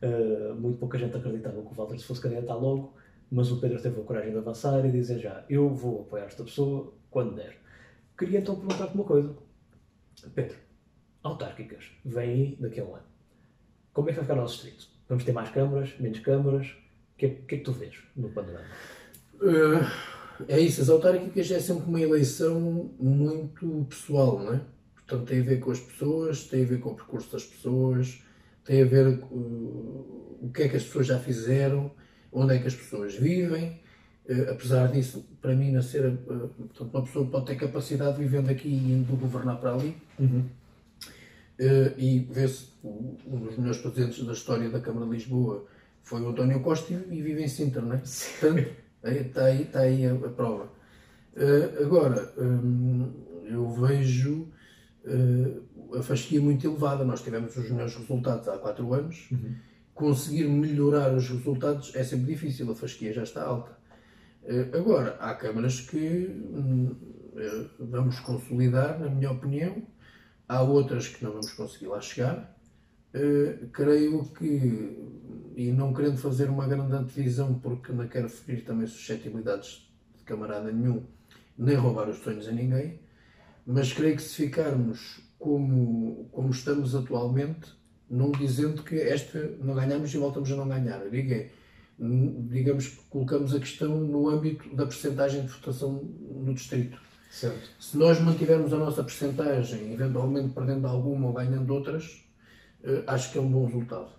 Uh, 0.00 0.54
muito 0.54 0.78
pouca 0.78 0.96
gente 0.96 1.16
acreditava 1.16 1.60
que 1.60 1.68
o 1.68 1.74
Walter 1.74 1.98
se 1.98 2.04
fosse 2.04 2.20
candidatar 2.20 2.54
logo, 2.54 2.94
mas 3.30 3.50
o 3.50 3.60
Pedro 3.60 3.80
teve 3.80 4.00
a 4.00 4.04
coragem 4.04 4.30
de 4.30 4.38
avançar 4.38 4.84
e 4.86 4.90
dizer 4.90 5.18
já, 5.18 5.44
eu 5.48 5.68
vou 5.74 6.02
apoiar 6.02 6.24
esta 6.24 6.44
pessoa, 6.44 6.92
quando 7.10 7.34
der. 7.34 7.56
Queria 8.16 8.38
então 8.38 8.56
perguntar-te 8.56 8.94
uma 8.94 9.04
coisa. 9.04 9.36
Pedro, 10.34 10.56
autárquicas, 11.22 11.90
vem 12.04 12.56
daqui 12.60 12.80
a 12.80 12.84
um 12.84 12.94
ano. 12.94 13.06
Como 13.92 14.08
é 14.08 14.12
que 14.12 14.16
vai 14.16 14.24
ficar 14.24 14.38
o 14.38 14.42
nosso 14.42 14.54
distrito? 14.54 14.88
Vamos 15.08 15.24
ter 15.24 15.32
mais 15.32 15.50
câmaras, 15.50 15.94
menos 15.98 16.20
câmaras? 16.20 16.68
O 16.68 17.18
que, 17.18 17.26
é, 17.26 17.28
que, 17.30 17.54
é 17.54 17.58
que 17.58 17.64
tu 17.64 17.72
vês 17.72 17.96
no 18.16 18.28
panorama? 18.30 18.66
Uh, 19.34 20.44
é 20.46 20.60
isso, 20.60 20.80
as 20.80 20.88
autárquicas 20.88 21.50
é 21.50 21.58
sempre 21.58 21.88
uma 21.88 22.00
eleição 22.00 22.60
muito 22.98 23.86
pessoal, 23.88 24.38
não 24.38 24.54
é? 24.54 24.60
Portanto, 24.94 25.26
tem 25.26 25.40
a 25.40 25.44
ver 25.44 25.58
com 25.58 25.70
as 25.70 25.80
pessoas, 25.80 26.44
tem 26.44 26.62
a 26.62 26.66
ver 26.66 26.80
com 26.80 26.90
o 26.90 26.94
percurso 26.94 27.32
das 27.32 27.44
pessoas, 27.44 28.22
tem 28.68 28.82
a 28.82 28.84
ver 28.84 29.18
com 29.20 29.34
uh, 29.34 30.38
o 30.42 30.50
que 30.52 30.64
é 30.64 30.68
que 30.68 30.76
as 30.76 30.84
pessoas 30.84 31.06
já 31.06 31.18
fizeram, 31.18 31.90
onde 32.30 32.54
é 32.54 32.58
que 32.58 32.66
as 32.66 32.74
pessoas 32.74 33.14
vivem, 33.14 33.80
Uh, 34.28 34.50
apesar 34.50 34.88
disso, 34.88 35.26
para 35.40 35.56
mim, 35.56 35.72
nascer, 35.72 36.04
uh, 36.06 36.18
portanto, 36.26 36.92
uma 36.92 37.02
pessoa 37.02 37.26
pode 37.26 37.46
ter 37.46 37.56
capacidade 37.56 38.18
vivendo 38.18 38.50
aqui 38.50 38.68
e 38.68 38.92
indo 38.92 39.16
governar 39.16 39.58
para 39.58 39.72
ali. 39.72 39.96
Uhum. 40.18 40.44
Uh, 41.58 41.94
e 41.96 42.28
vê-se, 42.30 42.66
um 42.84 43.40
dos 43.40 43.56
melhores 43.56 43.80
presidentes 43.80 44.22
da 44.22 44.34
história 44.34 44.68
da 44.68 44.80
Câmara 44.80 45.06
de 45.06 45.12
Lisboa 45.12 45.64
foi 46.02 46.20
o 46.20 46.28
António 46.28 46.60
Costa 46.60 46.92
e 46.92 47.22
vive 47.22 47.42
em 47.42 47.48
Sintra, 47.48 47.80
não 47.80 47.94
é? 47.94 48.02
Portanto, 48.38 48.68
está 49.02 49.44
aí, 49.46 49.62
está 49.62 49.80
aí 49.80 50.04
a, 50.04 50.12
a 50.12 50.28
prova. 50.28 50.70
agora, 51.82 52.30
um, 52.36 53.10
eu 53.46 53.66
vejo 53.70 54.46
a 55.98 56.02
fasquia 56.02 56.40
muito 56.40 56.66
elevada. 56.66 57.04
Nós 57.04 57.22
tivemos 57.22 57.56
os 57.56 57.70
melhores 57.70 57.94
resultados 57.96 58.48
há 58.48 58.58
quatro 58.58 58.92
anos. 58.94 59.28
Uhum. 59.30 59.54
Conseguir 59.94 60.48
melhorar 60.48 61.14
os 61.14 61.28
resultados 61.28 61.94
é 61.94 62.04
sempre 62.04 62.26
difícil, 62.26 62.70
a 62.70 62.74
fasquia 62.74 63.12
já 63.12 63.22
está 63.24 63.42
alta. 63.42 63.76
Eh, 64.44 64.70
agora, 64.72 65.16
há 65.20 65.34
câmaras 65.34 65.80
que 65.80 65.98
hum, 65.98 66.94
eh, 67.36 67.66
vamos 67.78 68.18
consolidar, 68.20 68.98
na 68.98 69.10
minha 69.10 69.30
opinião, 69.30 69.82
há 70.48 70.62
outras 70.62 71.08
que 71.08 71.22
não 71.24 71.32
vamos 71.32 71.52
conseguir 71.52 71.88
lá 71.88 72.00
chegar. 72.00 72.56
Eh, 73.12 73.66
creio 73.72 74.24
que, 74.32 74.96
e 75.56 75.72
não 75.72 75.92
querendo 75.92 76.16
fazer 76.16 76.48
uma 76.48 76.66
grande 76.66 76.94
antevisão, 76.94 77.58
porque 77.58 77.92
não 77.92 78.08
quero 78.08 78.28
ferir 78.28 78.64
também 78.64 78.86
suscetibilidades 78.86 79.90
de 80.16 80.24
camarada 80.24 80.70
nenhum, 80.72 81.04
nem 81.56 81.76
roubar 81.76 82.08
os 82.08 82.18
sonhos 82.18 82.48
a 82.48 82.52
ninguém, 82.52 83.00
mas 83.66 83.92
creio 83.92 84.16
que 84.16 84.22
se 84.22 84.46
ficarmos 84.46 85.20
como, 85.38 86.28
como 86.32 86.50
estamos 86.50 86.94
atualmente, 86.94 87.72
não 88.10 88.30
dizendo 88.30 88.82
que 88.82 88.96
esta 88.96 89.56
não 89.62 89.74
ganhamos 89.74 90.12
e 90.12 90.18
voltamos 90.18 90.50
a 90.50 90.56
não 90.56 90.68
ganhar. 90.68 91.00
Eu 91.02 91.10
digo 91.10 91.32
é, 91.32 91.50
digamos 91.98 92.88
que 92.88 92.96
colocamos 93.08 93.54
a 93.54 93.58
questão 93.58 94.00
no 94.00 94.28
âmbito 94.28 94.74
da 94.74 94.86
percentagem 94.86 95.42
de 95.42 95.48
votação 95.48 96.02
no 96.30 96.54
distrito. 96.54 96.98
Certo. 97.30 97.70
Se 97.78 97.96
nós 97.96 98.20
mantivermos 98.20 98.72
a 98.72 98.78
nossa 98.78 99.04
percentagem, 99.04 99.92
eventualmente 99.92 100.54
perdendo 100.54 100.86
alguma 100.86 101.26
ou 101.26 101.32
ganhando 101.32 101.72
outras, 101.74 102.24
uh, 102.82 103.02
acho 103.06 103.32
que 103.32 103.38
é 103.38 103.40
um 103.40 103.50
bom 103.50 103.66
resultado. 103.66 104.10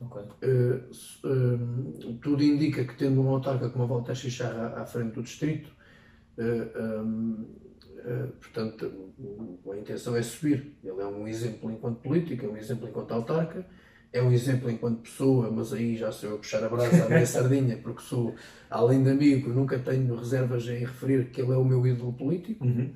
Okay. 0.00 0.22
Uh, 0.22 0.90
uh, 1.26 2.14
tudo 2.20 2.42
indica 2.42 2.84
que 2.84 2.94
tendo 2.96 3.20
uma 3.20 3.32
autarca 3.32 3.70
como 3.70 3.84
a 3.84 3.86
Volta 3.86 4.14
Xixar 4.14 4.54
à, 4.54 4.82
à 4.82 4.86
frente 4.86 5.14
do 5.14 5.22
distrito, 5.22 5.72
um, 6.36 7.46
portanto, 8.40 9.12
a 9.72 9.76
intenção 9.76 10.16
é 10.16 10.22
subir. 10.22 10.76
Ele 10.82 11.00
é 11.00 11.06
um 11.06 11.26
exemplo 11.26 11.70
enquanto 11.70 12.00
político, 12.00 12.44
é 12.44 12.48
um 12.48 12.56
exemplo 12.56 12.88
enquanto 12.88 13.12
autarca, 13.12 13.66
é 14.12 14.22
um 14.22 14.30
exemplo 14.30 14.70
enquanto 14.70 15.02
pessoa, 15.02 15.50
mas 15.50 15.72
aí 15.72 15.96
já 15.96 16.12
sou 16.12 16.30
eu 16.30 16.38
puxar 16.38 16.62
a 16.62 16.68
brasa 16.68 17.04
à 17.04 17.08
minha 17.08 17.26
sardinha, 17.26 17.76
porque 17.78 18.02
sou, 18.02 18.34
além 18.70 19.02
de 19.02 19.10
amigo, 19.10 19.50
nunca 19.50 19.78
tenho 19.78 20.14
reservas 20.14 20.68
em 20.68 20.78
referir 20.78 21.30
que 21.30 21.40
ele 21.40 21.52
é 21.52 21.56
o 21.56 21.64
meu 21.64 21.84
ídolo 21.84 22.12
político. 22.12 22.64
Uhum. 22.64 22.94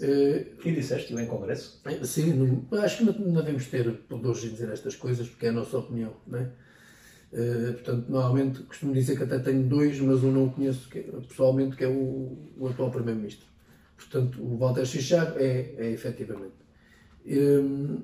Uh, 0.00 0.46
e 0.64 0.72
disseste 0.72 1.12
em 1.12 1.26
congresso? 1.26 1.82
Eh, 1.84 2.04
sim, 2.04 2.32
não, 2.32 2.80
acho 2.80 2.98
que 2.98 3.04
não, 3.04 3.12
não 3.12 3.42
devemos 3.42 3.66
ter 3.66 3.92
pudores 4.08 4.40
de 4.40 4.50
dizer 4.50 4.70
estas 4.70 4.96
coisas, 4.96 5.28
porque 5.28 5.46
é 5.46 5.48
a 5.50 5.52
nossa 5.52 5.76
opinião, 5.76 6.14
não 6.26 6.38
é? 6.38 6.50
Uh, 7.32 7.72
portanto, 7.72 8.06
normalmente 8.08 8.62
costumo 8.62 8.92
dizer 8.92 9.16
que 9.16 9.24
até 9.24 9.38
tenho 9.38 9.64
dois, 9.64 9.98
mas 10.00 10.22
um 10.22 10.30
não 10.30 10.48
conheço 10.48 10.88
que, 10.88 11.00
pessoalmente, 11.00 11.76
que 11.76 11.84
é 11.84 11.88
o, 11.88 12.38
o 12.56 12.68
atual 12.68 12.90
Primeiro-Ministro. 12.90 13.46
Portanto, 14.04 14.42
o 14.42 14.56
Walter 14.56 14.84
Xixar 14.84 15.34
é, 15.36 15.74
é 15.78 15.90
efetivamente. 15.90 16.54
Um, 17.26 18.02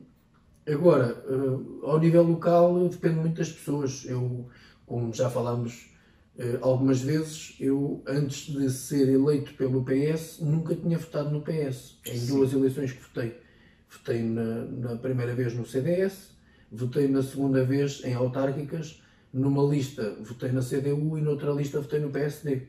Agora, 0.69 1.25
uh, 1.27 1.87
ao 1.87 1.99
nível 1.99 2.23
local, 2.23 2.89
depende 2.91 3.15
muito 3.15 3.39
das 3.39 3.51
pessoas. 3.51 4.05
Eu, 4.05 4.49
como 4.87 5.13
já 5.13 5.31
falámos 5.31 5.89
Uh, 6.39 6.57
algumas 6.61 7.01
vezes 7.01 7.57
eu, 7.59 8.01
antes 8.07 8.53
de 8.55 8.71
ser 8.71 9.09
eleito 9.09 9.55
pelo 9.55 9.85
PS, 9.85 10.39
nunca 10.39 10.73
tinha 10.73 10.97
votado 10.97 11.31
no 11.31 11.41
PS. 11.41 11.99
Em 12.07 12.17
Sim. 12.17 12.27
duas 12.29 12.53
eleições 12.53 12.93
que 12.93 13.03
votei. 13.03 13.37
Votei 13.91 14.23
na, 14.23 14.65
na, 14.67 14.97
primeira 14.99 15.35
vez 15.35 15.53
no 15.53 15.67
CDS, 15.67 16.31
votei 16.71 17.09
na 17.09 17.25
segunda 17.25 17.65
vez 17.65 18.05
em 18.05 18.15
autárquicas. 18.15 19.03
Numa 19.33 19.65
lista 19.65 20.17
votei 20.23 20.53
na 20.53 20.61
CDU 20.61 21.19
e 21.19 21.21
noutra 21.21 21.51
lista 21.51 21.81
votei 21.81 21.99
no 21.99 22.11
PSD. 22.11 22.69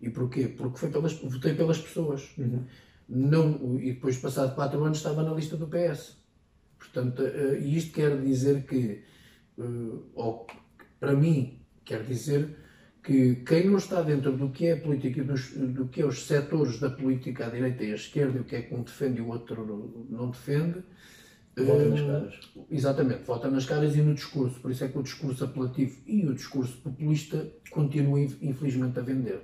E 0.00 0.10
porquê? 0.10 0.48
Porque 0.48 0.78
foi 0.78 0.90
pelas, 0.90 1.12
votei 1.14 1.54
pelas 1.54 1.78
pessoas. 1.78 2.30
Uhum. 2.38 2.64
Não, 3.08 3.78
e 3.80 3.92
depois, 3.92 4.16
passado 4.18 4.54
quatro 4.54 4.82
anos, 4.84 4.98
estava 4.98 5.22
na 5.22 5.34
lista 5.34 5.56
do 5.56 5.66
PS. 5.66 6.16
Portanto, 6.78 7.22
uh, 7.22 7.56
isto 7.56 7.92
quer 7.92 8.20
dizer 8.20 8.64
que, 8.64 9.02
uh, 9.58 10.02
ou, 10.14 10.46
para 10.98 11.12
mim, 11.14 11.60
quer 11.84 12.04
dizer 12.04 12.56
que 13.02 13.36
quem 13.36 13.66
não 13.66 13.78
está 13.78 14.02
dentro 14.02 14.36
do 14.36 14.50
que 14.50 14.66
é 14.66 14.72
a 14.72 14.80
política 14.80 15.20
e 15.20 15.24
dos, 15.24 15.52
do 15.52 15.88
que 15.88 16.02
é 16.02 16.06
os 16.06 16.26
setores 16.26 16.78
da 16.78 16.90
política 16.90 17.46
à 17.46 17.50
direita 17.50 17.82
e 17.84 17.92
à 17.92 17.94
esquerda, 17.94 18.38
e 18.38 18.40
o 18.40 18.44
que 18.44 18.56
é 18.56 18.62
que 18.62 18.74
um 18.74 18.82
defende 18.82 19.18
e 19.18 19.22
o 19.22 19.28
outro 19.28 20.06
não 20.08 20.30
defende, 20.30 20.82
Vota 21.56 21.84
nas 21.84 22.00
caras. 22.00 22.34
Exatamente, 22.70 23.24
vota 23.24 23.50
nas 23.50 23.66
caras 23.66 23.96
e 23.96 24.02
no 24.02 24.14
discurso. 24.14 24.60
Por 24.60 24.70
isso 24.70 24.84
é 24.84 24.88
que 24.88 24.98
o 24.98 25.02
discurso 25.02 25.44
apelativo 25.44 25.98
e 26.06 26.26
o 26.26 26.34
discurso 26.34 26.76
populista 26.78 27.46
continuam, 27.70 28.18
infelizmente, 28.40 28.98
a 28.98 29.02
vender. 29.02 29.40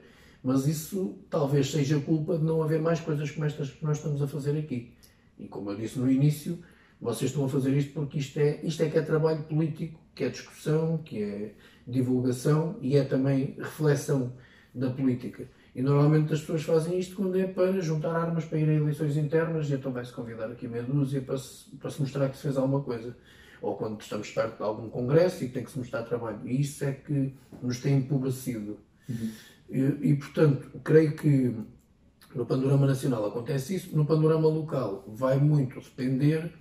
Mas 0.47 0.65
isso 0.69 1.19
talvez 1.29 1.73
seja 1.73 1.99
culpa 1.99 2.39
de 2.39 2.45
não 2.45 2.63
haver 2.63 2.81
mais 2.81 3.01
coisas 3.01 3.29
como 3.33 3.45
estas 3.45 3.69
que 3.69 3.85
nós 3.85 3.97
estamos 3.97 4.23
a 4.23 4.29
fazer 4.29 4.57
aqui. 4.57 4.93
E 5.37 5.49
como 5.49 5.73
eu 5.73 5.77
disse 5.77 5.99
no 5.99 6.09
início, 6.09 6.61
vocês 7.01 7.33
estão 7.33 7.47
a 7.47 7.49
fazer 7.49 7.77
isto 7.77 7.93
porque 7.93 8.21
isto 8.21 8.39
é, 8.39 8.61
isto 8.63 8.81
é 8.81 8.89
que 8.89 8.97
é 8.97 9.03
trabalho 9.03 9.43
político, 9.43 9.99
que 10.15 10.23
é 10.23 10.29
discussão, 10.29 10.99
que 10.99 11.21
é 11.21 11.55
divulgação 11.85 12.77
e 12.81 12.97
é 12.97 13.03
também 13.03 13.57
reflexão 13.59 14.35
da 14.73 14.89
política. 14.89 15.49
E 15.75 15.83
normalmente 15.83 16.33
as 16.33 16.39
pessoas 16.39 16.63
fazem 16.63 16.97
isto 16.97 17.17
quando 17.17 17.37
é 17.37 17.49
para 17.49 17.81
juntar 17.81 18.15
armas 18.15 18.45
para 18.45 18.61
ir 18.61 18.69
a 18.69 18.75
eleições 18.75 19.17
internas 19.17 19.69
e 19.69 19.75
então 19.75 19.91
vai-se 19.91 20.13
convidar 20.13 20.47
aqui 20.47 20.69
meia 20.69 20.85
dúzia 20.85 21.21
para 21.21 21.39
se, 21.39 21.71
para 21.75 21.91
se 21.91 22.01
mostrar 22.01 22.29
que 22.29 22.37
se 22.37 22.43
fez 22.45 22.57
alguma 22.57 22.85
coisa. 22.85 23.17
Ou 23.61 23.75
quando 23.75 24.01
estamos 24.01 24.31
perto 24.31 24.59
de 24.59 24.63
algum 24.63 24.89
congresso 24.89 25.43
e 25.43 25.49
tem 25.49 25.65
que 25.65 25.73
se 25.73 25.79
mostrar 25.79 26.05
trabalho. 26.05 26.39
E 26.45 26.61
isso 26.61 26.85
é 26.85 26.93
que 26.93 27.35
nos 27.61 27.81
tem 27.81 27.97
empobrecido. 27.97 28.79
Uhum. 29.09 29.33
E, 29.69 29.81
e, 29.81 30.15
portanto, 30.17 30.81
creio 30.85 31.17
que 31.17 31.55
no 32.35 32.47
panorama 32.47 32.87
nacional 32.87 33.27
acontece 33.27 33.75
isso, 33.77 33.97
no 33.97 34.05
panorama 34.05 34.49
local 34.49 35.05
vai 35.09 35.39
muito 35.39 35.81
depender 35.81 36.53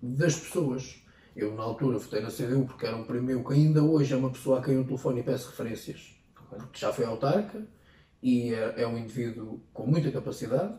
das 0.00 0.38
pessoas. 0.38 1.02
Eu, 1.34 1.54
na 1.54 1.62
altura, 1.62 1.98
votei 1.98 2.20
na 2.20 2.28
CDU 2.28 2.66
porque 2.66 2.86
era 2.86 2.96
um 2.96 3.04
primeiro 3.04 3.42
que 3.42 3.54
ainda 3.54 3.82
hoje 3.82 4.12
é 4.12 4.16
uma 4.16 4.30
pessoa 4.30 4.58
a 4.58 4.62
quem 4.62 4.74
eu 4.74 4.84
telefono 4.84 5.18
e 5.18 5.22
peço 5.22 5.50
referências. 5.50 6.14
Porque 6.34 6.78
já 6.78 6.92
foi 6.92 7.06
autarca 7.06 7.66
e 8.22 8.52
é, 8.52 8.82
é 8.82 8.86
um 8.86 8.98
indivíduo 8.98 9.60
com 9.72 9.86
muita 9.86 10.10
capacidade. 10.10 10.74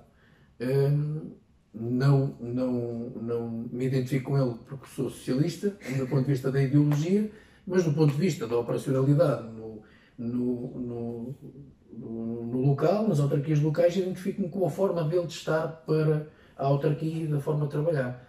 Hum, 0.62 1.32
não, 1.74 2.38
não, 2.40 3.10
não 3.22 3.50
me 3.72 3.86
identifico 3.86 4.32
com 4.32 4.38
ele 4.38 4.56
porque 4.68 4.86
sou 4.88 5.10
socialista, 5.10 5.76
do 5.98 6.08
ponto 6.08 6.22
de 6.22 6.32
vista 6.32 6.52
da 6.52 6.62
ideologia, 6.62 7.32
mas 7.66 7.84
do 7.84 7.94
ponto 7.94 8.14
de 8.14 8.20
vista 8.20 8.48
da 8.48 8.58
operacionalidade 8.58 9.52
no, 9.52 9.73
no, 10.18 10.78
no, 10.78 11.36
no, 11.92 12.62
local, 12.62 13.08
nas 13.08 13.20
autarquias 13.20 13.60
locais, 13.60 13.96
identifico-me 13.96 14.50
com 14.50 14.66
a 14.66 14.70
forma 14.70 15.04
dele 15.04 15.28
de 15.28 15.34
estar 15.34 15.68
para 15.86 16.28
a 16.58 16.66
autarquia 16.66 17.24
e 17.24 17.28
da 17.28 17.40
forma 17.40 17.66
de 17.66 17.72
trabalhar. 17.72 18.28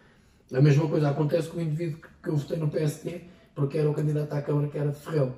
A 0.52 0.60
mesma 0.60 0.88
coisa 0.88 1.10
acontece 1.10 1.48
com 1.48 1.58
o 1.58 1.62
indivíduo 1.62 2.00
que, 2.22 2.28
eu 2.28 2.36
votei 2.36 2.58
no 2.58 2.70
PSD, 2.70 3.22
porque 3.54 3.78
era 3.78 3.90
o 3.90 3.94
candidato 3.94 4.32
à 4.32 4.42
Câmara 4.42 4.68
que 4.68 4.78
era 4.78 4.90
de 4.90 4.98
Ferrel. 4.98 5.34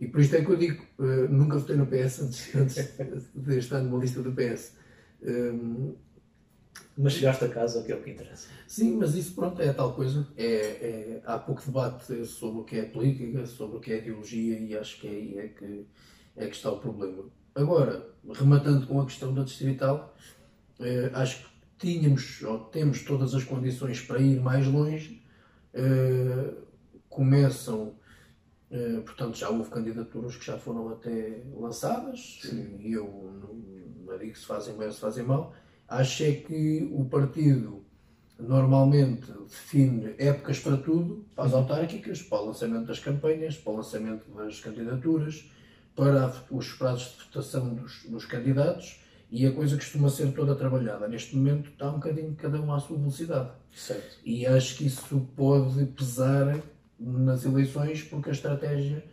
E 0.00 0.06
por 0.06 0.20
isto 0.20 0.34
é 0.34 0.44
que 0.44 0.50
eu 0.50 0.56
digo, 0.56 0.82
uh, 0.98 1.28
nunca 1.28 1.58
votei 1.58 1.76
no 1.76 1.86
PS 1.86 2.20
antes, 2.22 2.54
antes 2.56 3.30
de 3.34 3.58
estar 3.58 3.80
numa 3.80 3.98
lista 3.98 4.22
do 4.22 4.32
PS. 4.32 4.76
Um, 5.22 5.94
mas 6.96 7.14
chegaste 7.14 7.44
a 7.44 7.48
casa, 7.48 7.82
que 7.82 7.92
é 7.92 7.94
o 7.94 8.02
que 8.02 8.10
interessa. 8.10 8.48
Sim, 8.66 8.96
mas 8.96 9.14
isso 9.14 9.34
pronto, 9.34 9.60
é 9.62 9.72
tal 9.72 9.92
coisa. 9.94 10.26
É, 10.36 10.44
é, 10.44 11.22
há 11.24 11.38
pouco 11.38 11.62
debate 11.64 12.26
sobre 12.26 12.60
o 12.60 12.64
que 12.64 12.78
é 12.78 12.82
política, 12.82 13.46
sobre 13.46 13.78
o 13.78 13.80
que 13.80 13.92
é 13.92 13.98
ideologia 13.98 14.58
e 14.58 14.76
acho 14.76 15.00
que 15.00 15.08
aí 15.08 15.38
é 15.38 15.48
que, 15.48 15.86
é 16.36 16.46
que 16.46 16.56
está 16.56 16.70
o 16.70 16.78
problema. 16.78 17.24
Agora, 17.54 18.06
rematando 18.32 18.86
com 18.86 19.00
a 19.00 19.06
questão 19.06 19.32
da 19.32 19.42
distrital, 19.42 20.14
eh, 20.78 21.10
acho 21.14 21.44
que 21.44 21.50
tínhamos 21.78 22.42
ou 22.42 22.58
temos 22.66 23.02
todas 23.02 23.34
as 23.34 23.44
condições 23.44 24.00
para 24.02 24.20
ir 24.20 24.40
mais 24.40 24.66
longe. 24.66 25.22
Eh, 25.72 26.54
começam, 27.08 27.94
eh, 28.70 29.00
portanto, 29.00 29.36
já 29.36 29.48
houve 29.48 29.70
candidaturas 29.70 30.36
que 30.36 30.44
já 30.44 30.58
foram 30.58 30.90
até 30.90 31.42
lançadas 31.54 32.40
Sim. 32.42 32.76
e 32.80 32.92
eu 32.92 33.06
não, 33.42 33.54
não 34.06 34.18
digo 34.18 34.36
se 34.36 34.46
fazem 34.46 34.76
bem 34.76 34.86
ou 34.86 34.92
se 34.92 35.00
fazem 35.00 35.24
mal. 35.24 35.54
Acho 35.90 36.22
é 36.22 36.32
que 36.32 36.88
o 36.92 37.04
partido 37.06 37.84
normalmente 38.38 39.26
define 39.48 40.14
épocas 40.18 40.60
para 40.60 40.76
tudo, 40.76 41.26
para 41.34 41.46
as 41.46 41.52
autárquicas, 41.52 42.22
para 42.22 42.42
o 42.42 42.46
lançamento 42.46 42.86
das 42.86 43.00
campanhas, 43.00 43.56
para 43.56 43.72
o 43.72 43.76
lançamento 43.76 44.30
das 44.30 44.60
candidaturas, 44.60 45.50
para 45.96 46.32
os 46.48 46.72
prazos 46.74 47.16
de 47.16 47.24
votação 47.24 47.74
dos, 47.74 48.04
dos 48.04 48.24
candidatos 48.24 49.00
e 49.32 49.44
a 49.44 49.52
coisa 49.52 49.76
costuma 49.76 50.08
ser 50.08 50.32
toda 50.32 50.54
trabalhada. 50.54 51.08
Neste 51.08 51.34
momento 51.34 51.70
está 51.70 51.90
um 51.90 51.94
bocadinho 51.94 52.36
cada 52.36 52.60
um 52.60 52.72
à 52.72 52.78
sua 52.78 52.96
velocidade. 52.96 53.50
Certo. 53.74 54.18
E 54.24 54.46
acho 54.46 54.76
que 54.76 54.86
isso 54.86 55.28
pode 55.36 55.84
pesar 55.86 56.56
nas 57.00 57.44
eleições 57.44 58.04
porque 58.04 58.30
a 58.30 58.32
estratégia 58.32 59.04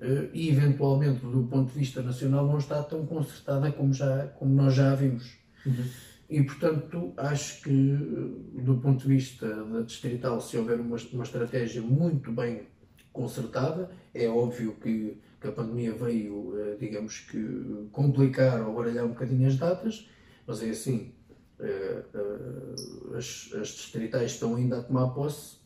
eh, 0.00 0.30
e 0.32 0.48
eventualmente 0.48 1.20
do 1.20 1.42
ponto 1.44 1.70
de 1.72 1.78
vista 1.78 2.00
nacional 2.00 2.46
não 2.46 2.56
está 2.56 2.82
tão 2.82 3.04
concertada 3.04 3.70
como, 3.70 3.92
já, 3.92 4.28
como 4.38 4.54
nós 4.54 4.74
já 4.74 4.92
a 4.92 4.94
vimos. 4.94 5.30
Uhum. 5.66 5.84
E, 6.32 6.42
portanto, 6.42 7.12
acho 7.16 7.62
que, 7.62 7.70
do 7.70 8.78
ponto 8.82 9.02
de 9.02 9.08
vista 9.08 9.46
da 9.64 9.82
distrital, 9.82 10.40
se 10.40 10.56
houver 10.56 10.80
uma, 10.80 10.96
uma 11.12 11.24
estratégia 11.24 11.82
muito 11.82 12.32
bem 12.32 12.66
concertada, 13.12 13.90
é 14.14 14.26
óbvio 14.28 14.74
que 14.80 15.20
que 15.42 15.48
a 15.48 15.52
pandemia 15.52 15.92
veio, 15.92 16.54
eh, 16.56 16.76
digamos 16.78 17.18
que, 17.18 17.88
complicar 17.90 18.62
ou 18.66 18.74
baralhar 18.74 19.04
um 19.04 19.08
bocadinho 19.08 19.48
as 19.48 19.56
datas, 19.56 20.08
mas 20.46 20.62
é 20.62 20.70
assim, 20.70 21.12
eh, 21.58 22.04
eh, 22.14 23.16
as, 23.18 23.50
as 23.60 23.68
distritais 23.68 24.32
estão 24.32 24.54
ainda 24.54 24.78
a 24.78 24.82
tomar 24.82 25.08
posse, 25.08 25.56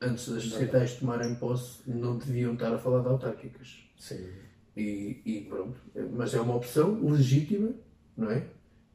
antes 0.00 0.28
das 0.28 0.44
distritais 0.44 0.94
tomarem 0.94 1.34
posse, 1.34 1.82
não 1.84 2.16
deviam 2.16 2.54
estar 2.54 2.72
a 2.72 2.78
falar 2.78 3.02
de 3.02 3.08
autárquicas. 3.08 3.76
Sim. 3.98 4.24
E, 4.76 5.20
e, 5.24 5.40
pronto, 5.48 5.80
mas 6.12 6.32
é 6.34 6.40
uma 6.40 6.54
opção 6.54 7.02
legítima, 7.10 7.74
não 8.16 8.30
é? 8.30 8.46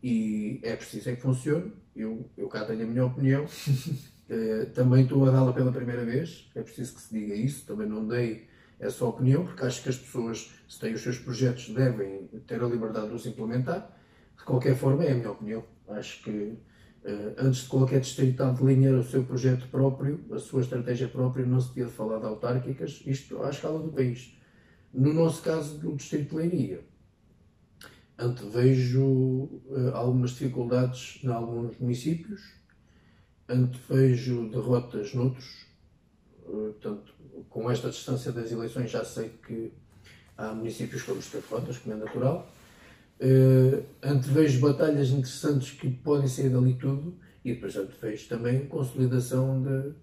E 0.04 0.60
é 0.64 0.76
preciso 0.76 1.10
é 1.10 1.16
que 1.16 1.22
funcione. 1.22 1.74
Eu, 1.96 2.30
eu 2.38 2.48
cá 2.48 2.66
tenho 2.66 2.84
a 2.84 2.88
minha 2.88 3.06
opinião. 3.06 3.46
também 4.74 5.04
estou 5.04 5.28
a 5.28 5.32
dá-la 5.32 5.52
pela 5.52 5.72
primeira 5.72 6.06
vez, 6.06 6.50
é 6.56 6.62
preciso 6.62 6.96
que 6.96 7.02
se 7.02 7.14
diga 7.14 7.36
isso. 7.36 7.66
Também 7.66 7.88
não 7.88 8.08
dei 8.08 8.48
a 8.82 8.90
sua 8.90 9.10
opinião, 9.10 9.46
porque 9.46 9.64
acho 9.64 9.84
que 9.84 9.90
as 9.90 9.98
pessoas, 9.98 10.52
se 10.68 10.80
têm 10.80 10.94
os 10.94 11.02
seus 11.02 11.20
projetos, 11.20 11.70
devem 11.70 12.28
ter 12.48 12.62
a 12.62 12.68
liberdade 12.68 13.10
de 13.10 13.16
os 13.16 13.26
implementar. 13.26 13.98
De 14.38 14.44
qualquer 14.44 14.76
forma, 14.76 15.04
é 15.04 15.12
a 15.12 15.16
minha 15.16 15.32
opinião. 15.32 15.64
Acho 15.88 16.24
que 16.24 16.58
Uh, 17.04 17.34
antes 17.40 17.64
de 17.64 17.68
qualquer 17.68 18.00
distrital 18.00 18.54
delinear 18.54 18.94
o 18.94 19.04
seu 19.04 19.24
projeto 19.24 19.68
próprio, 19.70 20.24
a 20.32 20.38
sua 20.38 20.62
estratégia 20.62 21.08
própria, 21.08 21.44
não 21.44 21.60
se 21.60 21.70
devia 21.70 21.88
falar 21.88 22.20
de 22.20 22.26
autárquicas, 22.28 23.02
isto 23.08 23.42
à 23.42 23.50
escala 23.50 23.80
do 23.80 23.92
país. 23.92 24.38
No 24.94 25.12
nosso 25.12 25.42
caso, 25.42 25.80
do 25.80 25.96
Distrito 25.96 26.30
de 26.30 26.36
Leiria, 26.36 26.82
antevejo 28.22 29.04
uh, 29.04 29.92
algumas 29.94 30.32
dificuldades 30.32 31.20
em 31.24 31.28
alguns 31.28 31.78
municípios, 31.80 32.42
antevejo 33.50 34.50
derrotas 34.50 35.14
noutros, 35.14 35.66
uh, 36.46 36.74
portanto, 36.74 37.14
com 37.50 37.70
esta 37.70 37.90
distância 37.90 38.32
das 38.32 38.52
eleições 38.52 38.92
já 38.92 39.04
sei 39.04 39.30
que 39.46 39.74
há 40.38 40.54
municípios 40.54 41.02
que 41.02 41.10
vamos 41.10 41.28
ter 41.28 41.42
derrotas, 41.42 41.78
como 41.78 41.96
é 41.96 41.98
natural. 41.98 42.50
Uh, 43.20 43.84
antevejo 44.02 44.60
batalhas 44.62 45.10
interessantes 45.10 45.72
que 45.72 45.90
podem 45.90 46.28
sair 46.28 46.50
dali 46.50 46.74
tudo 46.76 47.16
e 47.44 47.54
depois 47.54 47.76
antevejo 47.76 48.30
também 48.30 48.68
consolidação 48.68 49.62
de, 49.62 49.94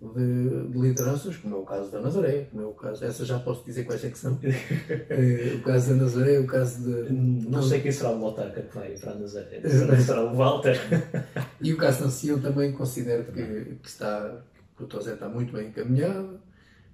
de, 0.00 0.68
de, 0.68 0.78
lideranças, 0.78 1.36
como 1.36 1.56
é 1.56 1.58
o 1.58 1.64
caso 1.64 1.90
da 1.90 2.00
Nazaré, 2.00 2.48
como 2.50 2.62
é 2.62 2.66
o 2.66 2.72
caso, 2.72 3.02
essa 3.04 3.24
já 3.24 3.38
posso 3.38 3.64
dizer 3.64 3.84
quais 3.84 4.04
é 4.04 4.10
que 4.10 4.18
são. 4.18 4.34
uh, 4.34 4.36
o 5.56 5.62
caso 5.62 5.90
da 5.90 5.96
Nazaré, 5.96 6.38
o 6.38 6.46
caso 6.46 6.82
de. 6.82 7.12
Não, 7.12 7.50
não 7.50 7.62
sei 7.62 7.80
quem 7.80 7.90
será 7.90 8.10
o 8.10 8.24
autarca 8.24 8.60
que 8.60 8.74
vai 8.74 8.90
para 8.90 9.12
a 9.12 9.14
Nazaré, 9.14 9.60
não 9.64 9.98
será 9.98 10.22
o 10.22 10.34
Walter. 10.34 10.78
e 11.62 11.72
o 11.72 11.78
caso 11.78 12.04
da 12.04 12.10
Sion 12.10 12.40
também 12.40 12.72
considero 12.72 13.24
que, 13.24 13.76
que, 13.82 13.88
está, 13.88 14.42
que 14.76 14.84
o 14.84 14.86
Tosé 14.86 15.14
está 15.14 15.28
muito 15.28 15.52
bem 15.52 15.68
encaminhado. 15.68 16.40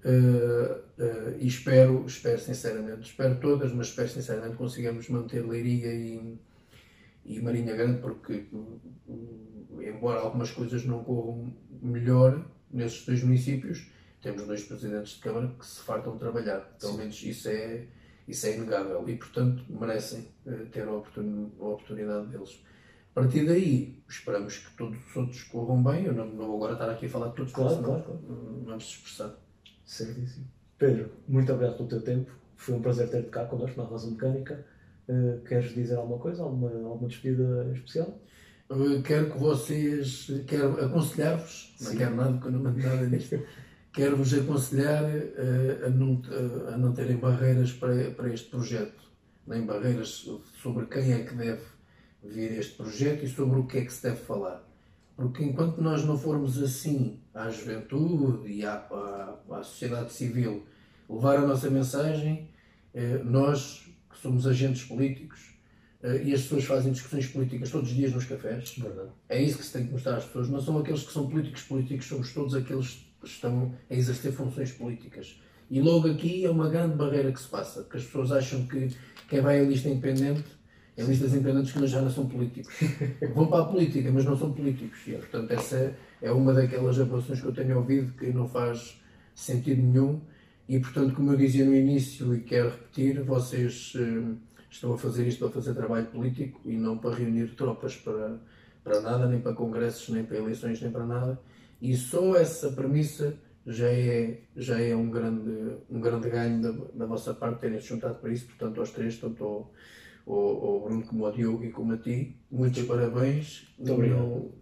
Uh, 0.04 0.78
uh, 0.98 1.36
e 1.38 1.46
espero, 1.46 2.04
espero 2.06 2.38
sinceramente, 2.40 3.02
espero 3.02 3.36
todas, 3.40 3.72
mas 3.72 3.88
espero 3.88 4.08
sinceramente 4.08 4.52
que 4.52 4.58
consigamos 4.58 5.08
manter 5.08 5.44
Leiria 5.44 5.92
e, 5.92 6.38
e 7.24 7.40
Marinha 7.40 7.74
Grande, 7.74 8.00
porque, 8.00 8.46
embora 9.80 10.20
algumas 10.20 10.50
coisas 10.50 10.84
não 10.84 11.04
corram 11.04 11.52
melhor 11.80 12.44
nesses 12.72 13.04
dois 13.04 13.22
municípios, 13.22 13.90
temos 14.20 14.46
dois 14.46 14.64
presidentes 14.64 15.14
de 15.14 15.20
Câmara 15.20 15.54
que 15.58 15.66
se 15.66 15.80
fartam 15.80 16.12
de 16.14 16.20
trabalhar. 16.20 16.60
Pelo 16.80 16.94
menos 16.94 17.22
isso 17.22 17.48
é, 17.48 17.86
Isso 18.26 18.46
é 18.46 18.56
inegável 18.56 19.06
e, 19.08 19.16
portanto, 19.16 19.64
merecem 19.68 20.28
uh, 20.46 20.66
ter 20.66 20.86
a, 20.86 20.92
oportun 20.92 21.50
a, 21.60 21.64
oportunidade 21.64 22.28
deles. 22.28 22.62
A 23.10 23.20
partir 23.20 23.44
daí, 23.44 24.00
esperamos 24.08 24.58
que 24.58 24.76
todos 24.76 24.96
os 25.10 25.16
outros 25.16 25.42
corram 25.44 25.82
bem. 25.82 26.04
Eu 26.04 26.14
não, 26.14 26.26
não 26.26 26.46
vou 26.46 26.56
agora 26.56 26.74
estar 26.74 26.88
aqui 26.88 27.06
a 27.06 27.08
falar 27.08 27.28
de 27.28 27.34
todos, 27.34 27.52
claro, 27.52 27.82
claro, 27.82 28.02
claro. 28.04 28.20
vamos 28.64 28.84
expressar. 28.84 29.34
Certíssimo. 29.84 30.46
Pedro, 30.78 31.10
muito 31.28 31.52
obrigado 31.52 31.76
pelo 31.76 31.88
teu 31.88 32.00
tempo. 32.00 32.30
Foi 32.56 32.74
um 32.76 32.80
prazer 32.80 33.10
ter-te 33.10 33.28
cá 33.28 33.44
connosco 33.44 33.76
na 33.76 33.86
Rosa 33.86 34.08
Mecânica. 34.08 34.64
Uh, 35.08 35.42
queres 35.42 35.74
dizer 35.74 35.96
alguma 35.96 36.18
coisa? 36.18 36.42
Alguma, 36.44 36.70
alguma 36.88 37.08
despedida 37.08 37.70
especial? 37.74 38.18
Quero 39.04 39.32
que 39.32 39.38
vocês, 39.38 40.30
quero 40.46 40.84
aconselhar-vos, 40.84 41.74
não 41.80 41.94
quero 41.94 42.16
nada, 42.16 42.50
nada 42.50 43.06
nisto, 43.06 43.38
quero 43.92 44.16
vos 44.16 44.32
aconselhar 44.32 45.04
uh, 45.04 45.86
a, 45.86 45.90
não, 45.90 46.22
a 46.72 46.78
não 46.78 46.92
terem 46.92 47.16
barreiras 47.16 47.72
para, 47.72 48.10
para 48.12 48.32
este 48.32 48.48
projeto, 48.48 49.02
nem 49.46 49.66
barreiras 49.66 50.26
sobre 50.62 50.86
quem 50.86 51.12
é 51.12 51.24
que 51.24 51.34
deve 51.34 51.62
vir 52.24 52.52
este 52.52 52.76
projeto 52.76 53.24
e 53.24 53.28
sobre 53.28 53.58
o 53.58 53.66
que 53.66 53.78
é 53.78 53.84
que 53.84 53.92
se 53.92 54.02
deve 54.02 54.16
falar. 54.16 54.62
Porque 55.16 55.44
enquanto 55.44 55.80
nós 55.82 56.04
não 56.04 56.16
formos 56.16 56.60
assim 56.62 57.20
à 57.34 57.50
juventude 57.50 58.48
e 58.48 58.64
à, 58.64 58.74
à, 58.74 59.58
à 59.58 59.62
sociedade 59.62 60.12
civil 60.12 60.64
levar 61.08 61.36
a 61.36 61.46
nossa 61.46 61.68
mensagem, 61.68 62.48
eh, 62.94 63.20
nós 63.22 63.86
que 64.10 64.18
somos 64.18 64.46
agentes 64.46 64.84
políticos 64.84 65.40
eh, 65.40 65.51
e 66.24 66.34
as 66.34 66.42
pessoas 66.42 66.64
fazem 66.64 66.92
discussões 66.92 67.26
políticas 67.28 67.70
todos 67.70 67.90
os 67.90 67.94
dias 67.94 68.12
nos 68.12 68.24
cafés, 68.24 68.74
Verdade. 68.76 69.10
é 69.28 69.40
isso 69.40 69.58
que 69.58 69.64
se 69.64 69.72
tem 69.72 69.86
que 69.86 69.92
mostrar 69.92 70.16
às 70.16 70.24
pessoas. 70.24 70.48
Não 70.48 70.60
são 70.60 70.78
aqueles 70.78 71.02
que 71.02 71.12
são 71.12 71.28
políticos 71.28 71.62
políticos, 71.62 72.06
somos 72.06 72.32
todos 72.32 72.54
aqueles 72.54 73.06
que 73.20 73.28
estão 73.28 73.74
a 73.88 73.94
exercer 73.94 74.32
funções 74.32 74.72
políticas. 74.72 75.40
E 75.70 75.80
logo 75.80 76.08
aqui 76.08 76.44
é 76.44 76.50
uma 76.50 76.68
grande 76.68 76.96
barreira 76.96 77.32
que 77.32 77.40
se 77.40 77.48
passa, 77.48 77.82
porque 77.82 77.98
as 77.98 78.04
pessoas 78.04 78.32
acham 78.32 78.66
que 78.66 78.88
quem 79.28 79.40
vai 79.40 79.60
à 79.60 79.62
lista 79.62 79.88
independente 79.88 80.44
em 80.96 81.04
listas 81.04 81.32
independentes 81.32 81.72
que 81.72 81.86
já 81.86 82.02
não 82.02 82.10
são 82.10 82.26
políticos. 82.26 82.74
Vão 83.34 83.46
para 83.46 83.62
a 83.62 83.64
política, 83.64 84.10
mas 84.12 84.24
não 84.24 84.36
são 84.36 84.52
políticos. 84.52 85.00
E, 85.06 85.12
portanto, 85.12 85.50
essa 85.50 85.96
é 86.20 86.30
uma 86.30 86.52
daquelas 86.52 87.00
apelações 87.00 87.40
que 87.40 87.46
eu 87.46 87.52
tenho 87.52 87.78
ouvido 87.78 88.12
que 88.12 88.26
não 88.32 88.46
faz 88.46 89.00
sentido 89.34 89.80
nenhum. 89.80 90.20
E, 90.68 90.78
portanto, 90.78 91.14
como 91.14 91.32
eu 91.32 91.36
dizia 91.36 91.64
no 91.64 91.74
início 91.74 92.34
e 92.34 92.40
quero 92.40 92.70
repetir, 92.70 93.22
vocês 93.22 93.94
eh, 93.96 94.34
estão 94.72 94.94
a 94.94 94.98
fazer 94.98 95.26
isto 95.28 95.38
para 95.38 95.50
fazer 95.50 95.74
trabalho 95.74 96.06
político 96.06 96.60
e 96.64 96.76
não 96.76 96.96
para 96.96 97.14
reunir 97.14 97.54
tropas 97.54 97.96
para, 97.96 98.40
para 98.82 99.00
nada, 99.00 99.26
nem 99.26 99.40
para 99.40 99.52
congressos, 99.52 100.08
nem 100.08 100.24
para 100.24 100.38
eleições, 100.38 100.80
nem 100.80 100.90
para 100.90 101.04
nada. 101.04 101.38
E 101.80 101.94
só 101.94 102.36
essa 102.36 102.72
premissa 102.72 103.34
já 103.66 103.88
é, 103.88 104.40
já 104.56 104.80
é 104.80 104.96
um, 104.96 105.10
grande, 105.10 105.76
um 105.90 106.00
grande 106.00 106.30
ganho 106.30 106.62
da, 106.62 106.70
da 106.94 107.06
vossa 107.06 107.34
parte 107.34 107.60
terem 107.60 107.78
se 107.78 107.88
juntado 107.88 108.18
para 108.18 108.32
isso. 108.32 108.46
Portanto, 108.46 108.80
aos 108.80 108.90
três, 108.90 109.18
tanto 109.18 109.44
ao, 109.44 109.72
ao, 110.26 110.80
Bruno 110.80 111.02
como 111.02 111.26
ao 111.26 111.32
Diogo 111.32 111.64
e 111.64 111.70
como 111.70 111.92
a 111.92 111.98
ti, 111.98 112.36
muitos 112.50 112.82
parabéns. 112.84 113.68
Muito 113.78 113.92
obrigado. 113.92 114.52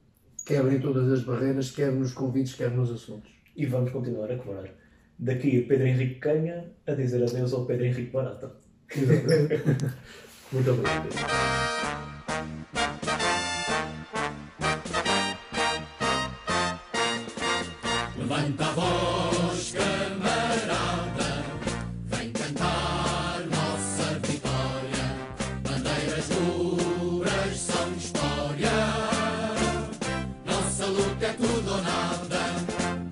Quebrem 0.44 0.80
todas 0.80 1.10
as 1.12 1.22
barreiras, 1.22 1.70
quer 1.70 1.92
nos 1.92 2.12
convites, 2.12 2.54
quer 2.54 2.70
nos 2.72 2.90
assuntos. 2.90 3.30
E 3.56 3.64
vamos 3.64 3.92
continuar 3.92 4.30
a 4.32 4.36
cobrar. 4.36 4.68
Daqui 5.18 5.62
Pedro 5.62 5.86
Henrique 5.86 6.18
Canha 6.18 6.72
a 6.86 6.94
dizer 6.94 7.22
adeus 7.22 7.52
ao 7.52 7.66
Pedro 7.66 7.84
Henrique 7.84 8.10
Barata. 8.10 8.59
Muito 10.52 10.70
obrigado. 10.72 11.08
Levanta 11.08 12.09